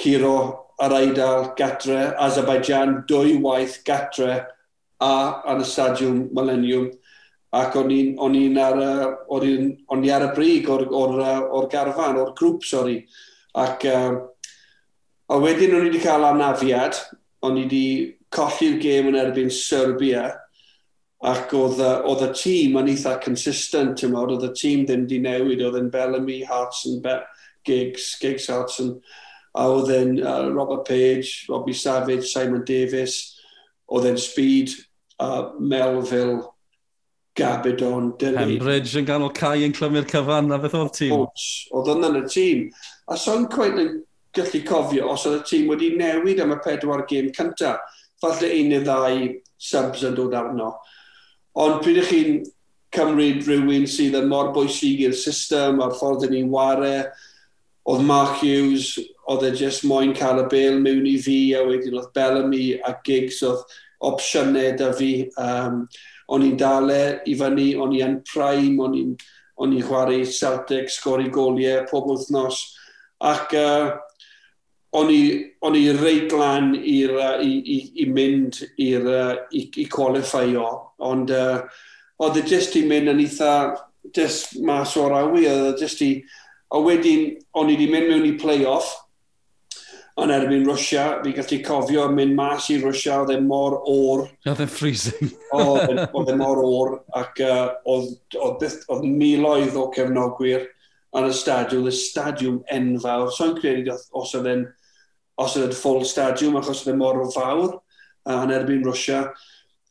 Ciro 0.00 0.36
yr 0.82 1.54
gatre, 1.56 2.14
Azerbaijan 2.18 3.04
dwy 3.08 3.38
waith 3.42 3.78
gatre 3.86 4.42
a 5.00 5.14
yn 5.52 5.62
y 5.62 5.66
stadiwm 5.68 6.20
Millennium 6.34 6.90
ac 7.54 7.76
o'n 7.78 7.90
i'n 7.94 8.58
ar, 8.58 8.80
on 9.30 9.46
i, 9.46 10.10
ar 10.10 10.26
y 10.26 10.30
brig 10.34 10.68
o'r, 10.68 10.88
or, 10.90 11.20
or 11.54 11.68
garfan, 11.70 12.18
o'r 12.18 12.32
grŵp, 12.34 12.64
sori. 12.66 12.96
Ac 13.54 13.86
uh, 13.86 14.16
a 15.30 15.38
wedyn 15.38 15.76
o'n 15.76 15.86
i 15.86 15.92
wedi 15.92 16.02
cael 16.02 16.26
anafiad, 16.26 16.98
o'n 17.44 17.60
i 17.60 17.66
wedi 17.66 17.86
colli'r 18.34 18.80
gêm 18.82 19.10
yn 19.10 19.20
erbyn 19.20 19.52
Serbia, 19.52 20.28
ac 21.24 21.52
oedd, 21.56 21.80
oedd 21.80 22.24
y 22.26 22.30
tîm 22.36 22.78
yn 22.80 22.90
eitha 22.92 23.16
consistent, 23.24 23.96
tymod, 24.00 24.34
oedd 24.34 24.48
y 24.50 24.52
tîm 24.60 24.84
ddim 24.84 25.06
wedi 25.06 25.20
newid, 25.24 25.62
oedd 25.64 25.78
yn 25.80 25.92
Bellamy, 25.92 26.42
Hartson, 26.48 26.98
Be 27.04 27.20
Giggs, 27.64 28.10
Giggs 28.20 28.50
Hartson, 28.52 28.98
a 29.56 29.68
oedd 29.70 29.92
yn 29.94 30.18
uh, 30.20 30.50
Robert 30.52 30.84
Page, 30.88 31.46
Robbie 31.48 31.76
Savage, 31.78 32.28
Simon 32.28 32.64
Davis, 32.68 33.38
oedd 33.88 34.10
yn 34.10 34.20
Speed, 34.20 34.74
uh, 35.22 35.54
Melville, 35.60 36.42
Gabidon, 37.38 38.12
Dylan. 38.18 38.50
Hembridge 38.54 38.98
yn 39.00 39.08
ganol 39.08 39.32
cae 39.34 39.64
yn 39.66 39.74
clymu'r 39.74 40.06
cyfan, 40.10 40.52
a 40.54 40.58
beth 40.62 40.76
oedd 40.78 40.92
tîm? 40.98 41.24
Oedd 41.74 41.94
yna'n 41.96 42.20
y 42.20 42.26
tîm. 42.30 42.66
A 43.10 43.16
so'n 43.18 43.48
cweith 43.52 43.80
yn 43.80 43.96
gallu 44.36 44.62
cofio 44.66 45.12
os 45.12 45.26
oedd 45.28 45.40
y 45.40 45.46
tîm 45.50 45.70
wedi 45.70 45.92
newid 45.98 46.42
am 46.42 46.54
y 46.56 46.58
pedwar 46.64 47.04
gêm 47.10 47.30
cyntaf. 47.36 47.80
Falle 48.22 48.50
un 48.58 48.72
neu 48.72 48.84
ddau 48.84 49.28
subs 49.60 50.04
yn 50.06 50.16
dod 50.18 50.34
arno. 50.38 50.72
Ond 51.60 51.82
pryd 51.84 52.00
ych 52.02 52.10
chi'n 52.10 52.40
cymryd 52.94 53.46
rhywun 53.46 53.86
sydd 53.90 54.16
yn 54.18 54.30
mor 54.30 54.52
bwysig 54.54 55.04
i'r 55.06 55.16
system 55.18 55.82
a'r 55.82 55.94
ffordd 55.98 56.28
yn 56.28 56.34
ni'n 56.36 56.50
ware, 56.52 56.96
oedd 57.90 58.04
Mark 58.06 58.40
Hughes, 58.40 58.94
oedd 59.28 59.44
e 59.48 59.52
jyst 59.58 59.84
moyn 59.88 60.14
cael 60.16 60.42
y 60.44 60.48
bel 60.50 60.80
mewn 60.82 61.06
i 61.08 61.16
fi, 61.20 61.38
a 61.56 61.62
wedyn 61.66 61.98
oedd 61.98 62.12
Bellamy 62.16 62.66
a 62.80 62.94
Giggs 63.06 63.42
oedd 63.46 63.64
opsiynau 64.04 64.74
da 64.78 64.90
fi. 64.96 65.12
Um, 65.40 65.84
o'n 66.32 66.44
i'n 66.46 66.56
dale 66.60 67.00
i 67.28 67.34
fyny, 67.36 67.74
o'n 67.76 67.92
i 67.92 68.00
yn 68.04 68.20
prime, 68.30 68.78
o'n 68.80 68.94
i'n 68.96 69.16
o'n 69.62 69.74
i 69.76 69.82
chwarae 69.84 70.24
Celtic, 70.26 70.88
sgori 70.90 71.28
goliau 71.30 71.84
pob 71.90 72.08
wythnos. 72.10 72.62
Ac 73.22 73.54
uh, 73.58 73.92
o'n 74.94 75.10
i, 75.10 75.22
on 75.66 75.74
i 75.74 75.88
reit 75.96 76.28
glan 76.30 76.74
i, 76.78 77.00
i, 77.02 77.78
i, 78.04 78.06
mynd 78.06 78.60
i'r 78.80 79.08
i, 79.50 79.64
i 79.82 79.86
qualifio, 79.90 80.68
ond 81.02 81.32
uh, 81.34 81.64
oedd 82.22 82.38
e 82.38 82.44
jyst 82.46 82.76
i 82.78 82.84
mynd 82.86 83.10
yn 83.10 83.22
eitha 83.24 83.54
jyst 84.14 84.58
mas 84.62 84.94
o'r 85.00 85.16
awi, 85.24 85.48
oedd 85.50 85.72
e 85.72 85.80
jyst 85.82 86.04
i, 86.06 86.12
a 86.74 86.82
wedyn 86.82 87.32
o'n 87.58 87.72
i 87.72 87.74
wedi 87.74 87.90
mynd 87.90 88.12
mewn 88.12 88.28
i 88.28 88.36
play-off, 88.38 88.92
ond 90.20 90.30
erbyn 90.30 90.62
Rwysia, 90.66 91.04
fi 91.24 91.32
gallu 91.34 91.58
cofio 91.66 92.04
mynd 92.14 92.36
mas 92.38 92.68
i 92.70 92.78
Rwysia, 92.78 93.18
oedd 93.24 93.34
e 93.34 93.40
mor 93.42 93.80
o'r. 93.90 94.28
Oedd 94.46 94.62
e'n 94.62 94.70
freezing. 94.70 95.32
E, 95.54 96.06
oedd 96.18 96.30
e 96.30 96.34
mor 96.38 96.58
o'r, 96.58 96.96
ac 97.18 97.38
uh, 97.42 97.66
oedd, 97.90 98.14
oedd, 98.42 99.04
miloedd 99.06 99.76
o 99.78 99.84
cefnogwyr 99.94 100.64
yn 101.14 101.28
y 101.28 101.34
stadiwm, 101.34 101.86
y 101.86 101.94
stadiwm 101.94 102.56
enfawr. 102.74 103.30
So'n 103.34 103.54
credu 103.58 103.94
os 103.94 104.34
oedd 104.38 104.48
e'n 104.50 104.64
os 105.40 105.56
oedd 105.56 105.68
ydw'n 105.68 105.80
full 105.80 106.04
stadiwm 106.06 106.58
achos 106.60 106.84
oedd 106.84 106.94
ydw 106.94 107.00
mor 107.00 107.20
fawr 107.34 107.70
uh, 107.74 108.40
yn 108.42 108.54
erbyn 108.54 108.84
Rwysia. 108.86 109.26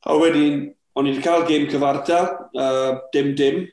A 0.08 0.18
wedyn, 0.20 0.68
o'n 0.96 1.08
i 1.08 1.14
wedi 1.14 1.24
cael 1.26 1.48
gêm 1.50 1.70
cyfartal, 1.72 2.30
uh, 2.60 3.00
dim 3.16 3.34
dim, 3.40 3.64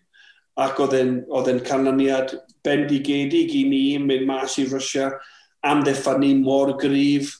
ac 0.60 0.80
oedd 0.82 0.96
e'n 0.98 1.64
canlyniad 1.66 2.34
bendigedig 2.66 3.54
i 3.56 3.64
ni 3.68 3.84
mynd 4.02 4.26
mas 4.28 4.58
i 4.60 4.66
Rwysia 4.68 5.12
am 5.66 5.84
ddeffynnu 5.84 6.34
mor 6.42 6.74
gryf 6.80 7.32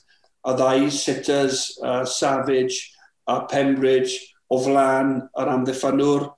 a 0.47 0.55
ddau 0.57 0.89
sitters, 0.89 1.67
uh, 1.83 2.05
Savage 2.05 2.79
a 3.27 3.41
Pembridge 3.49 4.17
o 4.51 4.59
flan 4.59 5.19
yr 5.39 5.51
amddiffynwr, 5.53 6.29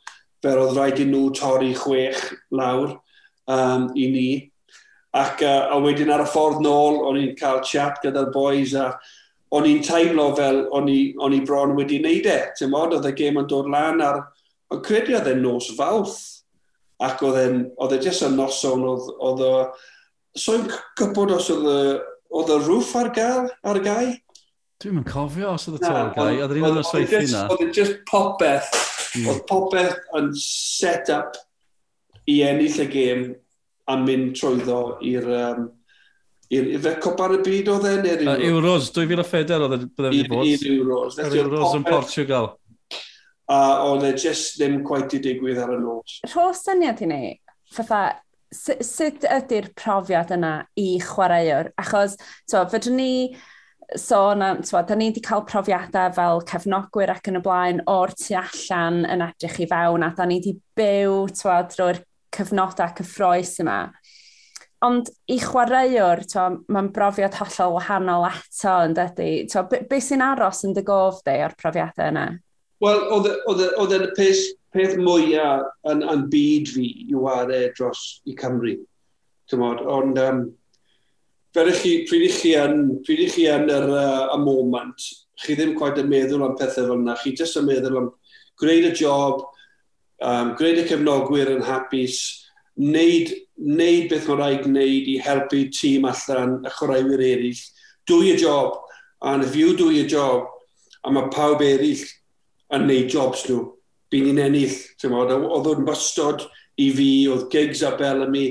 fel 0.44 0.60
oedd 0.60 0.76
rhaid 0.78 1.00
i 1.00 1.08
nhw 1.08 1.30
torri 1.38 1.72
chwech 1.78 2.20
lawr 2.52 2.98
um, 3.48 3.88
i 3.96 4.10
ni. 4.12 4.28
Ac 5.14 5.44
uh, 5.46 5.68
a 5.70 5.78
wedyn 5.82 6.10
ar 6.14 6.24
y 6.24 6.30
ffordd 6.30 6.64
nôl, 6.66 7.04
o'n 7.06 7.20
i'n 7.22 7.36
cael 7.38 7.62
chat 7.68 8.00
gyda'r 8.02 8.32
boys 8.34 8.74
a 8.74 8.88
o'n 9.54 9.68
i'n 9.70 9.84
teimlo 9.86 10.32
fel 10.38 10.64
o'n 10.74 10.90
i, 10.90 11.42
bron 11.46 11.76
wedi 11.78 12.00
wneud 12.02 12.30
e. 12.30 12.40
Ti'n 12.58 12.72
modd, 12.74 12.96
oedd 12.98 13.10
y 13.12 13.14
gêm 13.20 13.38
yn 13.44 13.50
dod 13.50 13.70
lan 13.70 14.02
ar... 14.02 14.24
Ond 14.74 14.82
credu 14.86 15.14
oedd 15.14 15.30
e'n 15.30 15.44
nos 15.44 15.70
fawth. 15.78 16.18
Ac 17.04 17.22
oedd 17.26 17.94
e 17.94 18.00
jyst 18.02 18.26
yn 18.26 18.40
noson, 18.40 18.88
oedd 18.90 19.46
o... 19.46 19.54
So 20.34 20.58
i'n 20.58 20.66
gwybod 20.98 21.36
os 21.36 21.52
oedd 21.54 21.70
y, 21.70 21.80
oedd 22.34 22.54
y 22.56 22.60
roof 22.66 22.96
ar 22.98 23.12
gael, 23.14 23.52
ar 23.70 23.82
gael? 23.86 24.16
Dwi'n 24.82 24.98
mynd 24.98 25.12
cofio 25.12 25.54
os 25.54 25.70
oedd 25.70 25.78
y 25.78 25.84
to 25.86 25.94
ar 25.94 26.10
gai. 26.18 26.32
Oedd 26.42 26.56
yr 26.56 26.64
un 26.64 26.70
o'r 26.72 26.82
e 26.82 26.88
swaith 26.90 27.14
yna. 27.20 27.46
Oedd 27.54 27.68
e 27.68 27.70
jyst 27.78 28.02
popeth. 28.10 28.74
Mm. 29.14 29.30
Oedd 29.30 29.46
popeth 29.52 30.18
yn 30.18 30.34
set 30.42 31.14
up 31.14 31.38
i 32.26 32.42
ennill 32.48 32.82
y 32.82 32.90
gêm 32.90 33.28
a 33.90 33.98
mynd 34.00 34.36
trwyddo 34.40 34.82
i'r... 35.06 35.30
Um, 35.38 35.72
i'r 36.54 36.68
fe 36.84 36.92
copa'r 37.02 37.38
y 37.38 37.40
byd 37.46 37.70
oedd 37.74 37.88
e? 37.90 38.18
Uh, 38.28 38.36
Euros, 38.50 38.92
2004 38.94 39.64
oedd 39.66 39.78
e 39.78 39.80
byddai 39.86 40.12
wedi 40.12 40.34
bod. 40.34 40.50
I'r 40.50 40.68
Euros. 40.74 41.18
Yr 41.22 41.38
Euros 41.44 41.78
yn 41.78 41.88
Portugal. 41.88 42.52
A 43.52 43.62
oedd 43.90 44.06
e 44.08 44.12
just 44.18 44.60
ddim 44.60 44.82
gwaith 44.88 45.16
i 45.18 45.22
digwydd 45.24 45.62
ar 45.64 45.74
y 45.76 45.80
nos. 45.82 46.20
Rho 46.30 46.52
syniad 46.58 47.02
i 47.04 47.10
ni, 47.10 47.24
fatha, 47.74 48.04
sut 48.54 49.26
ydy'r 49.26 49.72
profiad 49.80 50.32
yna 50.36 50.54
i 50.80 50.94
chwaraewr? 51.04 51.74
Achos, 51.82 52.16
to, 52.52 52.62
fydden 52.72 52.98
ni 53.00 53.14
sôn 54.00 54.42
am, 54.42 54.64
so, 54.64 54.82
da 54.82 54.96
ni 54.96 55.10
wedi 55.10 55.22
cael 55.26 55.44
profiadau 55.50 56.14
fel 56.16 56.42
cefnogwyr 56.50 57.12
ac 57.14 57.28
yn 57.30 57.40
y 57.40 57.44
blaen 57.44 57.82
o'r 57.90 58.14
tu 58.18 58.38
allan 58.40 59.04
yn 59.10 59.26
edrych 59.26 59.60
i 59.66 59.68
fewn 59.70 60.06
a 60.06 60.14
da 60.18 60.28
ni 60.30 60.40
wedi 60.40 60.56
byw 60.78 61.28
twa, 61.36 61.60
drwy'r 61.70 62.02
cyfnodau 62.34 62.96
cyffroes 62.98 63.58
yma. 63.64 63.80
Ond 64.84 65.08
i 65.32 65.38
chwaraewr, 65.40 66.24
mae'n 66.68 66.90
brofiad 66.96 67.38
hollol 67.40 67.78
wahanol 67.78 68.26
eto 68.28 68.80
yn 68.88 68.96
dydy. 68.98 69.30
Be, 69.72 69.84
be 69.88 70.00
sy'n 70.04 70.24
aros 70.26 70.66
yn 70.68 70.76
dy 70.76 70.84
gof 70.88 71.22
di 71.24 71.38
o'r 71.46 71.56
profiadau 71.60 72.12
yna? 72.12 72.26
Wel, 72.84 73.06
oedd 73.48 73.96
e'n 73.96 74.10
peth, 74.18 74.42
peth 74.76 74.98
mwyaf 75.00 75.70
yn, 75.92 76.04
yn 76.04 76.26
byd 76.34 76.74
fi 76.74 76.90
i 77.06 77.16
wario 77.16 77.70
dros 77.78 78.04
i 78.28 78.36
Cymru. 78.36 78.76
Tymod, 79.48 79.86
ond 79.88 80.20
um, 80.20 80.44
fel 81.56 81.72
chi, 81.78 81.94
pryd 82.10 82.28
i 82.28 82.32
chi 82.34 82.54
yn, 82.60 82.84
pryd 83.06 83.24
i 83.24 83.30
chi 83.32 83.48
yn 83.54 83.72
yr, 83.72 83.88
uh, 83.88 84.34
y 84.34 84.40
moment, 84.44 85.08
chi 85.44 85.56
ddim 85.56 85.76
quite 85.78 86.04
yn 86.04 86.12
meddwl 86.12 86.44
am 86.44 86.58
pethau 86.60 86.90
fel 86.90 87.00
yna, 87.00 87.16
chi 87.22 87.36
jyst 87.38 87.60
yn 87.62 87.68
meddwl 87.70 88.00
am 88.02 88.12
gwneud 88.60 88.90
y 88.90 88.94
job, 88.98 89.44
um, 90.24 90.54
gwneud 90.58 90.82
y 90.84 90.88
cefnogwyr 90.88 91.52
yn 91.58 91.66
hapus, 91.68 92.18
wneud, 92.80 93.34
wneud 93.60 94.10
beth 94.12 94.28
mae'n 94.30 94.40
rhaid 94.40 94.66
gwneud 94.66 95.12
i 95.12 95.20
helpu 95.22 95.68
tîm 95.76 96.08
allan 96.10 96.58
y 96.64 96.74
chwaraewyr 96.78 97.24
eraill. 97.28 97.62
Dwy 98.10 98.34
y 98.34 98.40
job, 98.40 98.80
and 99.22 99.44
if 99.44 99.56
you 99.56 99.76
do 99.78 99.92
your 99.92 100.08
job, 100.10 100.48
a 101.04 101.12
mae 101.12 101.32
pawb 101.34 101.64
eraill 101.64 102.04
yn 102.74 102.88
neud 102.90 103.10
jobs 103.12 103.46
nhw, 103.50 103.64
bydd 104.12 104.30
ni'n 104.30 104.46
ennill. 104.48 104.78
Oedd 105.04 105.72
o'n 105.74 105.88
bystod 105.88 106.48
i 106.80 106.90
fi, 106.96 107.10
oedd 107.30 107.50
gigs 107.54 107.84
a 107.86 107.94
Bellamy, 108.00 108.48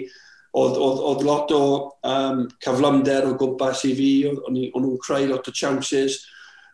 oedd, 0.53 0.77
oedd, 0.77 1.01
oedd 1.09 1.25
lot 1.27 1.53
o 1.57 1.65
um, 2.07 2.45
cyflymder 2.65 3.31
o 3.31 3.37
gwmpas 3.41 3.87
i 3.89 3.95
fi, 3.99 4.11
oedd 4.29 4.45
nhw'n 4.53 5.01
creu 5.03 5.31
lot 5.33 5.49
o 5.49 5.55
chances. 5.57 6.21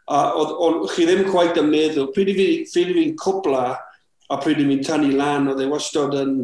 A 0.08 0.32
oedd, 0.34 0.54
oedd, 0.64 0.88
chi 0.94 1.06
ddim 1.06 1.26
quite 1.30 1.62
yn 1.62 1.70
meddwl, 1.72 2.10
pryd 2.14 2.32
i 2.34 2.48
fi'n 2.68 2.94
fi 2.96 3.06
cwpla, 3.22 3.66
a 4.28 4.38
pryd 4.42 4.62
i'n 4.62 4.68
mynd 4.70 4.86
tynnu 4.86 5.14
lan, 5.16 5.48
oedd 5.52 5.62
e 5.64 5.68
wastod 5.70 6.16
yn 6.18 6.38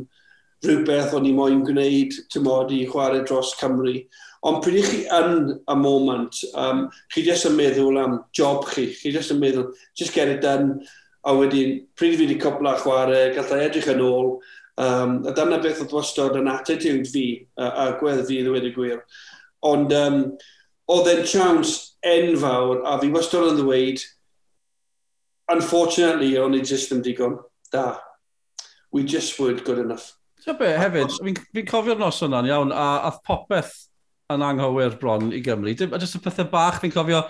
rhywbeth 0.64 1.14
o'n 1.16 1.28
i 1.28 1.32
moyn 1.36 1.64
gwneud, 1.66 2.14
ti'n 2.32 2.44
modd, 2.46 2.72
i 2.72 2.84
chwarae 2.88 3.24
dros 3.28 3.52
Cymru. 3.60 3.98
Ond 4.44 4.60
pryd 4.64 4.80
i 4.80 4.84
chi 4.84 5.00
yn 5.16 5.54
y 5.56 5.76
moment, 5.80 6.40
um, 6.60 6.86
chi 7.12 7.24
jyst 7.24 7.48
yn 7.48 7.56
meddwl 7.58 8.00
am 8.00 8.18
job 8.36 8.66
chi, 8.70 8.90
chi 8.92 9.12
jyst 9.12 9.32
yn 9.34 9.40
meddwl, 9.40 9.70
just 9.96 10.16
get 10.16 10.32
it 10.32 10.42
done, 10.44 10.80
a 11.24 11.32
wedyn, 11.36 11.78
pryd 11.96 12.18
fi 12.18 12.26
wedi 12.26 12.40
cwpla 12.40 12.74
chwarae, 12.82 13.30
gallai 13.36 13.62
edrych 13.66 13.88
yn 13.92 14.02
ôl, 14.04 14.34
um, 14.80 15.20
a 15.28 15.32
dyna 15.36 15.60
beth 15.64 15.80
oedd 15.84 15.94
wastod 15.96 16.36
yn 16.40 16.50
attitude 16.52 17.08
fi, 17.08 17.26
a, 17.56 17.70
a 17.70 17.86
gwedd 18.00 18.24
fi 18.28 18.42
ddweud 18.44 18.68
y 18.68 18.74
gwir. 18.74 19.00
Ond 19.64 19.92
um, 19.96 20.20
oedd 20.92 21.08
e'n 21.14 21.24
siawns 21.28 21.74
enfawr, 22.04 22.82
a 22.84 22.98
fi 23.00 23.08
wastod 23.14 23.54
yn 23.54 23.62
ddweud, 23.62 24.04
unfortunately, 25.52 26.34
o'n 26.40 26.56
i 26.56 26.62
just 26.64 26.92
yn 26.92 27.04
digon 27.04 27.38
da. 27.74 27.98
We 28.92 29.02
just 29.04 29.38
weren't 29.40 29.64
good 29.66 29.82
enough. 29.82 30.12
Ti'n 30.44 30.58
be, 30.60 30.70
hefyd, 30.78 31.18
fi'n 31.24 31.38
fi 31.56 31.64
cofio'r 31.66 31.98
nos 31.98 32.20
hwnna'n 32.22 32.48
iawn, 32.50 32.72
a 32.74 32.88
ath 33.08 33.22
popeth 33.26 33.72
yn 34.32 34.44
anghywir 34.44 34.98
bron 35.00 35.32
i 35.34 35.40
Gymru. 35.44 35.74
Dim, 35.76 35.94
A 35.94 36.00
jyst 36.02 36.18
y 36.18 36.22
pethau 36.24 36.48
bach, 36.52 36.80
fi'n 36.82 36.92
cofio, 36.94 37.22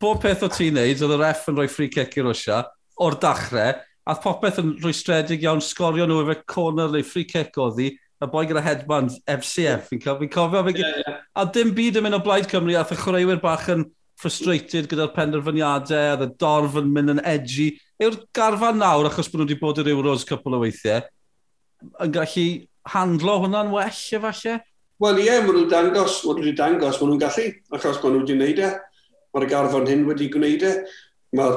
bob 0.00 0.22
peth 0.24 0.44
o 0.46 0.50
ti'n 0.52 0.78
neud, 0.78 1.02
oedd 1.04 1.16
y 1.16 1.18
ref 1.20 1.44
yn 1.50 1.58
rhoi 1.58 1.68
free 1.70 1.90
kick 1.92 2.16
i 2.18 2.24
Rwysia, 2.24 2.62
o'r 3.04 3.18
dachrau, 3.20 3.82
a 4.04 4.16
popeth 4.20 4.60
yn 4.60 4.74
rwystredig 4.82 5.44
iawn, 5.44 5.62
sgorio 5.64 6.08
nhw 6.08 6.22
efo 6.24 6.38
corner 6.50 6.90
neu 6.92 7.06
free 7.06 7.28
kick 7.28 7.56
oedd 7.60 7.80
hi, 7.80 7.90
y 7.94 8.30
boi 8.32 8.46
gyda 8.48 8.62
headband 8.64 9.18
FCF, 9.28 9.90
fi'n 9.90 10.02
cofio, 10.02 10.24
Fi 10.24 10.32
cofio, 10.32 10.64
fi 10.66 10.74
yeah, 10.80 10.98
yeah. 11.04 11.20
a 11.36 11.46
dim 11.52 11.74
byd 11.76 12.00
yn 12.00 12.08
mynd 12.08 12.18
o 12.18 12.22
blaid 12.24 12.48
Cymru, 12.50 12.74
ath 12.80 12.94
y 12.96 12.98
chwaraewyr 13.00 13.42
bach 13.44 13.68
yn 13.74 13.86
frustrated 14.20 14.88
gyda'r 14.90 15.12
penderfyniadau, 15.16 16.14
oedd 16.14 16.26
y 16.26 16.30
dorf 16.40 16.78
yn 16.80 16.92
mynd 16.94 17.16
yn 17.16 17.24
edgy. 17.26 17.72
Yw'r 18.02 18.20
garfan 18.36 18.78
nawr, 18.82 19.08
achos 19.10 19.30
bod 19.30 19.42
nhw 19.42 19.48
wedi 19.48 19.60
bod 19.60 19.82
yr 19.82 19.90
Euros 19.94 20.26
cwpl 20.28 20.58
o 20.58 20.62
weithiau, 20.62 21.04
yn 22.04 22.14
gallu 22.14 22.46
handlo 22.94 23.36
hwnna'n 23.44 23.72
well 23.74 24.00
efallai? 24.18 24.58
Wel 25.02 25.20
ie, 25.20 25.26
yeah, 25.26 25.42
maen 25.42 25.58
nhw'n 25.58 25.70
dangos, 25.70 26.20
maen 26.24 26.40
nhw'n 26.40 26.58
dangos, 26.58 26.98
maen 27.00 27.12
nhw'n 27.12 27.22
gallu, 27.22 27.46
achos 27.74 28.02
maen 28.02 28.14
nhw 28.14 28.24
wedi 28.24 28.36
gwneud 28.36 28.60
e. 28.62 28.72
Mae'r 29.34 29.48
garfan 29.50 29.88
hyn 29.90 30.04
wedi 30.06 30.28
gwneud 30.30 30.66
e. 30.68 30.74
Mae, 31.34 31.56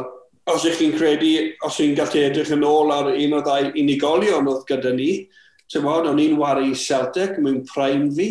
os 0.49 0.65
ych 0.65 0.79
chi'n 0.79 0.95
credu, 0.97 1.33
os 1.67 1.77
chi'n 1.77 1.95
gallu 1.97 2.23
edrych 2.23 2.53
yn 2.55 2.65
ôl 2.65 2.93
ar 2.95 3.11
un 3.11 3.35
o 3.37 3.41
ddau 3.45 3.69
unigolion 3.77 4.49
oedd 4.49 4.65
gyda 4.69 4.93
ni, 4.95 5.11
ti'n 5.69 5.85
bod, 5.85 6.07
o'n 6.09 6.21
i'n 6.23 6.37
wario 6.39 6.71
i 6.71 6.77
Celtic 6.79 7.37
mewn 7.43 7.61
prime 7.67 8.09
fi, 8.15 8.29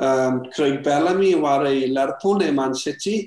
um, 0.00 0.40
Craig 0.54 0.80
Bellamy 0.86 1.34
yn 1.36 1.42
wario 1.42 1.74
i 1.74 1.90
Lerpool 1.92 2.40
neu 2.40 2.54
Man 2.56 2.76
City, 2.78 3.26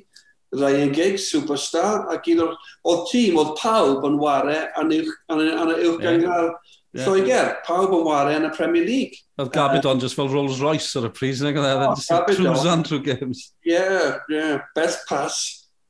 ddeugaig 0.52 1.20
superstar, 1.22 2.06
ac 2.12 2.28
un 2.34 2.44
o'r, 2.48 2.56
o'r 2.92 3.06
tîm, 3.12 3.40
oedd 3.40 3.56
pawb 3.60 4.06
yn 4.08 4.20
ware 4.22 4.60
yn 4.82 4.94
y 4.98 5.02
uwchgangar 5.06 6.52
yeah. 6.94 7.06
Lloegr. 7.06 7.54
Pawb 7.66 7.94
yn 7.96 8.04
ware 8.08 8.36
yn 8.36 8.48
y 8.48 8.52
Premier 8.56 8.86
League. 8.88 9.22
Oedd 9.40 9.54
Gabidon 9.56 10.00
uh, 10.00 10.04
just 10.04 10.18
fel 10.20 10.32
Rolls 10.32 10.60
Royce 10.64 10.92
ar 11.00 11.08
y 11.08 11.14
pris, 11.16 11.44
nag 11.44 11.60
oedd 11.60 11.70
e'n 11.72 11.86
e 11.96 12.36
cruisan 12.36 12.84
trwy 12.88 13.02
games. 13.06 13.48
Ie, 13.64 13.78
yeah, 13.78 14.20
yeah. 14.32 14.68
best 14.76 15.08
pass 15.10 15.40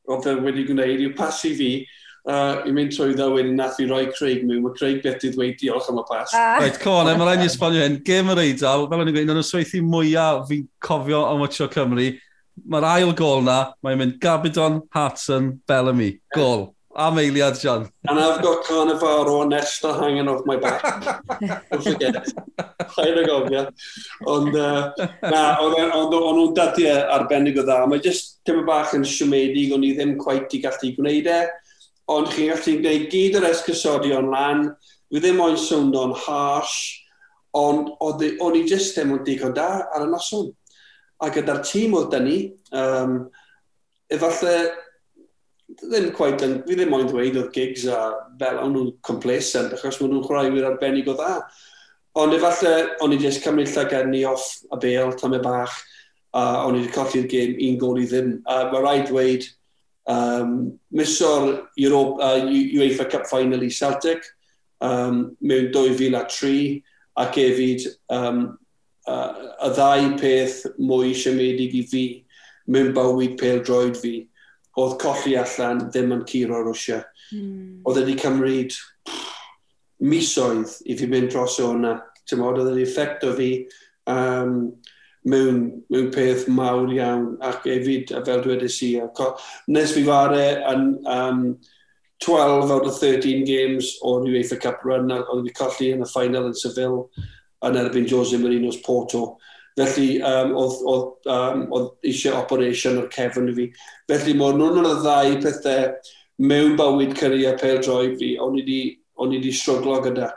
oedd 0.10 0.30
e 0.30 0.38
wedi 0.44 0.68
gwneud 0.70 1.02
yw 1.08 1.16
pas 1.18 1.42
i 1.48 1.54
fi, 1.58 1.72
uh, 2.30 2.62
i 2.68 2.74
mynd 2.76 2.94
trwy 2.94 3.16
dda 3.16 3.30
wedyn 3.34 3.58
nath 3.58 3.80
i 3.82 3.88
roi 3.90 4.04
Craig 4.14 4.46
mewn. 4.46 4.64
Mae 4.66 4.78
Craig 4.78 5.02
beth 5.06 5.26
i 5.26 5.34
ddweud 5.34 5.58
diolch 5.62 5.90
am 5.92 6.02
y 6.02 6.06
pas. 6.10 6.36
Ah. 6.38 6.60
Right, 6.62 6.78
con, 6.82 7.10
e, 7.10 7.16
mae'n 7.16 7.32
rhaid 7.32 7.46
i 7.46 7.50
esbonio 7.50 7.86
hyn. 7.86 8.02
Gym 8.06 8.34
yr 8.36 8.44
Eidal, 8.46 8.88
fel 8.92 9.02
o'n 9.04 9.10
i'n 9.12 9.18
gweud, 9.18 9.34
yn 9.34 9.42
y 9.42 9.48
sweithi 9.48 9.82
mwyaf 9.86 10.46
fi'n 10.52 10.68
cofio 10.86 11.26
am 11.30 11.42
watcho 11.42 11.70
Cymru, 11.74 12.12
mae'r 12.70 12.88
ail 12.92 13.16
gol 13.18 13.42
na, 13.46 13.74
mae'n 13.84 14.00
mynd 14.00 14.20
Gabidon, 14.22 14.82
Hatson, 14.96 15.56
Bellamy. 15.68 16.14
Gol. 16.36 16.70
Am 16.96 17.16
eiliad, 17.16 17.60
John. 17.62 17.90
And 18.10 18.20
I've 18.20 18.42
got 18.42 18.66
Carnivaro 18.66 19.42
and 19.42 19.52
Nesta 19.52 19.94
hanging 19.94 20.28
off 20.28 20.46
my 20.46 20.58
back. 20.58 20.84
Don't 21.72 21.84
forget. 21.84 22.28
Chael 22.96 23.22
y 23.22 23.24
gofio. 23.24 23.70
Ond, 24.28 24.56
uh, 24.56 24.92
na, 25.24 25.56
e- 25.56 25.92
ond 25.96 26.14
o'n 26.18 26.36
nhw'n 26.36 26.54
dadu 26.58 26.84
e 26.84 26.98
arbennig 27.16 27.60
o 27.62 27.64
dda. 27.64 27.86
Mae 27.88 28.04
jyst 28.04 28.42
dim 28.46 28.66
bach 28.68 28.92
yn 28.98 29.08
siomedig, 29.08 29.72
o'n 29.72 29.86
i 29.88 29.94
ddim 29.96 30.18
quite 30.20 30.58
i 30.58 30.62
gallu 30.66 30.92
gwneud 30.98 31.32
e. 31.32 31.42
Ond 32.12 32.28
chi'n 32.34 32.52
gallu 32.52 32.78
gwneud 32.82 33.08
gyd 33.14 33.40
yr 33.40 33.48
esgysodion 33.54 34.28
lan. 34.34 34.68
Fi 35.08 35.24
ddim 35.24 35.40
o'n 35.48 35.56
swnio'n 35.56 36.18
harsh. 36.26 36.82
Ond 37.56 37.96
e- 38.28 38.36
o'n 38.44 38.60
i 38.60 38.66
jyst 38.68 38.98
ddim 39.00 39.16
yn 39.16 39.24
digon 39.28 39.56
da 39.56 39.86
ar 39.88 40.10
y 40.10 40.12
noson 40.12 40.52
a 41.22 41.30
gyda'r 41.34 41.62
tîm 41.66 41.94
oedd 41.98 42.10
dyn 42.14 42.26
ni, 42.28 42.38
um, 42.78 43.18
efallai 44.12 44.72
ddim 45.82 46.10
quite, 46.16 46.44
yn, 46.46 46.58
fi 46.68 46.76
ddim 46.78 46.92
moyn 46.92 47.10
dweud 47.10 47.38
oedd 47.40 47.52
gigs 47.56 47.86
a 47.88 48.00
fel 48.40 48.60
o'n 48.64 48.74
nhw'n 48.76 48.92
complacent, 49.06 49.74
achos 49.76 50.02
maen 50.02 50.16
nhw'n 50.16 50.26
chwaraewyr 50.26 50.68
arbennig 50.72 51.10
o 51.12 51.16
dda. 51.18 51.38
Ond 52.22 52.36
efallai 52.36 52.76
o'n 53.04 53.16
i 53.16 53.20
jyst 53.22 53.44
cymryd 53.46 53.72
llagenni 53.72 54.26
off 54.28 54.50
a 54.74 54.80
bel, 54.82 55.14
tam 55.20 55.38
e 55.38 55.42
bach, 55.44 55.78
a 56.36 56.44
o'n 56.66 56.78
i 56.78 56.84
wedi 56.84 56.94
colli'r 56.96 57.28
gêm 57.32 57.58
un 57.70 57.80
gol 57.80 58.02
i 58.02 58.08
ddim. 58.10 58.34
A 58.50 58.66
mae 58.72 58.84
rhaid 58.84 59.08
dweud, 59.10 59.48
um, 60.12 60.56
miso'r 60.98 61.52
Europe, 61.80 62.20
uh, 62.20 62.42
UEFA 62.50 63.08
Cup 63.12 63.30
Final 63.32 63.64
i 63.64 63.72
Celtic, 63.72 64.26
um, 64.84 65.30
mewn 65.40 65.72
2003, 65.72 66.82
ac 67.22 67.40
hefyd 67.40 67.88
um, 68.16 68.44
uh, 69.10 69.32
y 69.66 69.72
ddau 69.76 70.12
peth 70.22 70.62
mwy 70.82 71.16
siomedig 71.18 71.78
i 71.78 71.86
fi 71.90 72.04
mewn 72.72 72.94
bywyd 72.96 73.38
pel 73.40 73.64
droed 73.66 73.98
fi 74.00 74.16
oedd 74.80 74.98
colli 75.02 75.36
allan 75.40 75.88
ddim 75.90 76.14
yn 76.16 76.24
curo 76.28 76.62
Rwysia. 76.64 77.02
Mm. 77.36 77.82
Oedd 77.88 78.02
wedi 78.02 78.18
cymryd 78.22 78.78
misoedd 80.02 80.78
i 80.90 80.98
fi 81.00 81.10
mynd 81.12 81.32
dros 81.34 81.60
o'na. 81.64 81.98
Oedd 82.32 82.64
wedi 82.64 82.86
effeictio 82.86 83.34
fi 83.36 83.50
um, 84.08 84.56
mewn, 85.28 85.60
mewn 85.92 86.08
peth 86.16 86.48
mawr 86.48 86.94
iawn 86.96 87.36
ac 87.44 87.68
hefyd, 87.68 88.14
fel 88.26 88.46
dwedais 88.46 88.80
i, 88.88 88.96
nes 89.76 89.94
fi 89.98 90.06
fare 90.08 90.46
yn 90.72 90.88
um, 91.10 91.44
12 92.22 92.72
out 92.72 92.86
of 92.86 92.98
13 93.02 93.44
games 93.46 93.96
o'r 94.06 94.28
UEFA 94.30 94.60
Cup 94.62 94.86
run, 94.86 95.12
oedd 95.12 95.42
wedi 95.42 95.56
colli 95.58 95.92
yn 95.96 96.06
y 96.06 96.10
final 96.10 96.52
yn 96.52 96.58
Seville 96.58 97.08
yn 97.68 97.80
erbyn 97.82 98.10
Jose 98.10 98.40
Marino's 98.42 98.82
Porto. 98.86 99.38
Felly, 99.80 100.20
um, 100.28 100.52
oedd, 100.60 100.82
oedd, 100.92 101.30
um, 101.32 101.62
oedd 101.72 102.10
eisiau 102.10 102.42
operation 102.42 103.00
o'r 103.00 103.08
cefn 103.14 103.48
i 103.52 103.56
fi. 103.56 103.68
Felly, 104.12 104.36
mae 104.38 104.58
nhw'n 104.58 104.90
y 104.90 104.96
ddau 105.06 105.38
pethau 105.46 105.88
mewn 106.42 106.76
bywyd 106.80 107.16
cyrraedd 107.18 107.62
pel 107.62 107.82
droi 107.86 108.14
fi, 108.20 108.36
o'n 108.42 108.60
i 108.60 108.66
wedi 109.32 109.54
stryglo 109.56 110.02
gyda. 110.04 110.32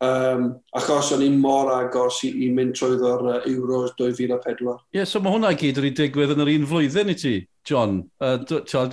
Um, 0.00 0.46
achos 0.72 1.10
o'n 1.12 1.20
i'n 1.26 1.34
mor 1.36 1.68
agos 1.74 2.22
i, 2.24 2.30
i 2.46 2.50
mynd 2.56 2.72
trwy'r 2.78 3.26
uh, 3.34 3.34
Euros 3.50 3.92
2004. 3.98 4.56
Ie, 4.56 4.96
yeah, 4.96 5.04
so 5.04 5.20
mae 5.20 5.34
hwnna 5.34 5.50
gyd 5.60 5.76
wedi 5.82 5.92
digwydd 5.98 6.32
yn 6.32 6.40
yr 6.46 6.52
un 6.54 6.64
flwyddyn 6.70 7.12
i 7.12 7.16
ti? 7.20 7.34
John, 7.64 8.10
uh, 8.20 8.38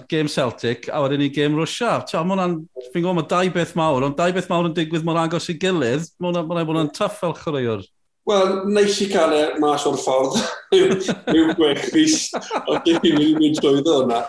game 0.08 0.28
Celtic, 0.28 0.90
a 0.90 1.02
wedyn 1.02 1.20
ni 1.20 1.30
game 1.30 1.56
Russia. 1.56 2.04
Mae 2.14 2.36
hwnna'n, 2.36 2.58
Fi'n 2.92 3.04
gwybod, 3.04 3.18
mae 3.20 3.30
dau 3.32 3.54
beth 3.56 3.76
mawr, 3.78 4.06
ond 4.08 4.18
dau 4.18 4.34
beth 4.36 4.50
mawr 4.52 4.68
yn 4.70 4.76
digwydd 4.76 5.06
mor 5.08 5.20
agos 5.22 5.50
i 5.52 5.56
gilydd. 5.60 6.08
Mae 6.20 6.32
hwnna'n 6.32 6.68
bod 6.68 6.82
yn 6.84 6.92
tuff 6.96 7.20
fel 7.22 7.36
chwaraewr. 7.38 7.84
Wel, 8.28 8.54
neis 8.76 9.00
i 9.04 9.08
cael 9.08 9.34
e 9.36 9.42
mas 9.64 9.86
o'r 9.88 9.98
ffordd. 10.02 10.38
Yw 11.38 11.54
gwech 11.56 11.90
mis, 11.94 12.28
ond 12.66 12.84
dim 12.88 13.08
i'n 13.08 13.38
mynd 13.40 13.60
drwyddo 13.64 14.02
hwnna. 14.02 14.22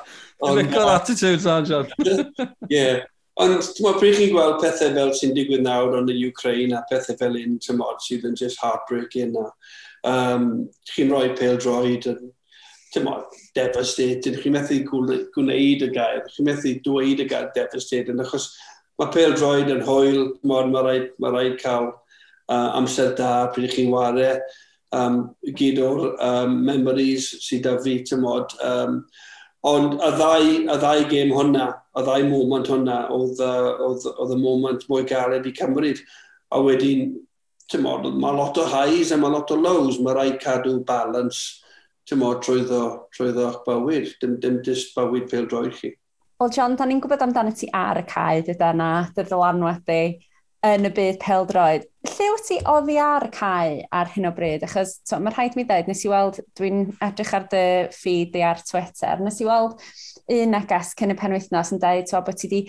Yw'n 0.46 0.70
gael 0.70 0.92
attitude, 0.94 1.42
sa, 1.42 1.58
John? 1.66 1.90
Ie. 2.70 3.00
Ond, 3.38 3.58
ti'n 3.62 3.84
meddwl, 3.86 3.98
pryd 4.00 4.16
chi'n 4.18 4.32
gweld 4.34 4.60
pethau 4.62 4.94
fel 4.94 5.12
sy'n 5.14 5.34
digwydd 5.34 5.66
nawr 5.66 5.98
yn 6.00 6.10
y 6.10 6.16
Ukraine 6.26 6.74
a 6.78 6.84
pethau 6.90 7.18
fel 7.18 7.38
un 7.38 7.58
tymod 7.62 8.02
sydd 8.02 8.26
yn 8.26 8.38
just 8.38 8.58
heartbreaking. 8.62 9.36
a 9.38 9.50
Um, 10.06 10.68
chi'n 10.86 11.10
rhoi 11.10 11.32
pêl 11.34 11.58
droed, 11.58 12.06
mo, 13.04 13.18
devastated, 13.54 14.38
chi'n 14.40 14.54
methu 14.54 14.80
gwneud 14.88 15.84
y 15.84 15.90
gair, 15.92 16.22
chi'n 16.32 16.48
methu 16.48 16.74
dweud 16.84 17.20
y 17.20 17.26
gair 17.28 17.50
devastated, 17.54 18.16
achos 18.24 18.50
mae 18.98 19.12
pel 19.14 19.36
droed 19.36 19.70
yn 19.72 19.84
hwyl, 19.86 20.22
mor 20.48 20.70
mae 20.70 20.84
rhaid, 20.86 21.10
ma 21.20 21.32
rhaid 21.34 21.58
cael 21.60 21.90
uh, 21.92 22.70
amser 22.78 23.12
da 23.18 23.50
pryd 23.52 23.68
i 23.68 23.74
chi'n 23.74 23.92
ware, 23.92 24.38
um, 24.96 25.20
gyd 25.60 25.82
o'r 25.84 26.04
um, 26.16 26.56
memories 26.64 27.30
sydd 27.44 27.66
da 27.68 27.76
fi, 27.84 27.98
ti'n 28.08 28.24
mod. 28.24 28.56
Um, 28.64 29.02
ond 29.68 29.98
y 30.00 30.10
ddau, 30.16 30.50
y 30.64 30.80
ddau 30.80 31.06
gêm 31.12 31.36
hwnna, 31.36 31.68
y 31.98 32.08
ddau 32.08 32.26
moment 32.32 32.72
hwnna, 32.72 32.98
oedd, 33.12 33.44
oedd, 33.44 34.10
oedd 34.16 34.34
y 34.34 34.42
moment 34.42 34.88
mwy 34.88 35.06
galed 35.08 35.46
i 35.46 35.54
cymryd. 35.60 36.02
A 36.54 36.64
wedyn, 36.64 37.18
ti'n 37.68 37.84
mod, 37.84 38.08
mae 38.16 38.36
lot 38.38 38.58
o 38.58 38.64
highs 38.72 39.12
a 39.12 39.20
mae 39.20 39.34
lot 39.34 39.52
o 39.52 39.60
lows, 39.60 40.00
mae 40.00 40.16
rhaid 40.16 40.38
cadw 40.40 40.78
balance 40.88 41.58
tymo, 42.08 42.32
trwyddo, 42.42 42.82
trwyddo 43.14 43.48
eich 43.50 43.60
bywyd, 43.66 44.14
dim, 44.22 44.38
dim 44.42 44.62
dis 44.64 44.88
bywyd 44.96 45.28
pel 45.30 45.48
droed 45.50 45.76
chi. 45.76 45.92
Wel, 46.38 46.54
John, 46.54 46.76
da 46.78 46.86
ni'n 46.86 47.02
gwybod 47.02 47.22
amdano 47.24 47.52
ti 47.54 47.68
ar 47.74 48.00
y 48.00 48.06
cae, 48.08 48.42
dyda 48.46 48.72
na, 48.76 48.90
dy 49.14 49.26
ddylanwad 49.26 49.84
yn 50.66 50.88
y 50.88 50.90
byd 50.90 51.18
peldroed. 51.22 51.84
Lle 52.08 52.28
wyt 52.34 52.46
ti 52.48 52.58
oddi 52.66 52.96
ar 52.98 53.28
y 53.28 53.30
cae 53.34 53.74
ar 53.94 54.10
hyn 54.10 54.26
o 54.26 54.32
bryd? 54.34 54.64
Achos 54.66 54.96
to, 55.06 55.20
mae 55.22 55.34
rhaid 55.34 55.54
mi 55.58 55.64
ddweud, 55.66 55.90
nes 55.90 56.02
i 56.06 56.10
weld, 56.10 56.40
dwi'n 56.58 56.88
edrych 57.04 57.34
ar 57.36 57.46
dy 57.52 57.64
feed 57.94 58.38
i 58.38 58.42
ar 58.46 58.62
Twitter, 58.66 59.22
nes 59.22 59.38
i 59.42 59.46
weld 59.46 59.78
un 60.34 60.54
neges 60.54 60.94
cyn 60.98 61.14
y 61.14 61.18
penwythnos 61.18 61.72
yn 61.74 61.82
dweud 61.82 62.10
to, 62.10 62.22
bod 62.26 62.40
ti 62.40 62.50
wedi 62.50 62.62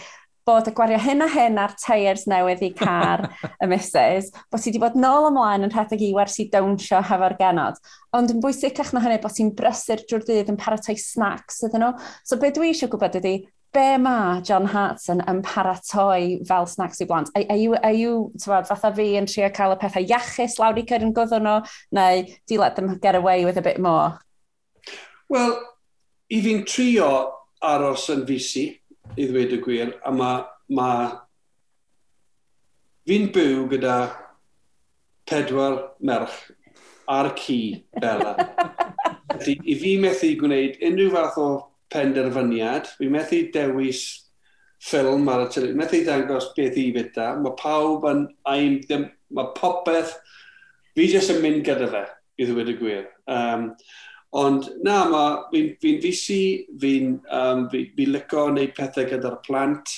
bod 0.49 0.67
y 0.69 0.73
gwario 0.73 0.97
hyn 1.01 1.21
a 1.21 1.27
hyn 1.29 1.59
ar 1.61 1.75
tyres 1.77 2.25
newydd 2.29 2.63
i 2.65 2.71
car 2.73 3.27
y 3.61 3.67
misys, 3.69 4.31
bod 4.49 4.63
ti 4.63 4.71
wedi 4.71 4.81
bod 4.81 4.97
nôl 4.97 5.27
ymlaen 5.29 5.67
yn 5.67 5.73
rhedeg 5.73 6.01
i 6.07 6.09
wersi 6.15 6.47
dawnsio 6.49 7.03
hefo'r 7.05 7.35
genod. 7.37 7.77
Ond 8.17 8.33
yn 8.33 8.41
bwysicach 8.41 8.89
na 8.95 9.03
hynny 9.03 9.19
bod 9.21 9.35
ti'n 9.37 9.53
brysur 9.57 10.01
drwy'r 10.09 10.25
dydd 10.25 10.49
yn 10.53 10.57
paratoi 10.59 10.97
snacks 10.97 11.61
ydyn 11.67 11.85
nhw. 11.85 11.93
So 12.25 12.39
be 12.41 12.49
dwi 12.55 12.71
eisiau 12.71 12.89
gwybod 12.89 13.19
ydy, 13.21 13.35
be 13.75 13.85
mae 14.01 14.41
John 14.47 14.65
Hartson 14.73 15.21
yn 15.29 15.43
paratoi 15.45 16.39
fel 16.49 16.65
snacks 16.71 17.03
i 17.03 17.09
blant? 17.09 17.29
Are, 17.35 17.45
are 17.53 17.61
you, 17.61 17.77
are 17.77 17.93
you 17.93 18.31
tywed, 18.41 18.65
fatha 18.71 18.93
fi 18.95 19.11
yn 19.19 19.29
trio 19.29 19.51
cael 19.53 19.75
y 19.75 19.79
pethau 19.83 20.09
iachus 20.09 20.57
lawr 20.61 20.81
i 20.81 20.85
cyr 20.89 21.05
yn 21.05 21.13
gwddw 21.13 21.43
nhw, 21.45 21.59
neu 21.99 22.25
do 22.25 22.57
you 22.57 22.61
let 22.63 22.79
them 22.79 22.95
get 22.97 23.19
away 23.19 23.45
with 23.45 23.61
a 23.61 23.65
bit 23.65 23.77
more? 23.77 24.17
Wel, 25.29 25.59
i 26.33 26.41
fi'n 26.41 26.65
trio 26.65 27.11
aros 27.61 28.09
yn 28.09 28.25
fisi, 28.25 28.71
i 29.17 29.25
ddweud 29.25 29.57
y 29.57 29.61
gwir, 29.63 29.97
a 30.05 30.13
mae... 30.13 30.45
Ma, 30.69 30.89
fi'n 33.09 33.31
byw 33.33 33.63
gyda 33.71 33.93
pedwar 35.25 35.79
merch 36.05 36.35
ar 37.09 37.31
cu 37.37 37.57
Bela. 37.97 38.35
I 39.41 39.75
fi 39.81 39.95
methu 40.01 40.29
gwneud 40.37 40.77
unrhyw 40.85 41.13
fath 41.15 41.39
o 41.41 41.49
penderfyniad, 41.93 42.91
fi 42.99 43.09
methu 43.09 43.47
dewis 43.53 44.03
ffilm 44.79 45.27
ar 45.31 45.47
y 45.47 45.49
tylu, 45.53 45.73
methu 45.77 46.03
dangos 46.05 46.51
beth 46.57 46.77
i 46.79 46.89
fyta, 46.95 47.31
mae 47.41 47.57
pawb 47.59 48.05
yn, 48.09 48.27
aim, 48.53 48.77
mae 49.33 49.53
popeth, 49.57 50.13
fi 50.93 51.09
jyst 51.09 51.33
yn 51.33 51.41
mynd 51.43 51.65
gyda 51.67 51.89
fe, 51.91 52.05
i 52.39 52.47
ddweud 52.47 52.71
y 52.71 52.77
gwir. 52.79 53.09
Um, 53.29 53.71
Ond 54.37 54.67
na, 54.85 54.99
fi'n 55.49 55.71
fi 55.81 55.95
fisi, 56.03 56.41
fi'n 56.79 57.15
um, 57.33 57.65
fi, 57.71 57.87
fi 57.95 58.05
lico 58.05 58.45
wneud 58.51 58.75
pethau 58.77 59.07
gyda'r 59.09 59.39
plant. 59.45 59.95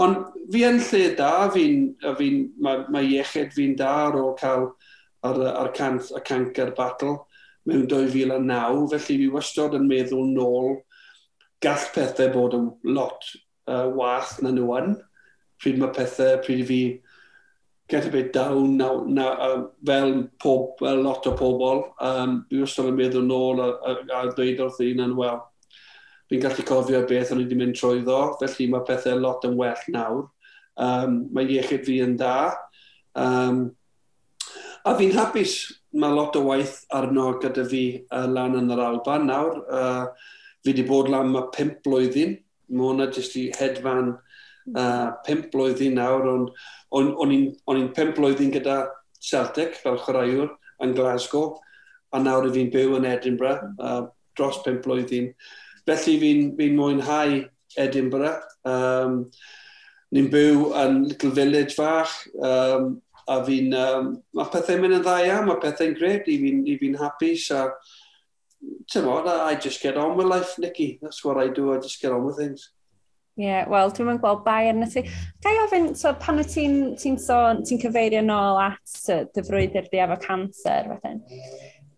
Ond 0.00 0.32
fi 0.52 0.64
yn 0.68 0.80
lle 0.80 1.02
da, 1.16 1.48
fi'n, 1.52 1.86
fi 2.18 2.28
mae, 2.60 2.84
mae 2.92 3.08
iechyd 3.08 3.52
fi'n 3.56 3.76
da 3.80 3.92
ar 4.08 4.18
ôl 4.20 4.34
cael 4.40 4.68
ar, 5.24 5.40
ar 5.48 5.72
canth, 5.76 6.10
y 6.12 6.20
cancer 6.26 6.74
battle 6.76 7.22
mewn 7.68 7.86
2009, 7.88 8.88
felly 8.92 9.18
fi 9.22 9.30
wastod 9.32 9.76
yn 9.78 9.88
meddwl 9.88 10.28
nôl 10.34 10.76
gall 11.62 11.88
pethau 11.94 12.32
bod 12.34 12.56
yn 12.58 12.68
lot 12.96 13.24
uh, 13.70 13.88
wath 13.96 14.40
na 14.42 14.52
nhw 14.52 14.68
yn. 14.80 14.96
Pryd 15.62 15.78
mae 15.78 15.94
pethau, 15.94 16.40
pryd 16.44 16.66
fi 16.68 16.82
get 17.92 18.06
a 18.06 18.10
bit 18.10 18.32
down 18.32 18.78
now, 18.78 19.04
now, 19.06 19.32
uh, 19.32 19.66
fel 19.84 20.28
pob, 20.40 20.78
fel 20.78 21.02
lot 21.02 21.26
o 21.26 21.32
pobl. 21.36 21.82
Um, 22.00 22.38
dwi 22.48 22.62
wastad 22.64 22.88
yn 22.88 22.96
meddwl 22.96 23.26
nôl 23.28 23.60
a, 23.60 23.66
a, 23.84 23.96
a 24.16 24.22
dweud 24.32 24.62
wrth 24.64 24.80
un 24.86 25.02
yn 25.04 25.12
wel. 25.18 25.42
Fi'n 26.32 26.40
gallu 26.40 26.64
cofio 26.64 27.02
beth 27.10 27.34
o'n 27.34 27.42
i 27.42 27.44
wedi 27.44 27.58
mynd 27.60 27.76
trwy 27.76 28.00
ddo, 28.06 28.20
felly 28.40 28.70
mae 28.72 28.86
pethau 28.88 29.20
lot 29.20 29.44
yn 29.44 29.58
well 29.60 29.84
nawr. 29.92 30.24
Um, 30.80 31.18
mae 31.36 31.52
iechyd 31.52 31.84
fi 31.84 31.98
yn 32.06 32.16
da. 32.16 32.54
Um, 33.12 33.60
a 34.88 34.96
fi'n 34.96 35.12
hapus, 35.18 35.58
mae 35.92 36.16
lot 36.16 36.40
o 36.40 36.46
waith 36.48 36.78
arno 36.96 37.34
gyda 37.44 37.66
fi 37.68 37.84
uh, 38.08 38.24
lan 38.24 38.56
yn 38.62 38.72
yr 38.72 38.86
Alban 38.86 39.28
nawr. 39.28 39.60
Uh, 39.68 40.32
fi 40.64 40.72
wedi 40.72 40.88
bod 40.88 41.12
lan 41.12 41.28
mae 41.34 41.52
pimp 41.52 41.82
blwyddyn. 41.84 42.38
Mae 42.72 42.88
hwnna 42.88 43.12
jyst 43.12 43.36
i 43.36 43.50
hedfan 43.58 44.14
uh, 44.76 45.12
pimp 45.26 45.50
blwyddyn 45.52 45.96
nawr, 45.98 46.26
ond 46.30 46.50
on, 46.92 47.12
on, 47.22 47.78
i'n 47.78 47.92
pimp 47.96 48.16
blwyddyn 48.18 48.52
gyda 48.54 48.84
Celtic 49.22 49.78
fel 49.78 50.00
chwaraewr 50.02 50.50
yn 50.82 50.94
Glasgow, 50.96 51.56
a 52.12 52.20
nawr 52.20 52.50
fi'n 52.52 52.70
byw 52.72 52.98
yn 52.98 53.08
Edinburgh 53.08 53.80
uh, 53.80 54.04
dros 54.36 54.60
pimp 54.66 54.84
blwyddyn. 54.84 55.32
Felly 55.88 56.18
fi'n 56.22 56.52
fi, 56.58 56.70
mwynhau 56.74 57.42
Edinburgh. 57.80 58.42
Um, 58.68 59.26
Ni'n 60.12 60.26
byw 60.28 60.66
yn 60.76 60.98
Little 61.08 61.30
Village 61.32 61.72
fach, 61.72 62.10
um, 62.44 62.98
a 63.32 63.38
fi'n... 63.46 63.70
Um, 63.72 64.10
mae 64.36 64.50
pethau'n 64.52 64.82
mynd 64.82 64.98
yn 64.98 65.04
dda 65.06 65.14
iawn, 65.24 65.46
mae 65.48 65.60
pethau'n 65.62 65.94
gred, 65.96 66.28
i 66.28 66.36
fi'n 66.42 66.58
fi 66.68 66.90
hapus, 67.00 67.46
a 67.56 67.62
Timod, 68.92 69.26
I 69.26 69.54
just 69.54 69.80
get 69.82 69.96
on 69.96 70.16
with 70.16 70.26
life, 70.26 70.58
Nicky. 70.58 70.98
That's 71.00 71.24
what 71.24 71.38
I 71.38 71.48
do, 71.48 71.72
I 71.72 71.78
just 71.78 72.00
get 72.00 72.12
on 72.12 72.24
with 72.24 72.36
things. 72.36 72.70
Ie, 73.32 73.46
yeah, 73.46 73.68
wel, 73.70 73.88
dwi'n 73.96 74.10
mynd 74.10 74.20
gweld 74.20 74.42
bai 74.44 74.66
arna 74.68 74.84
ti. 74.92 75.06
Gai 75.40 75.54
ofyn, 75.62 75.92
so, 75.96 76.10
pan 76.20 76.36
wyt 76.36 76.50
ti'n 76.52 76.74
ti 77.00 77.14
sôn, 77.16 77.62
ti'n 77.64 77.80
cyfeirio 77.80 78.20
nôl 78.26 78.58
at 78.60 78.96
dy 79.32 79.44
frwydr 79.46 79.88
di 79.88 80.02
efo 80.04 80.18
cancer, 80.20 80.90
wedyn, 80.90 81.22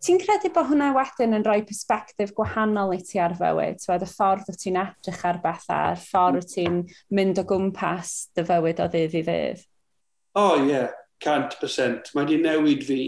ti'n 0.04 0.20
credu 0.22 0.52
bod 0.54 0.68
hwnna 0.70 0.92
wedyn 0.94 1.34
yn 1.40 1.46
rhoi 1.46 1.64
perspektif 1.66 2.30
gwahanol 2.38 2.94
i 2.94 3.00
ti 3.02 3.18
ar 3.18 3.34
fywyd? 3.40 3.82
Twed, 3.82 4.06
y 4.06 4.10
ffordd 4.12 4.46
wyt 4.46 4.60
ti'n 4.62 4.78
edrych 4.84 5.24
ar 5.26 5.40
bethau, 5.42 5.96
y 5.96 6.02
ffordd 6.04 6.38
wyt 6.38 6.52
ti'n 6.54 6.80
mynd 7.18 7.42
o 7.42 7.46
gwmpas 7.50 8.14
dy 8.36 8.44
fywyd 8.52 8.84
o 8.84 8.90
ddydd 8.92 9.16
i 9.18 9.24
ddydd? 9.26 9.64
O, 10.34 10.44
oh, 10.44 10.54
ie, 10.62 10.70
yeah, 10.70 10.94
100%. 11.24 12.14
Mae 12.14 12.28
di 12.30 12.38
newid 12.38 12.86
fi 12.86 13.00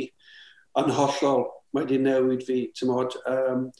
yn 0.82 0.90
hollol. 0.98 1.46
Mae 1.76 1.86
di 1.86 2.00
newid 2.02 2.42
fi, 2.46 2.64
ti'n 2.74 2.90
modd. 2.90 3.14
Um, 3.30 3.70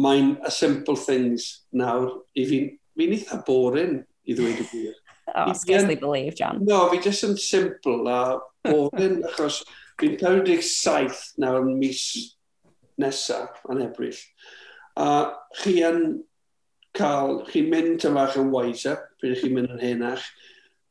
Mae'n 0.00 0.38
a 0.46 0.50
simple 0.50 0.96
things 0.96 1.66
nawr 1.76 2.22
i 2.38 2.44
fi 2.48 2.60
fi'n 3.00 3.16
eitha 3.16 3.40
boring 3.46 4.00
i 4.28 4.36
ddweud 4.36 4.62
y 4.62 4.66
gwir. 4.70 4.96
oh, 5.34 5.52
scarcely 5.56 5.96
believe, 5.96 6.36
John. 6.36 6.64
No, 6.66 6.84
fi 6.92 7.00
jyst 7.02 7.26
yn 7.28 7.36
simple 7.40 8.04
a 8.10 8.20
boring, 8.66 9.22
achos 9.30 9.62
fi'n 10.00 10.18
47 10.20 11.40
nawr 11.42 11.62
yn 11.64 11.78
mis 11.80 12.04
nesa 13.00 13.46
yn 13.72 13.84
ebryll. 13.86 14.20
A 15.00 15.08
chi 15.62 15.80
yn 15.86 16.20
cael, 16.96 17.42
chi'n 17.50 17.68
mynd 17.72 18.06
yn 18.06 18.16
fach 18.18 18.38
yn 18.40 18.52
wiser, 18.52 18.98
pryd 19.20 19.38
chi'n 19.40 19.54
mynd 19.56 19.74
yn 19.76 19.84
henach. 19.84 20.24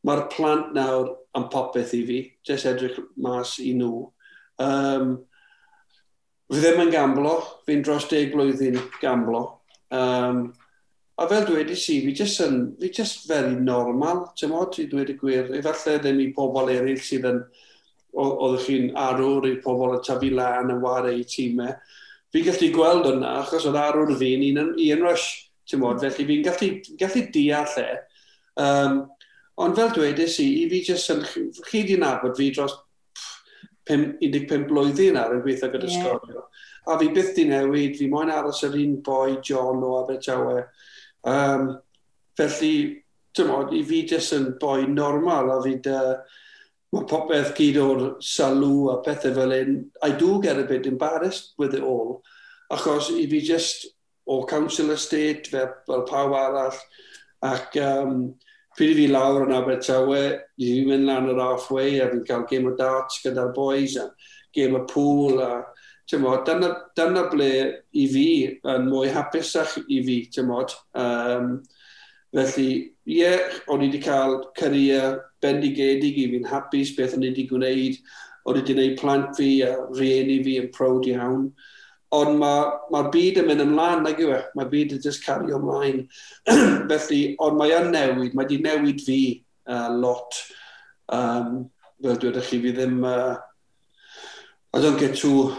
Mae'r 0.07 0.27
plant 0.31 0.71
nawr 0.75 1.11
am 1.35 1.49
popeth 1.51 1.93
i 1.97 2.03
fi, 2.07 2.19
jyst 2.47 2.69
edrych 2.69 3.01
mas 3.19 3.57
i 3.61 3.73
nhw. 3.77 4.07
Um, 4.63 5.17
fi 6.49 6.61
ddim 6.63 6.85
yn 6.85 6.93
gamblo, 6.93 7.35
fi'n 7.67 7.83
dros 7.85 8.07
deg 8.11 8.31
blwyddyn 8.33 8.79
gamblo. 9.03 9.43
Um, 9.93 10.49
A 11.19 11.25
fel 11.27 11.43
dweud 11.43 11.71
i, 11.73 11.75
si, 11.75 11.97
fi 12.05 12.13
jyst 12.15 12.39
yn, 12.45 12.59
fi 12.79 12.89
jyst 12.95 13.25
very 13.27 13.55
normal, 13.59 14.29
ti'n 14.39 14.53
modd, 14.53 14.71
ti 14.75 14.85
dweud 14.87 15.11
y 15.11 15.17
gwir. 15.19 15.49
Efallai 15.57 15.97
ddim 15.99 16.21
i 16.23 16.29
pobl 16.35 16.71
eraill 16.71 17.01
sydd 17.03 17.27
yn, 17.27 17.41
oedd 18.23 18.59
chi'n 18.63 18.93
arwr 18.97 19.49
i 19.49 19.57
pobl 19.63 19.97
y 19.97 19.99
tafu 20.05 20.31
lan 20.31 20.71
yn 20.71 20.81
wario 20.83 21.11
i 21.19 21.25
tîmau. 21.27 21.75
Fi'n 22.31 22.45
gallu 22.45 22.71
gweld 22.71 23.09
yna, 23.11 23.35
achos 23.41 23.67
oedd 23.67 23.79
arwr 23.81 24.15
fi'n 24.21 24.45
un, 24.51 24.73
un 24.79 25.03
rush, 25.03 25.27
ti'n 25.67 25.83
modd, 25.83 25.99
hmm. 25.99 26.07
felly 26.07 26.27
fi'n 26.29 26.45
gallu, 26.47 26.71
gallu 27.01 27.25
deall 27.35 27.79
e. 27.83 27.87
Um, 28.59 28.99
ond 29.59 29.75
fel 29.75 29.91
dweud 29.95 30.23
i, 30.23 30.27
si, 30.31 30.47
i 30.63 30.67
fi 30.71 30.83
jyst 30.87 31.11
yn, 31.17 31.25
chi 31.67 31.83
di 31.89 31.99
nabod 31.99 32.37
fi 32.39 32.51
dros 32.55 32.79
15 33.89 34.67
blwyddyn 34.69 35.17
ar 35.19 35.35
y 35.35 35.43
gweithio 35.43 35.71
gyda 35.73 35.89
yeah. 35.89 36.03
sgorio. 36.05 36.45
A 36.89 36.97
fi 36.99 37.09
byth 37.13 37.35
di 37.35 37.45
newid, 37.49 37.97
fi 37.99 38.07
moyn 38.09 38.31
aros 38.33 38.63
yr 38.65 38.77
un 38.79 38.99
boi 39.05 39.39
John 39.45 39.83
o 39.83 39.97
Abertawe, 39.99 40.61
Um, 41.23 41.79
felly, 42.37 43.03
tymod, 43.35 43.73
i 43.75 43.83
fi 43.87 44.03
jyst 44.07 44.35
yn 44.37 44.53
boi 44.61 44.83
normal 44.87 45.55
a 45.55 45.61
fi 45.65 45.77
dy... 45.83 46.03
Mae 46.89 47.05
popeth 47.05 47.51
gyd 47.53 47.75
o'r 47.77 47.99
salw 48.25 48.87
a 48.89 48.95
pethau 49.05 49.35
fel 49.35 49.51
un. 49.53 49.73
I 50.01 50.09
do 50.17 50.39
get 50.41 50.57
a 50.57 50.63
bit 50.65 50.87
embarrassed 50.89 51.51
with 51.61 51.75
it 51.77 51.85
all. 51.85 52.23
Achos 52.73 53.11
i 53.13 53.27
fi 53.29 53.43
jyst 53.45 53.85
o 54.25 54.39
council 54.49 54.89
estate 54.95 55.51
fel, 55.51 55.69
fel 55.85 56.01
pawb 56.09 56.33
arall. 56.33 56.79
Ac 57.45 57.77
um, 57.85 58.15
pryd 58.73 58.95
i 58.95 58.97
fi 59.03 59.05
lawr 59.11 59.45
yn 59.45 59.53
Abertawe, 59.59 60.23
i 60.57 60.71
fi 60.71 60.81
mynd 60.87 61.05
lan 61.11 61.29
yr 61.29 61.43
halfway 61.43 61.99
a 62.01 62.09
fi'n 62.09 62.25
cael 62.25 62.47
game 62.49 62.71
of 62.71 62.77
darts 62.81 63.21
gyda'r 63.21 63.53
boys 63.53 63.99
a 64.01 64.09
game 64.55 64.81
o 64.81 64.81
pool 64.89 65.41
a 65.45 65.51
Mod, 66.17 66.41
dyna, 66.47 66.71
dyna 66.97 67.27
ble 67.29 67.49
i 67.93 68.05
fi 68.09 68.29
yn 68.65 68.87
mwy 68.89 69.11
hapusach 69.13 69.75
i 69.85 69.99
fi, 70.07 70.15
mod. 70.41 70.73
Um, 70.97 71.59
felly, 72.33 72.69
ie, 73.05 73.19
yeah, 73.19 73.59
o'n 73.69 73.83
i 73.83 73.89
wedi 73.91 74.01
cael 74.01 74.39
cyrraedd 74.57 75.19
bendigedig 75.43 76.17
i 76.17 76.25
fi'n 76.31 76.47
hapus 76.49 76.95
beth 76.97 77.13
o'n 77.17 77.27
i 77.27 77.29
wedi 77.29 77.45
gwneud. 77.51 77.99
O'n 78.49 78.57
i 78.57 78.63
wedi 78.63 78.73
gwneud 78.73 78.97
plant 79.01 79.37
fi 79.37 79.51
a 79.67 79.75
rieni 79.99 80.39
fi 80.47 80.57
yn 80.63 80.71
prod 80.73 81.05
iawn. 81.11 81.51
Ond 82.17 82.39
mae'r 82.41 82.71
ma, 82.73 82.79
ma 82.89 83.03
byd 83.13 83.43
yn 83.43 83.49
mynd 83.51 83.67
ymlaen, 83.67 84.01
nag 84.01 84.17
yw 84.23 84.33
e. 84.33 84.41
Mae'r 84.57 84.73
byd 84.73 84.97
yn 84.97 85.03
just 85.05 85.21
cario 85.27 85.59
ymlaen. 85.61 86.07
felly, 86.89 87.21
ond 87.37 87.61
mae 87.61 87.75
yn 87.77 87.93
newid. 87.93 88.33
Mae 88.33 88.47
wedi 88.47 88.57
newid 88.65 89.05
fi 89.05 89.19
uh, 89.69 89.93
lot. 89.93 90.41
Um, 91.13 91.67
fel 92.01 92.17
dwi'n 92.17 92.41
chi, 92.41 92.63
fi 92.65 92.73
ddim... 92.73 93.03
Uh, 93.05 93.37
I 94.71 94.81
don't 94.81 94.99
get 94.99 95.15
too 95.17 95.49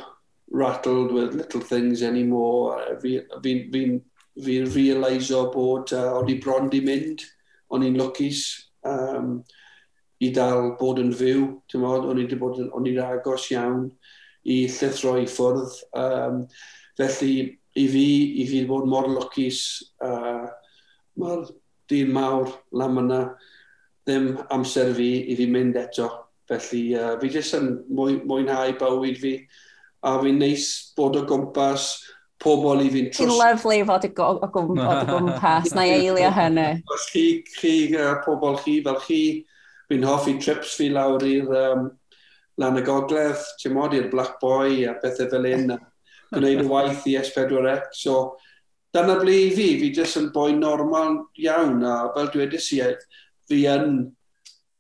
rattled 0.51 1.13
with 1.13 1.35
little 1.35 1.61
things 1.61 2.03
anymore. 2.03 2.81
Uh, 2.81 2.97
fi'n 3.01 3.71
fi, 3.73 3.85
fi, 4.43 4.65
fi 4.67 4.67
realiso 4.67 5.47
bod 5.53 5.93
uh, 5.93 6.19
o'n 6.19 6.31
i 6.31 6.39
bron 6.43 6.69
di 6.71 6.83
mynd, 6.85 7.25
o'n 7.71 7.87
i'n 7.87 7.99
lwcus 8.01 8.43
um, 8.87 9.39
i 10.21 10.31
dal 10.35 10.75
bod 10.81 11.01
yn 11.03 11.15
fyw. 11.15 11.47
O'n 11.79 12.23
i 12.23 12.27
bod 12.35 12.61
yn, 12.61 12.71
o'n 12.75 12.91
i'n 12.91 13.03
agos 13.05 13.51
iawn 13.55 13.87
i 14.45 14.65
llithro 14.67 15.17
i 15.21 15.29
ffwrdd. 15.29 15.79
Um, 15.97 16.45
felly, 16.99 17.35
i 17.79 17.87
fi, 17.89 18.07
i 18.43 18.47
fi 18.51 18.65
bod 18.69 18.89
mor 18.91 19.09
lwcus, 19.09 19.63
uh, 20.05 20.49
mae'r 21.21 21.47
dyn 21.91 22.13
mawr 22.15 22.51
lam 22.77 22.99
yna 23.03 23.23
ddim 24.07 24.33
amser 24.55 24.93
fi 24.97 25.11
i 25.31 25.37
fi 25.39 25.47
mynd 25.51 25.79
eto. 25.79 26.09
Felly, 26.51 26.85
uh, 26.99 27.15
fi 27.23 27.31
jyst 27.31 27.55
yn 27.61 27.75
mwy, 27.95 28.19
mwynhau 28.27 28.75
bywyd 28.81 29.21
fi 29.23 29.35
a 30.03 30.17
fi'n 30.23 30.41
neis 30.41 30.67
bod 30.97 31.19
o 31.21 31.25
gwmpas 31.29 31.91
pobl 32.41 32.83
i 32.85 32.89
fi'n 32.93 33.09
trwst. 33.11 33.21
Ti'n 33.21 33.37
lyflu 33.37 33.79
fod 33.89 34.07
o, 34.25 34.49
gwmpas, 34.57 35.73
na 35.77 35.87
eilio 35.87 36.31
hynny. 36.35 36.69
Chi, 37.11 37.25
chi, 37.59 37.75
uh, 37.99 38.19
pobl 38.25 38.59
chi 38.65 38.81
fel 38.87 39.01
chi, 39.05 39.23
fi'n 39.91 40.07
hoffi 40.09 40.39
trips 40.41 40.77
fi 40.79 40.89
lawr 40.95 41.25
i'r 41.27 41.51
um, 41.63 41.89
lan 42.61 42.79
y 42.81 42.85
gogledd, 42.87 43.43
ti'n 43.61 43.75
mod 43.77 43.97
i'r 43.97 44.11
Black 44.13 44.39
Boy 44.43 44.85
a 44.89 44.97
bethau 45.03 45.29
fel 45.33 45.51
un, 45.51 45.75
a 45.77 45.81
gwneud 46.37 46.65
y 46.65 46.69
waith 46.73 47.09
i 47.11 47.19
S4C. 47.21 47.77
So, 47.97 48.21
dyna 48.95 49.19
ble 49.21 49.37
i 49.47 49.51
fi, 49.57 49.75
fi 49.83 49.93
jyst 49.97 50.21
yn 50.21 50.31
boi 50.35 50.55
normal 50.57 51.27
iawn, 51.41 51.85
a 51.85 51.99
fel 52.17 52.33
dweud 52.33 52.57
i 52.57 52.63
fi 53.51 53.65
yn 53.67 54.01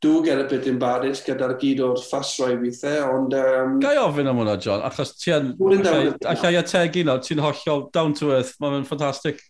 do 0.01 0.24
get 0.24 0.40
a 0.40 0.44
bit 0.48 0.66
embarrassed 0.66 1.26
gyda'r 1.28 1.59
gyd 1.61 1.82
o'r 1.84 2.01
ffasrau 2.01 2.57
weithiau, 2.62 3.11
ond... 3.18 3.34
Um... 3.36 3.76
Gai 3.82 3.98
ofyn 4.01 4.30
am 4.30 4.40
hwnna, 4.40 4.57
John, 4.62 4.80
achos 4.86 5.12
ti 5.20 5.34
yn... 5.36 5.53
Allai 5.61 6.55
ategu 6.61 7.05
no, 7.05 7.18
ti'n 7.20 7.42
hollol 7.44 7.88
down 7.92 8.14
to 8.16 8.32
earth, 8.32 8.55
mae'n 8.62 8.86
ffantastig 8.88 9.42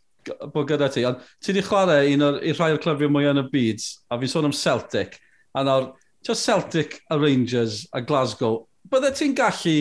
bod 0.52 0.68
gyda 0.68 0.90
ti, 0.92 1.04
ond 1.06 1.22
ti 1.40 1.52
wedi 1.52 1.64
chwarae 1.64 2.10
un 2.14 2.26
o'r 2.26 2.40
rhai 2.58 2.74
o'r 2.74 2.82
clyfiau 2.82 3.12
mwy 3.12 3.30
yn 3.30 3.42
y 3.44 3.46
byd, 3.52 3.86
a 4.10 4.18
fi'n 4.20 4.32
sôn 4.34 4.50
am 4.50 4.56
Celtic, 4.56 5.16
a 5.54 5.64
nawr, 5.66 5.92
ti'n 6.26 6.38
Celtic 6.42 6.98
a 7.10 7.18
Rangers 7.20 7.84
a 7.94 8.02
Glasgow, 8.04 8.64
bydde 8.90 9.14
ti'n 9.16 9.36
gallu, 9.38 9.76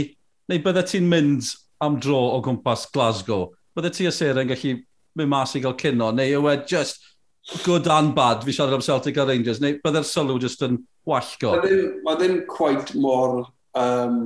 neu 0.50 0.64
bydde 0.66 0.86
ti'n 0.94 1.10
mynd 1.10 1.50
am 1.84 1.98
dro 2.02 2.22
o 2.36 2.40
gwmpas 2.46 2.88
Glasgow, 2.94 3.50
bydde 3.76 3.94
ti 3.96 4.08
a 4.10 4.14
Sarah 4.16 4.46
yn 4.46 4.54
gallu 4.54 4.78
mynd 5.18 5.34
mas 5.34 5.58
i 5.58 5.64
gael 5.64 5.78
cynno, 5.82 6.14
neu 6.16 6.40
yw 6.40 6.52
e 6.54 6.60
just 6.70 7.02
good 7.64 7.88
and 7.88 8.14
bad, 8.16 8.44
fi 8.44 8.54
siarad 8.54 8.78
am 8.78 8.82
Celtic 8.86 9.18
a 9.18 9.26
Rangers, 9.26 9.62
neu 9.62 9.80
bydde'r 9.84 10.06
sylw 10.08 10.38
just 10.42 10.62
yn 10.66 10.82
wallgo? 11.08 11.56
Mae 11.56 11.66
ddim, 11.66 11.96
ma 12.06 12.16
ddim 12.20 12.38
quite 12.50 12.96
mor 12.96 13.42
um, 13.78 14.20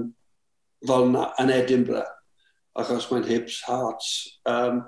fel 0.87 1.07
na, 1.13 1.29
yn 1.41 1.53
Edinburgh, 1.53 2.09
achos 2.79 3.07
mae'n 3.11 3.27
hips, 3.29 3.61
hearts. 3.67 4.11
Um, 4.49 4.83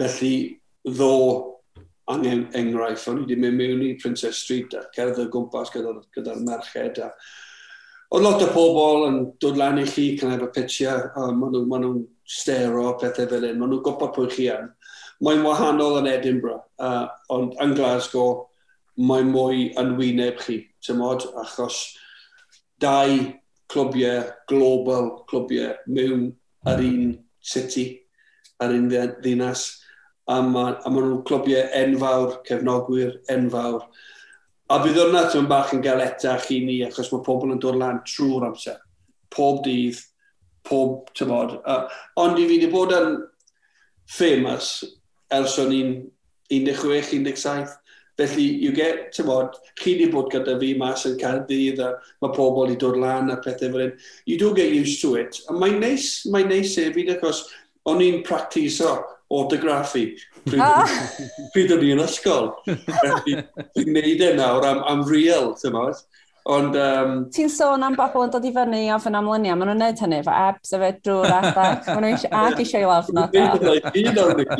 felly, 0.00 0.34
ddo 0.86 1.12
angen 2.12 2.46
enghraifft, 2.54 3.08
o'n 3.10 3.20
i 3.20 3.26
wedi 3.26 3.38
mynd 3.42 3.58
mewn 3.58 3.84
i 3.84 3.94
Princess 4.00 4.44
Street 4.44 4.76
a 4.78 4.84
cerdd 4.94 5.24
y 5.24 5.28
gwmpas 5.32 5.72
gyda'r 5.74 6.00
gyda, 6.14 6.36
merched. 6.46 7.02
A... 7.02 7.10
Oedd 8.14 8.22
lot 8.22 8.44
o 8.44 8.50
pobl 8.54 9.08
yn 9.08 9.22
dod 9.42 9.58
lan 9.58 9.80
i 9.82 9.86
chi, 9.90 10.12
can 10.18 10.30
I 10.30 10.38
have 10.38 10.46
a 10.46 11.32
maen 11.32 11.56
nhw'n 11.56 11.66
ma 11.68 11.80
nhw 11.82 12.04
stero 12.26 12.92
pethau 13.00 13.26
fel 13.30 13.48
un. 13.50 13.58
maen 13.58 13.72
nhw'n 13.74 13.82
gwybod 13.82 14.14
pwy 14.14 14.30
chi 14.30 14.46
yn 14.54 14.70
mae'n 15.24 15.44
wahanol 15.46 16.00
yn 16.02 16.10
Edinburgh, 16.10 16.64
uh, 16.82 17.06
ond 17.32 17.56
yn 17.62 17.74
Glasgow 17.76 18.46
mae 18.96 19.24
mwy 19.26 19.70
yn 19.80 19.94
wyneb 19.98 20.40
chi, 20.40 20.60
tymod, 20.84 21.26
achos 21.40 21.80
dau 22.80 23.16
clwbiau, 23.72 24.24
global 24.48 25.10
clwbiau, 25.30 25.74
mewn 25.88 26.28
yr 26.68 26.82
un 26.84 27.14
city, 27.44 27.86
yr 28.62 28.74
un 28.76 28.90
ddinas, 28.90 29.66
a, 30.28 30.40
ma, 30.42 30.68
nhw'n 30.86 31.22
clwbiau 31.28 31.68
enfawr, 31.82 32.40
cefnogwyr 32.48 33.16
enfawr. 33.32 33.86
A 34.72 34.80
bydd 34.82 34.98
hwnna 34.98 35.26
tymyn 35.30 35.48
bach 35.50 35.72
yn 35.76 35.84
gael 35.84 36.02
etach 36.02 36.50
i 36.50 36.60
ni, 36.64 36.80
achos 36.86 37.12
mae 37.12 37.24
pobl 37.26 37.54
yn 37.54 37.62
dod 37.62 37.78
lan 37.78 38.02
trwy'r 38.08 38.48
amser. 38.48 38.80
Pob 39.32 39.62
dydd, 39.66 40.00
pob 40.66 41.12
tymod. 41.16 41.58
Uh, 41.62 41.86
ond 42.22 42.40
i 42.40 42.46
fi 42.48 42.56
wedi 42.56 42.70
bod 42.72 42.94
yn 42.96 43.20
famous 44.10 44.80
ers 45.34 45.58
o'n 45.62 45.74
i'n 45.74 45.96
16-17. 46.52 47.74
Felly, 48.16 48.44
you 48.64 48.72
get, 48.72 49.10
ti'n 49.12 49.26
bod, 49.28 49.58
chi 49.76 49.92
wedi 49.92 50.06
bod 50.12 50.30
gyda 50.32 50.54
fi 50.60 50.70
mas 50.80 51.04
yn 51.04 51.18
Cardydd 51.20 51.82
a 51.84 51.90
mae 52.24 52.32
pobl 52.32 52.72
i 52.72 52.76
dod 52.80 52.96
lan 52.96 53.28
a 53.34 53.36
pethau 53.44 53.74
fel 53.74 53.82
hyn. 53.84 53.92
You 54.24 54.38
do 54.40 54.54
get 54.56 54.72
used 54.72 55.02
to 55.02 55.16
it. 55.20 55.36
A 55.50 55.56
mae'n 55.56 55.76
neis, 55.82 56.24
mae'n 56.32 56.48
neis 56.48 56.72
hefyd 56.80 57.12
achos 57.12 57.44
o'n 57.86 58.00
i'n 58.00 58.22
practiso 58.24 58.94
autograffi 59.28 60.14
ah. 60.62 60.86
pryd 61.52 61.74
o'n 61.74 61.84
i'n 61.84 62.02
ysgol. 62.06 62.52
Fi'n 62.64 63.92
neud 63.92 64.24
e 64.24 64.32
nawr 64.38 64.64
am, 64.70 64.80
am 64.88 65.04
real, 65.10 65.52
ti'n 65.60 65.76
bod. 65.76 66.00
Ond... 66.46 66.76
Um... 66.78 67.14
Ti'n 67.34 67.48
sôn 67.50 67.82
am 67.82 67.96
bobl 67.98 68.22
yn 68.22 68.30
dod 68.30 68.44
i 68.46 68.52
fyny 68.54 68.84
a 68.94 68.96
fy'n 69.02 69.18
amlynia, 69.18 69.56
maen 69.58 69.72
nhw'n 69.72 69.80
neud 69.82 69.98
hynny, 69.98 70.20
fe 70.22 70.30
abs, 70.30 70.70
a 70.76 70.78
fe 70.78 70.90
drwy'r 71.02 71.32
adag, 71.34 71.88
maen 71.88 72.04
nhw 72.04 72.28
ag 72.38 72.60
eisiau 72.62 72.84
i 72.84 72.86
lawr 72.86 73.00
lafna. 73.02 73.24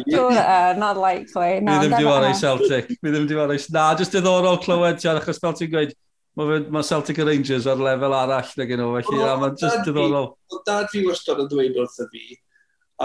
Drwy'r 0.09 0.81
not 0.81 0.99
likely. 0.99 1.61
Mi 1.63 1.77
ddim 1.79 1.95
diwara 1.95 2.33
i 2.33 2.39
Celtic. 2.41 2.91
Mi 3.07 3.13
ddim 3.15 3.29
diwara 3.31 3.55
i... 3.55 3.61
Na, 3.77 3.85
jyst 4.01 4.17
diddorol 4.17 4.59
clywed, 4.65 4.99
Tian, 4.99 5.21
achos 5.21 5.39
fel 5.43 5.55
ti'n 5.61 5.71
gweud, 5.71 5.93
mae 6.41 6.59
ma 6.75 6.83
Celtic 6.89 7.21
Rangers 7.23 7.69
ar 7.71 7.79
lefel 7.79 8.17
arall 8.19 8.51
na 8.59 8.67
gen 8.67 8.83
nhw, 8.83 8.89
felly, 9.07 9.21
a 9.23 9.37
mae'n 9.45 9.55
jyst 9.61 9.87
diddorol. 9.87 10.33
Oedd 10.51 10.65
dad 10.67 10.91
fi 10.91 11.05
wastad 11.07 11.45
yn 11.45 11.53
dweud 11.53 11.79
wrth 11.85 12.03
y 12.03 12.09
fi, 12.17 12.41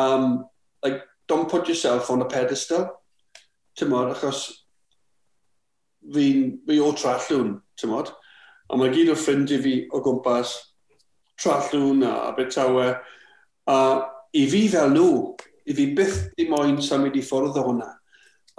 um, 0.01 0.25
like, 0.81 1.05
don't 1.29 1.51
put 1.53 1.69
yourself 1.69 2.09
on 2.09 2.25
a 2.25 2.27
pedestal. 2.33 2.89
Ti'n 3.77 3.93
achos 3.99 4.41
fi'n, 6.17 6.57
fi 6.65 6.81
o 6.81 6.89
Trallwn, 6.97 7.53
ti'n? 7.77 7.95
A 8.71 8.77
mae 8.79 8.91
gyd 8.93 9.11
o 9.11 9.15
ffrindiau 9.19 9.59
fi 9.63 9.73
o 9.91 9.99
gwmpas, 10.03 10.53
Trallwn 11.41 12.05
a 12.07 12.11
Abertawe, 12.29 12.87
a 13.67 13.77
i 14.37 14.45
fi 14.47 14.61
fel 14.71 14.93
nhw, 14.93 15.09
i 15.67 15.75
fi 15.75 15.87
byth 15.97 16.21
i 16.39 16.47
moyn 16.47 16.77
symud 16.83 17.17
i 17.19 17.23
ffwrdd 17.25 17.59
o 17.59 17.65
hwnna. 17.67 17.89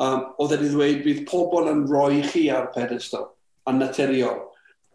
Um, 0.03 0.27
oedd 0.43 0.57
wedi 0.57 0.71
dweud 0.73 1.01
bydd 1.07 1.25
pobl 1.31 1.71
yn 1.71 1.85
rhoi 1.89 2.21
chi 2.29 2.47
ar 2.53 2.69
pedestal, 2.75 3.31
a 3.65 3.73
naturiol, 3.73 4.41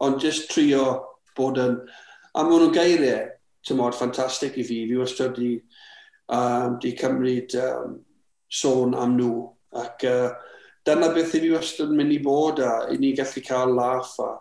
ond 0.04 0.22
jyst 0.22 0.52
trio 0.52 0.86
bod 1.38 1.62
yn... 1.64 1.80
A 2.38 2.44
maen 2.46 2.68
nhw'n 2.68 2.76
geiriau, 2.76 3.24
e, 3.26 3.38
ti'n 3.66 3.80
modd, 3.80 3.96
ffantastig 3.98 4.58
i 4.62 4.66
fi. 4.68 4.84
Fi 4.86 4.98
wastad 5.00 5.34
di, 5.40 5.56
um, 6.34 6.76
di 6.84 6.94
cymryd 7.00 7.56
um, 7.64 7.96
sôn 8.54 8.94
am 8.94 9.16
nhw. 9.18 9.48
Ac 9.82 10.06
uh, 10.06 10.28
dyna 10.86 11.10
beth 11.16 11.34
i 11.34 11.42
fi 11.42 11.56
wastad 11.56 11.90
yn 11.90 11.98
mynd 11.98 12.14
i 12.14 12.20
bod 12.22 12.62
a 12.62 12.84
i 12.94 13.00
ni 13.02 13.16
gallu 13.18 13.42
cael 13.48 13.74
laff 13.80 14.14
a 14.22 14.36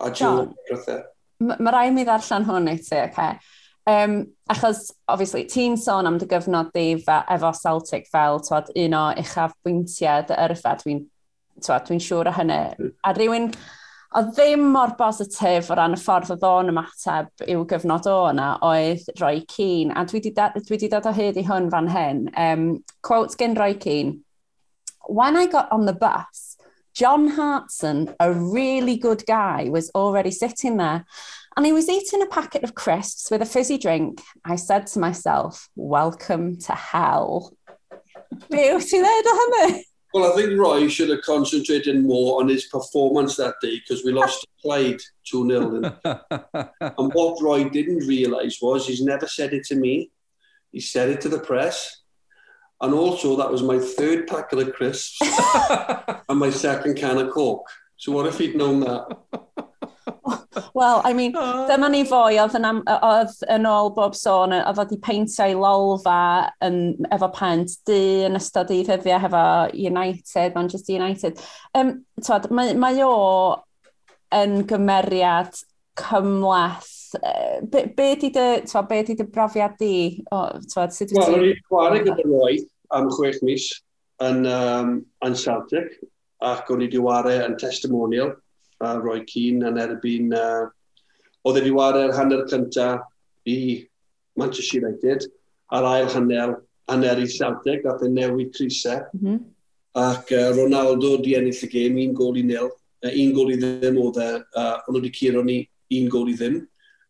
o 0.00 0.10
June 0.10 0.54
so, 0.84 1.00
Mae 1.44 1.74
rai 1.74 1.90
mi 1.92 2.04
ddarllen 2.06 2.46
hwn 2.48 2.70
i 2.70 2.78
ti. 2.78 2.98
Okay? 3.08 3.38
Um, 3.86 4.32
achos, 4.48 4.90
obviously, 5.08 5.44
ti'n 5.50 5.76
sôn 5.76 6.08
am 6.08 6.16
dy 6.18 6.28
gyfnod 6.30 6.70
di 6.72 6.94
efo 7.04 7.50
Celtic 7.58 8.06
fel 8.08 8.40
twad, 8.40 8.70
un 8.80 8.96
o 8.96 9.06
uchaf 9.20 9.52
bwyntiau 9.66 10.24
dy 10.30 10.38
yrfa, 10.46 10.76
dwi'n 10.80 11.02
dwi 11.60 11.98
siŵr 12.00 12.30
o 12.30 12.34
hynny. 12.38 12.60
A 13.04 13.12
rhywun, 13.12 13.50
o 14.14 14.22
ddim 14.30 14.64
mor 14.72 14.94
bositif 14.98 15.68
o 15.68 15.76
ran 15.76 15.96
y 15.96 16.00
ffordd 16.00 16.32
o 16.32 16.38
ddôn 16.40 16.72
ymateb 16.72 17.46
i'w 17.50 17.66
gyfnod 17.70 18.08
o 18.08 18.16
yna 18.30 18.48
oedd 18.64 19.04
Roy 19.20 19.42
Keane. 19.50 19.92
A 19.92 20.06
dwi 20.08 20.22
wedi 20.70 20.88
dod 20.88 21.10
o 21.10 21.12
hyd 21.12 21.40
i 21.40 21.44
hwn 21.44 21.68
fan 21.74 21.90
hyn. 21.92 22.26
Um, 22.46 22.68
quote 23.02 23.36
gen 23.36 23.58
Roy 23.58 23.74
Keane. 23.74 24.20
When 25.08 25.36
I 25.36 25.46
got 25.46 25.70
on 25.70 25.84
the 25.84 25.92
bus, 25.92 26.43
John 26.94 27.26
Hartson, 27.26 28.14
a 28.20 28.32
really 28.32 28.96
good 28.96 29.24
guy, 29.26 29.68
was 29.68 29.90
already 29.96 30.30
sitting 30.30 30.76
there. 30.76 31.04
And 31.56 31.66
he 31.66 31.72
was 31.72 31.88
eating 31.88 32.22
a 32.22 32.26
packet 32.26 32.62
of 32.62 32.76
crisps 32.76 33.30
with 33.32 33.42
a 33.42 33.46
fizzy 33.46 33.78
drink. 33.78 34.20
I 34.44 34.54
said 34.54 34.86
to 34.88 35.00
myself, 35.00 35.68
welcome 35.74 36.56
to 36.60 36.72
hell. 36.72 37.56
Beauty 38.48 39.00
there, 39.00 39.22
dweud 39.22 39.72
o? 39.72 39.80
Well, 40.14 40.32
I 40.32 40.36
think 40.36 40.56
Roy 40.56 40.86
should 40.86 41.08
have 41.08 41.22
concentrated 41.22 42.04
more 42.04 42.40
on 42.40 42.48
his 42.48 42.66
performance 42.66 43.34
that 43.36 43.56
day 43.60 43.80
because 43.80 44.04
we 44.04 44.12
lost 44.12 44.46
Clyde 44.62 45.00
2 45.24 45.48
0. 45.48 45.98
and 46.80 47.12
what 47.12 47.42
Roy 47.42 47.68
didn't 47.68 48.06
realise 48.06 48.62
was 48.62 48.86
he's 48.86 49.02
never 49.02 49.26
said 49.26 49.52
it 49.52 49.64
to 49.64 49.74
me, 49.74 50.12
he 50.70 50.78
said 50.78 51.08
it 51.08 51.20
to 51.22 51.28
the 51.28 51.40
press. 51.40 52.03
And 52.84 52.92
also, 52.92 53.34
that 53.36 53.50
was 53.50 53.62
my 53.62 53.78
third 53.78 54.26
packet 54.26 54.58
of 54.58 54.74
crisps 54.74 55.18
and 56.28 56.38
my 56.38 56.50
second 56.50 56.96
can 56.96 57.16
of 57.16 57.30
Coke. 57.30 57.66
So 57.96 58.12
what 58.12 58.26
if 58.26 58.36
he'd 58.36 58.56
known 58.56 58.80
that? 58.80 59.06
Wel, 60.74 61.00
I 61.02 61.12
mean, 61.12 61.32
oh. 61.36 61.66
dyma 61.70 61.88
ni 61.90 62.02
fwy 62.04 62.36
oedd 62.42 62.56
yn, 62.58 62.66
oedd 62.92 63.34
yn 63.54 63.66
ôl 63.70 63.92
bob 63.94 64.16
sôn, 64.18 64.52
oedd 64.56 64.78
wedi 64.80 64.98
peintio'i 65.02 65.54
lolfa 65.56 66.50
yn, 66.66 66.80
efo 67.14 67.28
pent 67.34 67.76
du 67.88 67.98
yn 68.26 68.36
ystod 68.38 68.72
i 68.74 68.80
ddyddiau 68.84 69.22
hefo 69.22 69.44
United, 69.72 70.58
Manchester 70.58 70.96
United. 70.98 71.40
Um, 71.78 71.94
twad, 72.20 72.50
mae, 72.50 72.74
mae 72.76 73.00
o 73.06 73.14
yn 74.34 74.64
gymeriad 74.68 75.56
cymlaeth. 76.00 76.92
Be, 77.70 77.86
be 77.94 78.10
di 78.18 78.32
dy, 78.34 78.46
twad, 78.66 78.90
be 78.90 79.02
di 79.06 79.14
dy 79.18 79.30
brofiad 79.30 79.78
di? 79.78 79.94
O, 80.34 80.44
twad, 80.74 80.94
sut 80.94 81.14
wyt 81.14 81.22
ti? 81.22 81.22
Wel, 81.22 81.38
o'n 81.38 81.50
i'n 81.52 81.66
chwarae 81.70 82.02
gyda 82.02 82.26
Roy, 82.26 82.58
am 82.92 83.08
chwech 83.10 83.40
mis 83.42 83.70
yn, 84.22 84.44
um, 84.46 84.98
yn 85.26 85.36
Celtic 85.38 85.98
ac 86.44 86.70
o'n 86.70 86.82
i 86.84 86.88
wedi 86.88 87.00
wario 87.02 87.44
yn 87.48 87.56
testimonial 87.60 88.34
a 88.84 88.94
roi 89.00 89.22
cyn 89.30 89.64
yn 89.68 89.80
erbyn 89.80 90.34
uh, 90.36 90.66
oedd 91.44 91.60
wedi 91.60 91.72
wario'r 91.74 92.14
hanner 92.16 92.44
cyntaf 92.50 93.04
i 93.48 93.58
Manchester 94.40 94.82
United 94.82 95.26
a'r 95.74 95.88
ail 95.90 96.12
hanner 96.12 96.56
hanner 96.90 97.20
i 97.20 97.26
Celtic 97.30 97.86
a 97.88 97.96
fe 97.98 98.10
newid 98.12 98.52
crisau 98.56 99.04
mm 99.12 99.20
-hmm. 99.20 99.40
ac 100.04 100.32
uh, 100.32 100.50
Ronaldo 100.58 101.16
di 101.22 101.36
ennill 101.38 101.64
y 101.66 101.70
gêm 101.74 102.00
un 102.06 102.14
gol 102.14 102.38
i 102.38 102.42
nil 102.42 102.68
uh, 102.68 103.12
un 103.12 103.32
gol 103.32 103.52
i 103.54 103.58
ddim 103.60 104.00
oedd 104.04 104.20
e 104.20 104.30
uh, 104.60 104.76
ond 104.88 104.98
wedi 104.98 105.12
curo 105.18 105.42
ni 105.42 105.60
un 105.98 106.08
gol 106.08 106.30
i 106.32 106.36
ddim 106.36 106.62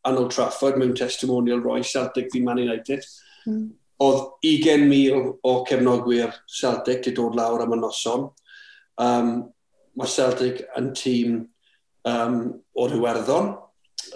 Arnold 0.04 0.30
Trafford 0.30 0.76
mewn 0.78 0.94
testimonial 0.94 1.62
roi 1.64 1.82
Celtic 1.82 2.30
fi 2.32 2.40
Man 2.40 2.58
United 2.58 3.02
mm 3.46 3.70
oedd 4.02 4.22
20,000 4.42 5.38
o 5.46 5.54
cefnogwyr 5.68 6.32
Celtic 6.50 7.04
wedi 7.04 7.14
dod 7.16 7.36
lawr 7.38 7.62
am 7.62 7.74
y 7.76 7.80
noson. 7.80 8.28
Um, 9.00 9.34
mae 9.94 10.10
Celtic 10.10 10.64
yn 10.78 10.90
tîm 10.98 11.36
um, 12.10 12.38
o'r 12.74 12.96
Iwerddon, 12.98 13.52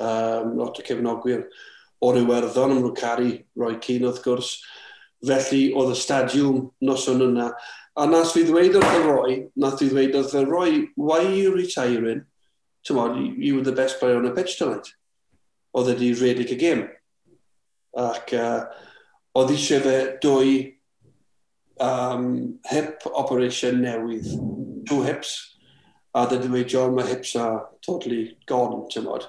um, 0.02 0.54
lot 0.58 0.80
o 0.80 0.86
cefnogwyr 0.86 1.46
o'r 2.04 2.20
Iwerddon, 2.22 2.74
yn 2.74 2.82
nhw'n 2.82 2.98
caru 2.98 3.30
roi 3.58 3.76
cyn 3.84 4.06
wrth 4.08 4.22
gwrs. 4.24 4.56
Felly 5.26 5.68
oedd 5.74 5.94
y 5.94 5.98
stadiwm 5.98 6.64
noson 6.86 7.24
yna. 7.26 7.52
A 7.98 8.06
nas 8.06 8.34
fi 8.34 8.44
ddweud 8.46 8.76
wrth 8.78 8.98
y 8.98 9.04
roi, 9.06 9.36
nath 9.58 9.80
fi 9.80 9.88
ddweud 9.90 10.18
wrth 10.18 10.36
y 10.38 10.44
roi, 10.46 10.68
why 10.94 11.22
are 11.24 11.34
you 11.34 11.54
retiring? 11.54 12.24
Tymod, 12.86 13.18
you 13.36 13.56
were 13.56 13.64
the 13.66 13.74
best 13.74 13.98
player 13.98 14.16
on 14.16 14.24
the 14.24 14.34
pitch 14.34 14.58
tonight. 14.58 14.92
Oedd 15.74 15.90
e 15.90 15.96
ydi 15.96 16.12
redig 16.18 16.54
y 16.54 16.58
gym. 16.60 16.84
Ac 17.98 18.30
uh, 18.38 18.68
oedd 19.36 19.52
eisiau 19.54 19.84
fe 19.84 19.98
dwy 20.22 20.54
um, 21.84 22.58
hip 22.70 23.04
operation 23.12 23.82
newydd, 23.84 24.32
two 24.88 25.02
hips, 25.06 25.36
a 26.16 26.24
dydw 26.30 26.56
i 26.58 26.64
John, 26.64 26.94
mae 26.96 27.06
hips 27.10 27.34
are 27.36 27.68
totally 27.84 28.38
gone, 28.48 28.86
ti'n 28.90 29.06
modd. 29.06 29.28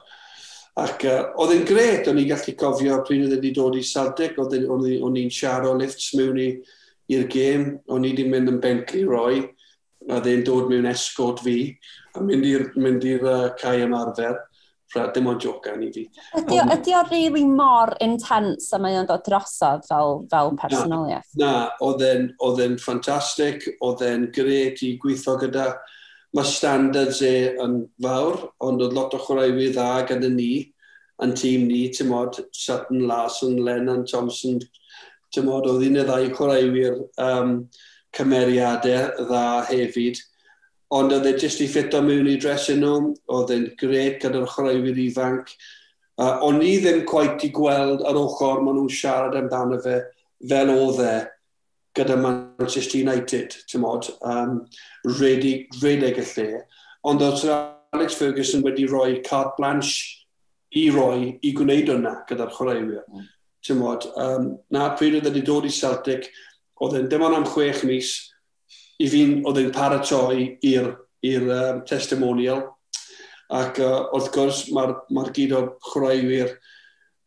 Ac 0.79 1.03
uh, 1.09 1.21
oedd 1.41 1.53
e'n 1.57 1.65
gret, 1.67 2.07
o'n 2.07 2.19
i'n 2.21 2.29
gallu 2.29 2.55
cofio 2.59 3.01
pryd 3.05 3.25
oedd 3.25 3.35
wedi 3.35 3.53
dod 3.55 3.77
i 3.77 3.83
Celtic, 3.85 4.37
o'n 4.39 5.17
i'n 5.19 5.33
siarad 5.33 5.69
o 5.73 5.77
lifts 5.77 6.13
mewn 6.17 6.39
i'r 6.39 7.25
gêm, 7.31 7.71
o'n 7.91 8.05
i 8.05 8.13
wedi 8.13 8.27
mynd 8.29 8.53
yn 8.53 8.61
Bentley 8.63 9.03
roi, 9.07 9.41
a 10.09 10.21
dde'n 10.23 10.45
dod 10.47 10.69
mewn 10.71 10.87
esgod 10.89 11.41
fi, 11.43 11.57
a 12.15 12.23
mynd 12.23 12.47
i'r 12.47 13.25
uh, 13.27 13.49
cae 13.59 13.83
ymarfer 13.85 14.39
rhaid 14.93 15.13
dim 15.13 15.29
ond 15.29 15.43
jocan 15.43 15.83
i 15.85 15.91
fi. 15.93 16.05
Ydy, 16.39 16.57
um, 16.63 16.71
ydy 16.73 16.95
o 16.97 17.03
really 17.09 17.45
mor 17.45 17.93
intense 18.03 18.73
a 18.73 18.79
mae 18.81 18.97
o'n 18.99 19.09
dod 19.09 19.23
drosodd 19.27 19.85
fel, 19.89 20.23
fel 20.31 20.55
personoliaeth? 20.59 21.29
Na, 21.39 21.51
na 21.69 21.91
oedd 22.47 22.63
e'n 22.65 22.79
ffantastig, 22.81 23.67
oedd 23.85 24.03
e'n 24.05 24.27
gret 24.35 24.83
i 24.85 24.95
gweithio 25.01 25.37
gyda. 25.43 25.69
Mae 26.37 26.45
standards 26.45 27.23
e 27.25 27.33
yn 27.61 27.79
fawr, 28.03 28.43
ond 28.65 28.83
oedd 28.85 28.97
lot 28.97 29.15
o 29.17 29.21
chwaraewyr 29.21 29.73
dda 29.73 29.91
gyda 30.09 30.29
ni, 30.33 30.51
yn 31.23 31.35
tîm 31.37 31.67
ni, 31.69 31.85
ti'n 31.93 32.09
modd, 32.09 32.41
Sutton 32.55 33.05
Larson, 33.09 33.57
Lennon 33.65 34.05
Thompson, 34.09 34.59
ti'n 35.33 35.47
modd, 35.47 35.69
oedd 35.69 35.85
un 35.87 36.01
o 36.01 36.05
ddau 36.07 36.29
chwaraewyr 36.37 36.99
um, 37.25 37.55
cymeriadau 38.15 39.25
dda 39.25 39.45
hefyd 39.69 40.21
Ond 40.95 41.13
oedd 41.13 41.27
e 41.29 41.35
jyst 41.37 41.61
i 41.61 41.67
ffito 41.69 42.01
mewn 42.01 42.29
i 42.31 42.37
dressing 42.41 42.81
nhw, 42.81 43.11
oedd 43.35 43.51
e'n 43.53 43.67
gret 43.77 44.23
gyda'r 44.23 44.47
chroewyr 44.49 45.01
ifanc. 45.05 45.51
Uh, 46.19 46.39
o'n 46.43 46.63
i 46.65 46.77
ddim 46.81 47.03
quite 47.07 47.45
i 47.47 47.51
gweld 47.55 48.01
ar 48.07 48.17
ochr 48.19 48.63
maen 48.63 48.79
nhw'n 48.79 48.91
siarad 48.91 49.37
amdano 49.39 49.77
fe 49.83 49.99
fel 50.49 50.71
oedd 50.73 51.03
e 51.05 51.13
gyda 51.97 52.17
Manchester 52.19 52.99
United, 53.01 53.55
ti'n 53.69 53.83
modd, 53.83 54.09
um, 54.25 54.63
redig, 55.19 55.67
redig 55.83 56.19
y 56.21 56.25
lle. 56.33 56.63
Ond 57.07 57.23
oedd 57.23 57.39
Sir 57.41 57.53
Alex 57.95 58.17
Ferguson 58.19 58.63
wedi 58.65 58.87
rhoi 58.87 59.21
carte 59.25 59.55
blanche 59.57 60.25
i 60.77 60.89
roi 60.93 61.35
i 61.41 61.53
gwneud 61.57 61.89
hwnna 61.89 62.19
gyda'r 62.29 62.53
chwaraewyr. 62.53 63.05
Mm. 63.09 63.29
Ti'n 63.65 63.79
modd, 63.81 64.05
um, 64.21 64.51
na 64.73 64.91
pryd 64.95 65.17
oedd 65.19 65.29
wedi 65.31 65.43
dod 65.45 65.67
i 65.67 65.73
Celtic, 65.73 66.29
oedd 66.79 66.95
e'n 66.99 67.09
dim 67.11 67.25
ond 67.25 67.39
am 67.39 67.47
chwech 67.49 67.81
mis, 67.87 68.13
i 68.99 69.07
fi'n 69.07 69.39
oedd 69.47 69.61
yn 69.61 69.71
paratoi 69.75 70.49
i'r 70.69 71.47
um, 71.55 71.81
testimonial. 71.87 72.65
Ac 73.55 73.79
uh, 73.81 74.09
wrth 74.13 74.31
gwrs 74.35 74.65
mae'r 74.75 74.95
ma 75.15 75.25
gyd 75.33 75.55
o 75.57 75.63
chwaraewyr 75.89 76.53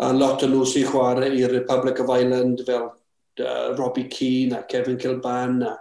a 0.02 0.12
lot 0.12 0.44
o 0.44 0.50
nhw 0.50 0.66
sy'n 0.68 0.88
chwarae 0.88 1.32
i'r 1.38 1.54
Republic 1.54 2.00
of 2.02 2.12
Ireland 2.12 2.62
fel 2.66 2.88
uh, 2.90 3.74
Robbie 3.78 4.08
Keane 4.10 4.58
a 4.58 4.62
Kevin 4.68 4.98
Kilban 4.98 5.62
a 5.66 5.76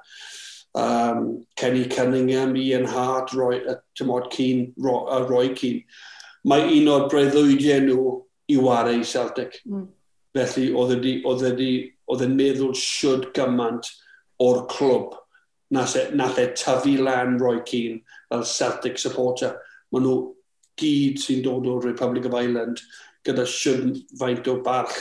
um, 0.74 1.46
Kenny 1.56 1.86
Cunningham, 1.86 2.56
Ian 2.56 2.86
Hart, 2.86 3.34
Roy, 3.34 3.62
uh, 3.68 3.76
Tymod 3.98 4.32
Keane, 4.32 4.74
Roy, 4.78 5.06
uh, 5.10 5.26
Roy 5.28 5.50
Keane. 5.54 5.84
Mae 6.48 6.64
un 6.80 6.88
o'r 6.90 7.10
breuddwydiau 7.12 7.84
nhw 7.86 8.04
i 8.50 8.56
wario 8.58 8.98
i 8.98 9.06
Celtic. 9.06 9.60
Mm. 9.68 9.90
Felly 10.34 10.70
oedd 10.74 11.44
yn 11.46 11.60
e 11.62 11.74
e 12.26 12.30
meddwl 12.32 12.72
siwd 12.78 13.28
gymaint 13.36 13.92
o'r 14.42 14.64
clwb 14.72 15.21
nath 15.72 15.96
e, 15.96 16.06
nath 16.16 16.40
e 16.40 16.48
tyfu 16.58 16.98
lan 17.04 17.38
Roy 17.40 17.62
Keane 17.66 18.02
fel 18.30 18.44
Celtic 18.44 19.00
supporter. 19.00 19.56
Maen 19.92 20.06
nhw 20.08 20.18
gyd 20.82 21.20
sy'n 21.22 21.44
dod 21.46 21.68
o'r 21.70 21.88
Republic 21.88 22.28
of 22.28 22.36
Ireland 22.38 22.82
gyda 23.28 23.46
siwn 23.48 23.96
faint 24.20 24.48
o 24.50 24.58
barch 24.66 24.98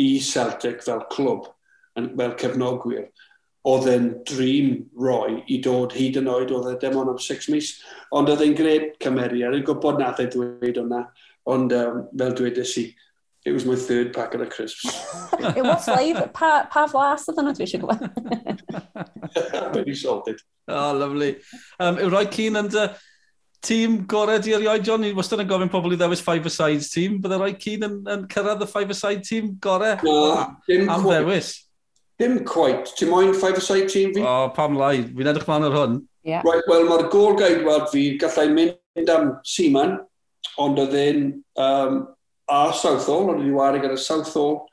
i 0.00 0.18
Celtic 0.22 0.82
fel 0.82 1.04
clwb, 1.12 1.50
fel 1.94 2.34
cefnogwyr. 2.40 3.08
Oedd 3.64 3.86
e'n 3.88 4.08
dream 4.28 4.72
roi 5.00 5.38
i 5.48 5.60
dod 5.64 5.94
hyd 5.96 6.18
yn 6.20 6.28
oed, 6.28 6.52
oedd 6.52 6.74
e 6.74 6.76
dim 6.82 6.98
ond 7.00 7.14
am 7.14 7.20
six 7.22 7.48
mis. 7.52 7.70
Ond 8.12 8.28
oedd 8.28 8.42
e'n 8.44 8.56
gred 8.58 8.90
cymeriad, 9.00 9.56
yn 9.56 9.64
gwybod 9.64 10.02
nath 10.02 10.20
e 10.20 10.28
dweud 10.32 10.80
hwnna, 10.82 11.04
ond 11.48 11.72
um, 11.76 12.02
fel 12.12 12.36
dweud 12.36 12.60
i, 12.60 12.84
It 13.44 13.52
was 13.52 13.66
my 13.66 13.76
third 13.76 14.14
packet 14.14 14.40
of 14.40 14.48
crisps. 14.48 14.86
it 15.32 15.62
was 15.62 15.86
live. 15.86 16.32
Pa, 16.32 16.66
pa 16.70 16.86
flas 16.88 17.26
oedd 17.28 17.40
yna 17.42 17.52
dwi 17.52 17.66
eisiau 17.66 17.82
gwybod? 17.82 18.62
Very 19.74 19.94
salted. 20.02 20.38
Oh, 20.66 20.94
lovely. 20.96 21.34
Um, 21.78 21.98
yw 22.00 22.08
roi 22.14 22.24
cyn 22.32 22.56
yn 22.56 22.70
dy 22.72 22.86
tîm 23.64 23.98
gorau 24.08 24.40
di 24.40 24.54
erioed, 24.56 24.86
John? 24.88 25.04
Ni 25.04 25.12
wastad 25.16 25.42
yn 25.44 25.50
gofyn 25.50 25.72
pobl 25.72 25.92
i 25.92 25.98
ddewis 26.00 26.24
five-a-side 26.24 26.88
tîm. 26.88 27.18
Bydde 27.20 27.40
roi 27.42 27.50
cyn 27.66 27.84
yn, 27.84 27.98
yn 28.14 28.24
cyrraedd 28.32 28.64
y 28.64 28.70
five-a-side 28.70 29.28
tîm 29.28 29.52
gorau 29.66 30.00
no, 30.08 30.16
dim 30.64 30.88
am 30.88 31.04
quite, 31.04 31.20
ddewis? 31.20 31.52
Dim 32.24 32.40
quite. 32.48 32.96
Ti'n 32.96 33.12
moyn 33.12 33.36
five-a-side 33.36 33.92
tîm 33.92 34.16
fi? 34.16 34.24
O, 34.24 34.32
oh, 34.32 34.48
pam 34.56 34.80
lai. 34.80 35.02
Fi'n 35.04 35.32
edrych 35.34 35.48
man 35.52 35.68
ar 35.68 35.76
hwn. 35.82 36.00
Yeah. 36.24 36.40
Right, 36.48 36.64
Wel, 36.72 36.88
mae'r 36.88 37.10
gol 37.12 37.36
gaidwad 37.36 37.90
fi 37.92 38.14
gallai 38.16 38.48
mynd 38.56 39.12
am 39.12 39.34
Seaman, 39.44 39.98
ond 40.64 40.80
oedd 40.80 40.96
e'n 40.96 41.26
um, 41.60 42.04
a 42.50 42.72
Southall, 42.76 43.30
ond 43.32 43.40
wedi 43.42 43.54
wario 43.54 43.82
gyda 43.82 43.98
Southall 43.98 44.64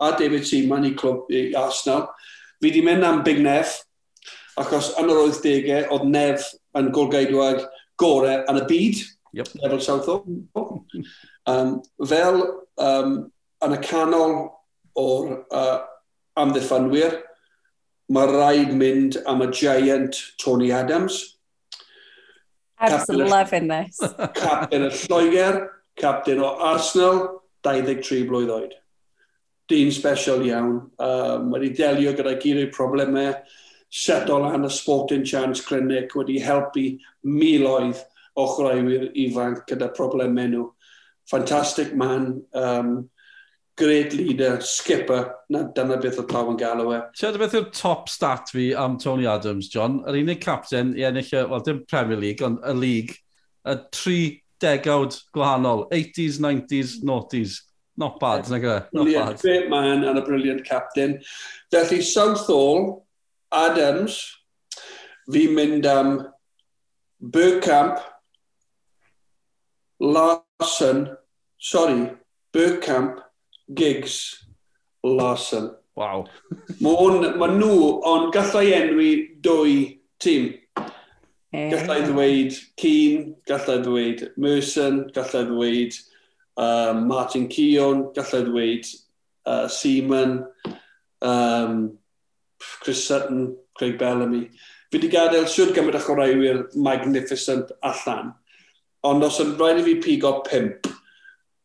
a 0.00 0.12
David 0.18 0.46
Seaman 0.48 0.88
i 0.88 0.94
clwb 0.98 1.30
i 1.32 1.50
Arsenal. 1.58 2.08
Fi 2.60 2.68
wedi 2.68 2.82
mynd 2.84 3.06
am 3.06 3.22
Big 3.26 3.40
Nef, 3.44 3.78
achos 4.60 4.92
yn 5.00 5.12
yr 5.12 5.22
80au 5.28 5.94
oedd 5.94 6.08
Nef 6.10 6.50
yn 6.78 6.90
golgeidwag 6.94 7.64
gorau 8.00 8.44
yn 8.50 8.60
y 8.60 8.66
byd, 8.68 9.02
yep. 9.36 9.50
Nefel 9.60 9.82
Southall. 9.84 10.22
um, 11.50 11.74
fel 12.06 12.42
um, 12.80 13.16
yn 13.64 13.76
y 13.76 13.80
canol 13.84 14.38
o'r 14.98 15.34
uh, 15.54 15.80
amddiffynwyr, 16.40 17.20
mae 18.10 18.30
rhaid 18.30 18.72
mynd 18.74 19.20
am 19.30 19.44
y 19.44 19.50
giant 19.54 20.18
Tony 20.42 20.72
Adams. 20.74 21.20
Absolutely 22.80 23.28
loving 23.28 23.68
this. 23.68 24.00
Cap 24.34 24.72
yn 24.72 24.88
y 24.88 24.90
Lloegr, 25.04 25.60
captain 26.00 26.40
o 26.40 26.54
Arsenal, 26.72 27.42
23 27.62 28.26
blwydd 28.28 28.52
oed. 28.54 28.76
Dyn 29.70 29.92
special 29.94 30.42
iawn. 30.46 30.90
Um, 30.98 31.50
wedi 31.54 31.74
delio 31.76 32.14
gyda 32.16 32.34
gyd 32.40 32.64
o'i 32.64 32.70
problemau, 32.74 33.34
set 33.90 34.28
lan 34.30 34.64
y 34.66 34.70
Sporting 34.70 35.24
Chance 35.24 35.62
Clinic 35.66 36.14
wedi 36.14 36.40
helpu 36.42 36.86
miloedd 37.26 38.00
o 38.38 38.46
chwaraewyr 38.54 39.10
ifanc 39.26 39.64
gyda 39.68 39.90
problemau 39.94 40.50
nhw. 40.50 40.66
Fantastic 41.30 41.94
man, 41.94 42.42
um, 42.54 43.10
great 43.78 44.12
leader, 44.12 44.60
skipper, 44.60 45.34
na 45.48 45.62
dyna 45.74 45.96
beth 46.00 46.18
o 46.20 46.26
pawb 46.28 46.52
yn 46.52 46.58
galw 46.60 46.90
e. 46.94 47.00
Ti'n 47.16 47.38
beth 47.40 47.56
yw'r 47.58 47.70
top 47.74 48.10
stat 48.12 48.50
fi 48.54 48.70
am 48.74 48.98
Tony 49.00 49.26
Adams, 49.30 49.70
John? 49.72 50.00
Yr 50.10 50.20
unig 50.20 50.42
captain 50.42 50.94
i 50.98 51.06
ennill, 51.08 51.48
wel 51.50 51.66
dim 51.66 51.84
Premier 51.90 52.18
League, 52.20 52.44
ond 52.46 52.60
y 52.66 52.76
league, 52.76 53.18
y 53.64 53.76
tri 53.94 54.20
degawd 54.60 55.16
gwahanol. 55.34 55.88
80s, 55.90 56.40
90s, 56.40 57.02
90s. 57.04 57.60
Not 57.96 58.20
bad, 58.20 58.48
na 58.48 58.56
gyda. 58.56 58.86
E? 58.86 58.88
Not 58.92 59.04
brilliant, 59.04 59.26
bad. 59.26 59.40
Great 59.40 59.70
man 59.70 60.04
and 60.04 60.18
a 60.18 60.22
brilliant 60.22 60.64
captain. 60.64 61.20
Felly 61.70 62.00
Southall, 62.02 63.06
Adams, 63.52 64.36
fi 65.30 65.48
mynd 65.48 65.86
am 65.86 66.28
Burkamp, 67.20 68.00
Larson, 70.00 71.16
sorry, 71.58 72.12
Burkamp, 72.54 73.20
Giggs, 73.74 74.46
Larson. 75.04 75.74
Waw. 75.96 76.24
Mae 76.80 77.50
nhw, 77.58 77.76
ond 78.08 78.32
gallai 78.32 78.70
enwi 78.78 79.10
dwy 79.44 79.74
tîm. 80.22 80.54
Gallai 81.50 82.02
ddweud 82.06 82.56
Keane, 82.78 83.34
gallai 83.48 83.80
ddweud 83.82 84.20
Merson, 84.38 85.00
gallai 85.14 85.44
ddweud 85.48 85.96
um, 86.56 87.08
Martin 87.08 87.48
Keown, 87.50 88.04
gallai 88.14 88.44
ddweud 88.46 88.90
uh, 89.46 89.66
Seaman, 89.66 90.44
um, 91.22 91.98
Chris 92.82 93.02
Sutton, 93.04 93.56
Craig 93.74 93.98
Bellamy. 93.98 94.44
Fi 94.90 94.98
wedi 94.98 95.10
gadael 95.10 95.48
siwr 95.50 95.72
gymaint 95.74 95.98
o 95.98 96.02
chwaraewyr 96.04 96.60
magnificent 96.86 97.72
allan, 97.86 98.30
ond 99.06 99.26
os 99.26 99.38
yn 99.42 99.56
rhaid 99.58 99.80
i 99.82 99.86
fi 99.86 99.94
pigo 100.04 100.32
pimp, 100.46 100.86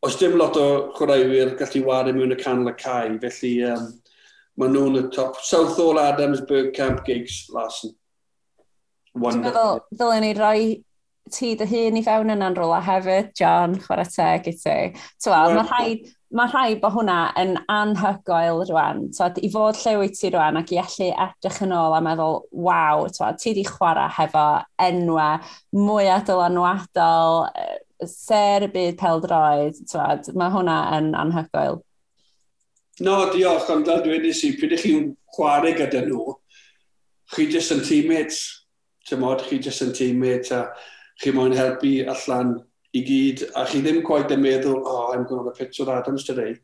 oes 0.05 0.17
dim 0.17 0.37
lot 0.39 0.57
o 0.61 0.65
chwaraewyr 0.97 1.53
gallu 1.59 1.83
wario 1.85 2.17
mewn 2.17 2.33
y 2.33 2.39
canol 2.41 2.71
y 2.71 2.75
cae, 2.81 3.19
felly 3.21 3.53
um, 3.69 3.85
maen 4.61 4.73
nhw'n 4.73 4.99
y 5.03 5.05
top. 5.13 5.37
Southall 5.45 6.01
Adams, 6.01 6.41
Bergkamp, 6.49 7.05
Giggs, 7.05 7.43
Larson. 7.53 7.93
Wonderful. 9.15 9.39
Dwi'n 9.39 9.47
meddwl, 9.47 9.81
ddylen 9.95 10.23
ni 10.25 10.33
roi 10.35 10.61
ti 11.31 11.55
dy 11.57 11.65
hun 11.69 11.97
i 11.97 12.03
fewn 12.05 12.33
yn 12.33 12.43
anrola 12.45 12.81
hefyd, 12.83 13.31
John, 13.37 13.77
chwarae 13.81 14.05
teg 14.11 14.49
i 14.49 14.53
ti. 14.59 14.75
Well, 15.25 15.55
mae 15.55 15.63
rhaid, 15.69 16.09
mae 16.35 16.51
rhaid 16.51 16.81
bod 16.81 16.93
hwnna 16.97 17.19
yn 17.39 17.55
anhygoel 17.71 18.65
rwan. 18.69 19.05
Twad, 19.15 19.39
I 19.39 19.49
fod 19.53 19.79
lle 19.79 19.95
wyt 20.01 20.19
ti 20.19 20.33
rwan 20.33 20.59
ac 20.59 20.73
i 20.75 20.81
allu 20.81 21.07
edrych 21.25 21.61
yn 21.65 21.73
ôl 21.77 21.95
a 21.95 22.01
meddwl, 22.03 22.41
waw, 22.67 23.05
twad, 23.15 23.39
ti 23.41 23.55
di 23.57 23.63
chwarae 23.65 24.11
hefo 24.17 24.45
enwau 24.83 25.39
mwy 25.79 26.11
adolanwadol, 26.13 27.47
ser 28.11 28.67
y 28.67 28.69
byd 28.75 28.99
peldroed, 28.99 29.79
twad, 29.89 30.27
mae 30.35 30.53
hwnna 30.53 30.77
yn 30.99 31.13
anhygoel. 31.17 31.79
No, 33.03 33.15
diolch, 33.31 33.71
ond 33.71 33.87
dwi'n 33.87 34.21
nes 34.27 34.43
i, 34.43 34.53
pryd 34.59 34.75
ych 34.75 34.85
chi'n 34.85 35.09
chwarae 35.35 35.73
gyda 35.79 36.03
nhw, 36.05 36.37
chi 37.33 37.47
jyst 37.49 37.73
yn 37.73 37.81
teammates 37.87 38.43
tymod, 39.09 39.43
chi 39.47 39.59
jyst 39.59 39.85
yn 39.85 39.93
teimlet 39.95 40.51
a 40.55 40.65
chi 41.21 41.31
moyn 41.35 41.55
helpu 41.55 41.93
allan 42.11 42.57
i 42.95 43.03
gyd, 43.05 43.45
a 43.55 43.65
chi 43.69 43.81
ddim 43.83 44.01
quite 44.05 44.33
yn 44.35 44.43
meddwl, 44.43 44.81
oh, 44.85 45.13
I'm 45.13 45.25
going 45.25 45.43
to 45.43 45.49
a 45.49 45.53
pitch 45.53 45.79
with 45.79 45.89
Adams 45.89 46.23
today. 46.23 46.55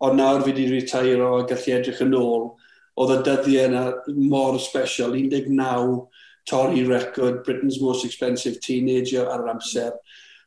Ond 0.00 0.18
nawr 0.18 0.42
fi 0.42 0.52
wedi 0.52 0.70
retire 0.70 1.20
a 1.24 1.44
gallu 1.48 1.74
edrych 1.78 2.02
yn 2.04 2.16
ôl, 2.16 2.50
oedd 2.96 3.12
y 3.12 3.18
dyddiau 3.26 3.68
yna 3.70 3.84
mor 4.30 4.58
special, 4.60 5.16
19, 5.16 6.06
torri 6.48 6.86
record, 6.88 7.42
Britain's 7.44 7.80
most 7.80 8.04
expensive 8.04 8.60
teenager 8.60 9.26
ar 9.28 9.44
yr 9.44 9.52
amser, 9.56 9.92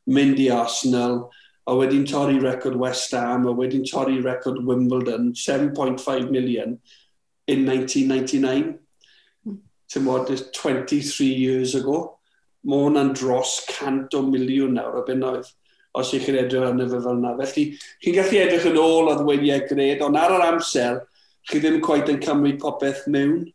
mynd 0.09 0.39
i 0.41 0.49
Arsenal, 0.53 1.27
a 1.69 1.75
wedyn 1.77 2.07
torri 2.09 2.41
record 2.41 2.75
West 2.75 3.11
Ham, 3.11 3.45
a 3.45 3.53
wedyn 3.53 3.85
torri 3.85 4.23
record 4.23 4.63
Wimbledon, 4.65 5.33
7.5 5.33 6.31
million 6.31 6.79
in 7.47 7.65
1999 7.65 8.79
ti'n 9.91 10.05
bod, 10.07 10.29
23 10.29 11.29
years 11.29 11.75
ago. 11.79 11.99
Mae 12.67 12.85
hwnna'n 12.85 13.13
dros 13.15 13.59
cant 13.69 14.15
o 14.17 14.23
miliwn 14.25 14.75
nawr 14.77 14.99
o 14.99 15.05
bunnoedd 15.07 15.47
os 15.97 16.11
ych 16.13 16.25
chi'n 16.27 16.37
edrych 16.43 16.67
arno 16.67 16.85
fe 16.89 16.99
fel 17.01 17.17
yna. 17.17 17.33
Felly, 17.39 17.65
chi'n 18.03 18.17
gallu 18.17 18.41
edrych 18.43 18.67
yn 18.69 18.79
ôl 18.81 19.09
o 19.09 19.15
ddweiniau 19.17 19.65
gred, 19.69 20.03
ond 20.05 20.19
ar 20.19 20.35
yr 20.35 20.45
amser, 20.45 20.99
chi 21.49 21.61
ddim 21.61 21.79
coed 21.85 22.11
yn 22.13 22.21
cymryd 22.23 22.59
popeth 22.61 23.05
mewn. 23.09 23.47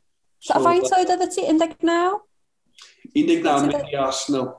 So, 0.42 0.56
a 0.58 0.62
faint 0.64 0.90
oedd 0.90 1.14
oedd 1.14 1.30
ti? 1.32 1.46
19? 1.46 2.18
19 3.14 3.68
mynd 3.68 3.92
i 3.92 3.98
Arsenal 4.00 4.50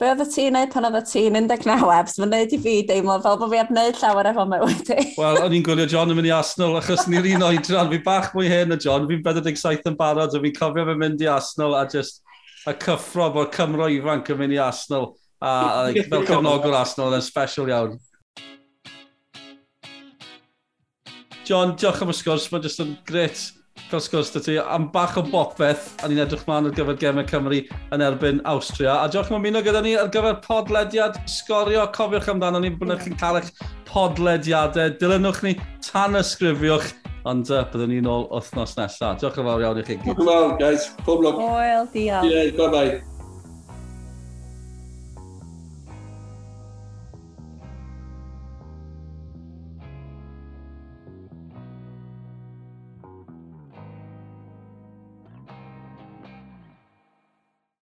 be 0.00 0.08
oedd 0.08 0.22
y 0.24 0.26
ti'n 0.32 0.54
neud 0.56 0.70
pan 0.72 0.86
oedd 0.88 0.96
y 0.96 1.02
ti'n 1.04 1.34
19 1.36 1.82
abs? 1.92 2.14
Mae'n 2.20 2.30
neud 2.32 2.54
i 2.56 2.58
fi 2.64 2.74
deimlo 2.88 3.18
fel 3.20 3.36
bod 3.40 3.50
fi 3.52 3.58
heb 3.60 3.72
wneud 3.74 3.98
llawer 4.00 4.28
efo 4.30 4.46
mewn 4.48 4.64
wedi. 4.64 4.96
Wel, 5.18 5.40
o'n 5.44 5.56
i'n 5.58 5.66
gwylio 5.66 5.84
John 5.92 6.14
yn 6.14 6.16
mynd 6.16 6.30
i 6.30 6.32
Arsenal, 6.32 6.78
achos 6.80 7.04
ni'r 7.10 7.28
un 7.34 7.44
oedran, 7.50 7.90
fi 7.92 8.00
bach 8.06 8.30
mwy 8.32 8.48
hen 8.48 8.72
o 8.72 8.78
John, 8.80 9.04
fi'n 9.10 9.20
47 9.26 9.90
yn 9.92 9.98
barod, 10.00 10.32
a 10.32 10.40
fi'n 10.40 10.56
cofio 10.56 10.86
fe 10.88 10.96
mynd 11.02 11.20
i 11.20 11.28
Arsenal 11.28 11.76
a 11.76 11.84
just 11.92 12.22
a 12.64 12.74
cyffro 12.86 13.28
bod 13.34 13.52
Cymro 13.52 13.90
ifanc 13.92 14.32
yn 14.32 14.40
mynd 14.40 14.56
i 14.56 14.62
Arsenal. 14.64 15.10
A, 15.40 15.52
a 15.52 15.92
fel 16.14 16.26
cefnogwr 16.32 16.80
Arsenal, 16.80 17.18
yn 17.20 17.26
special 17.28 17.68
iawn. 17.68 18.00
John, 21.44 21.76
diolch 21.76 22.00
am 22.06 22.14
y 22.14 22.16
sgwrs, 22.16 22.48
mae'n 22.48 22.64
just 22.64 22.80
yn 22.80 22.96
gret 23.04 23.50
cael 23.90 24.02
sgwrs 24.04 24.30
dy 24.34 24.42
ti, 24.44 24.54
am 24.60 24.86
bach 24.94 25.16
o 25.18 25.24
bopeth, 25.26 25.90
a 26.00 26.08
ni'n 26.10 26.22
edrych 26.24 26.46
mlaen 26.46 26.68
ar 26.70 26.76
gyfer 26.76 26.98
gemau 27.00 27.26
Cymru 27.30 27.60
yn 27.94 28.04
erbyn 28.06 28.40
Austria. 28.48 28.96
A 29.02 29.10
diolch 29.10 29.32
am 29.32 29.40
ymuno 29.40 29.62
gyda 29.66 29.82
ni 29.84 29.96
ar 29.98 30.10
gyfer 30.14 30.38
podlediad 30.46 31.18
sgorio. 31.30 31.88
Cofiwch 31.96 32.30
amdano 32.32 32.62
ni 32.62 32.70
bod 32.70 32.94
chi'n 33.02 33.18
cael 33.20 33.40
eich 33.42 33.52
podlediadau. 33.90 34.94
Dilynwch 35.02 35.42
ni 35.46 35.56
tan 35.90 36.18
ysgrifiwch, 36.20 36.92
ond 37.26 37.50
uh, 37.50 37.66
byddwn 37.72 37.96
ni'n 37.96 38.10
ôl 38.10 38.28
wythnos 38.30 38.78
nesaf. 38.78 39.18
Diolch 39.20 39.42
yn 39.42 39.50
fawr 39.50 39.66
iawn 39.66 39.82
i 39.82 39.86
chi. 39.86 39.98
Diolch 40.06 40.22
yn 40.22 40.32
fawr, 40.32 40.58
guys. 40.62 40.90
Pob 41.06 41.24
lwc. 41.26 41.40
Hwyl, 41.42 41.88
diolch. 41.96 42.30
Yeah, 42.30 42.52
bye-bye. 42.58 43.09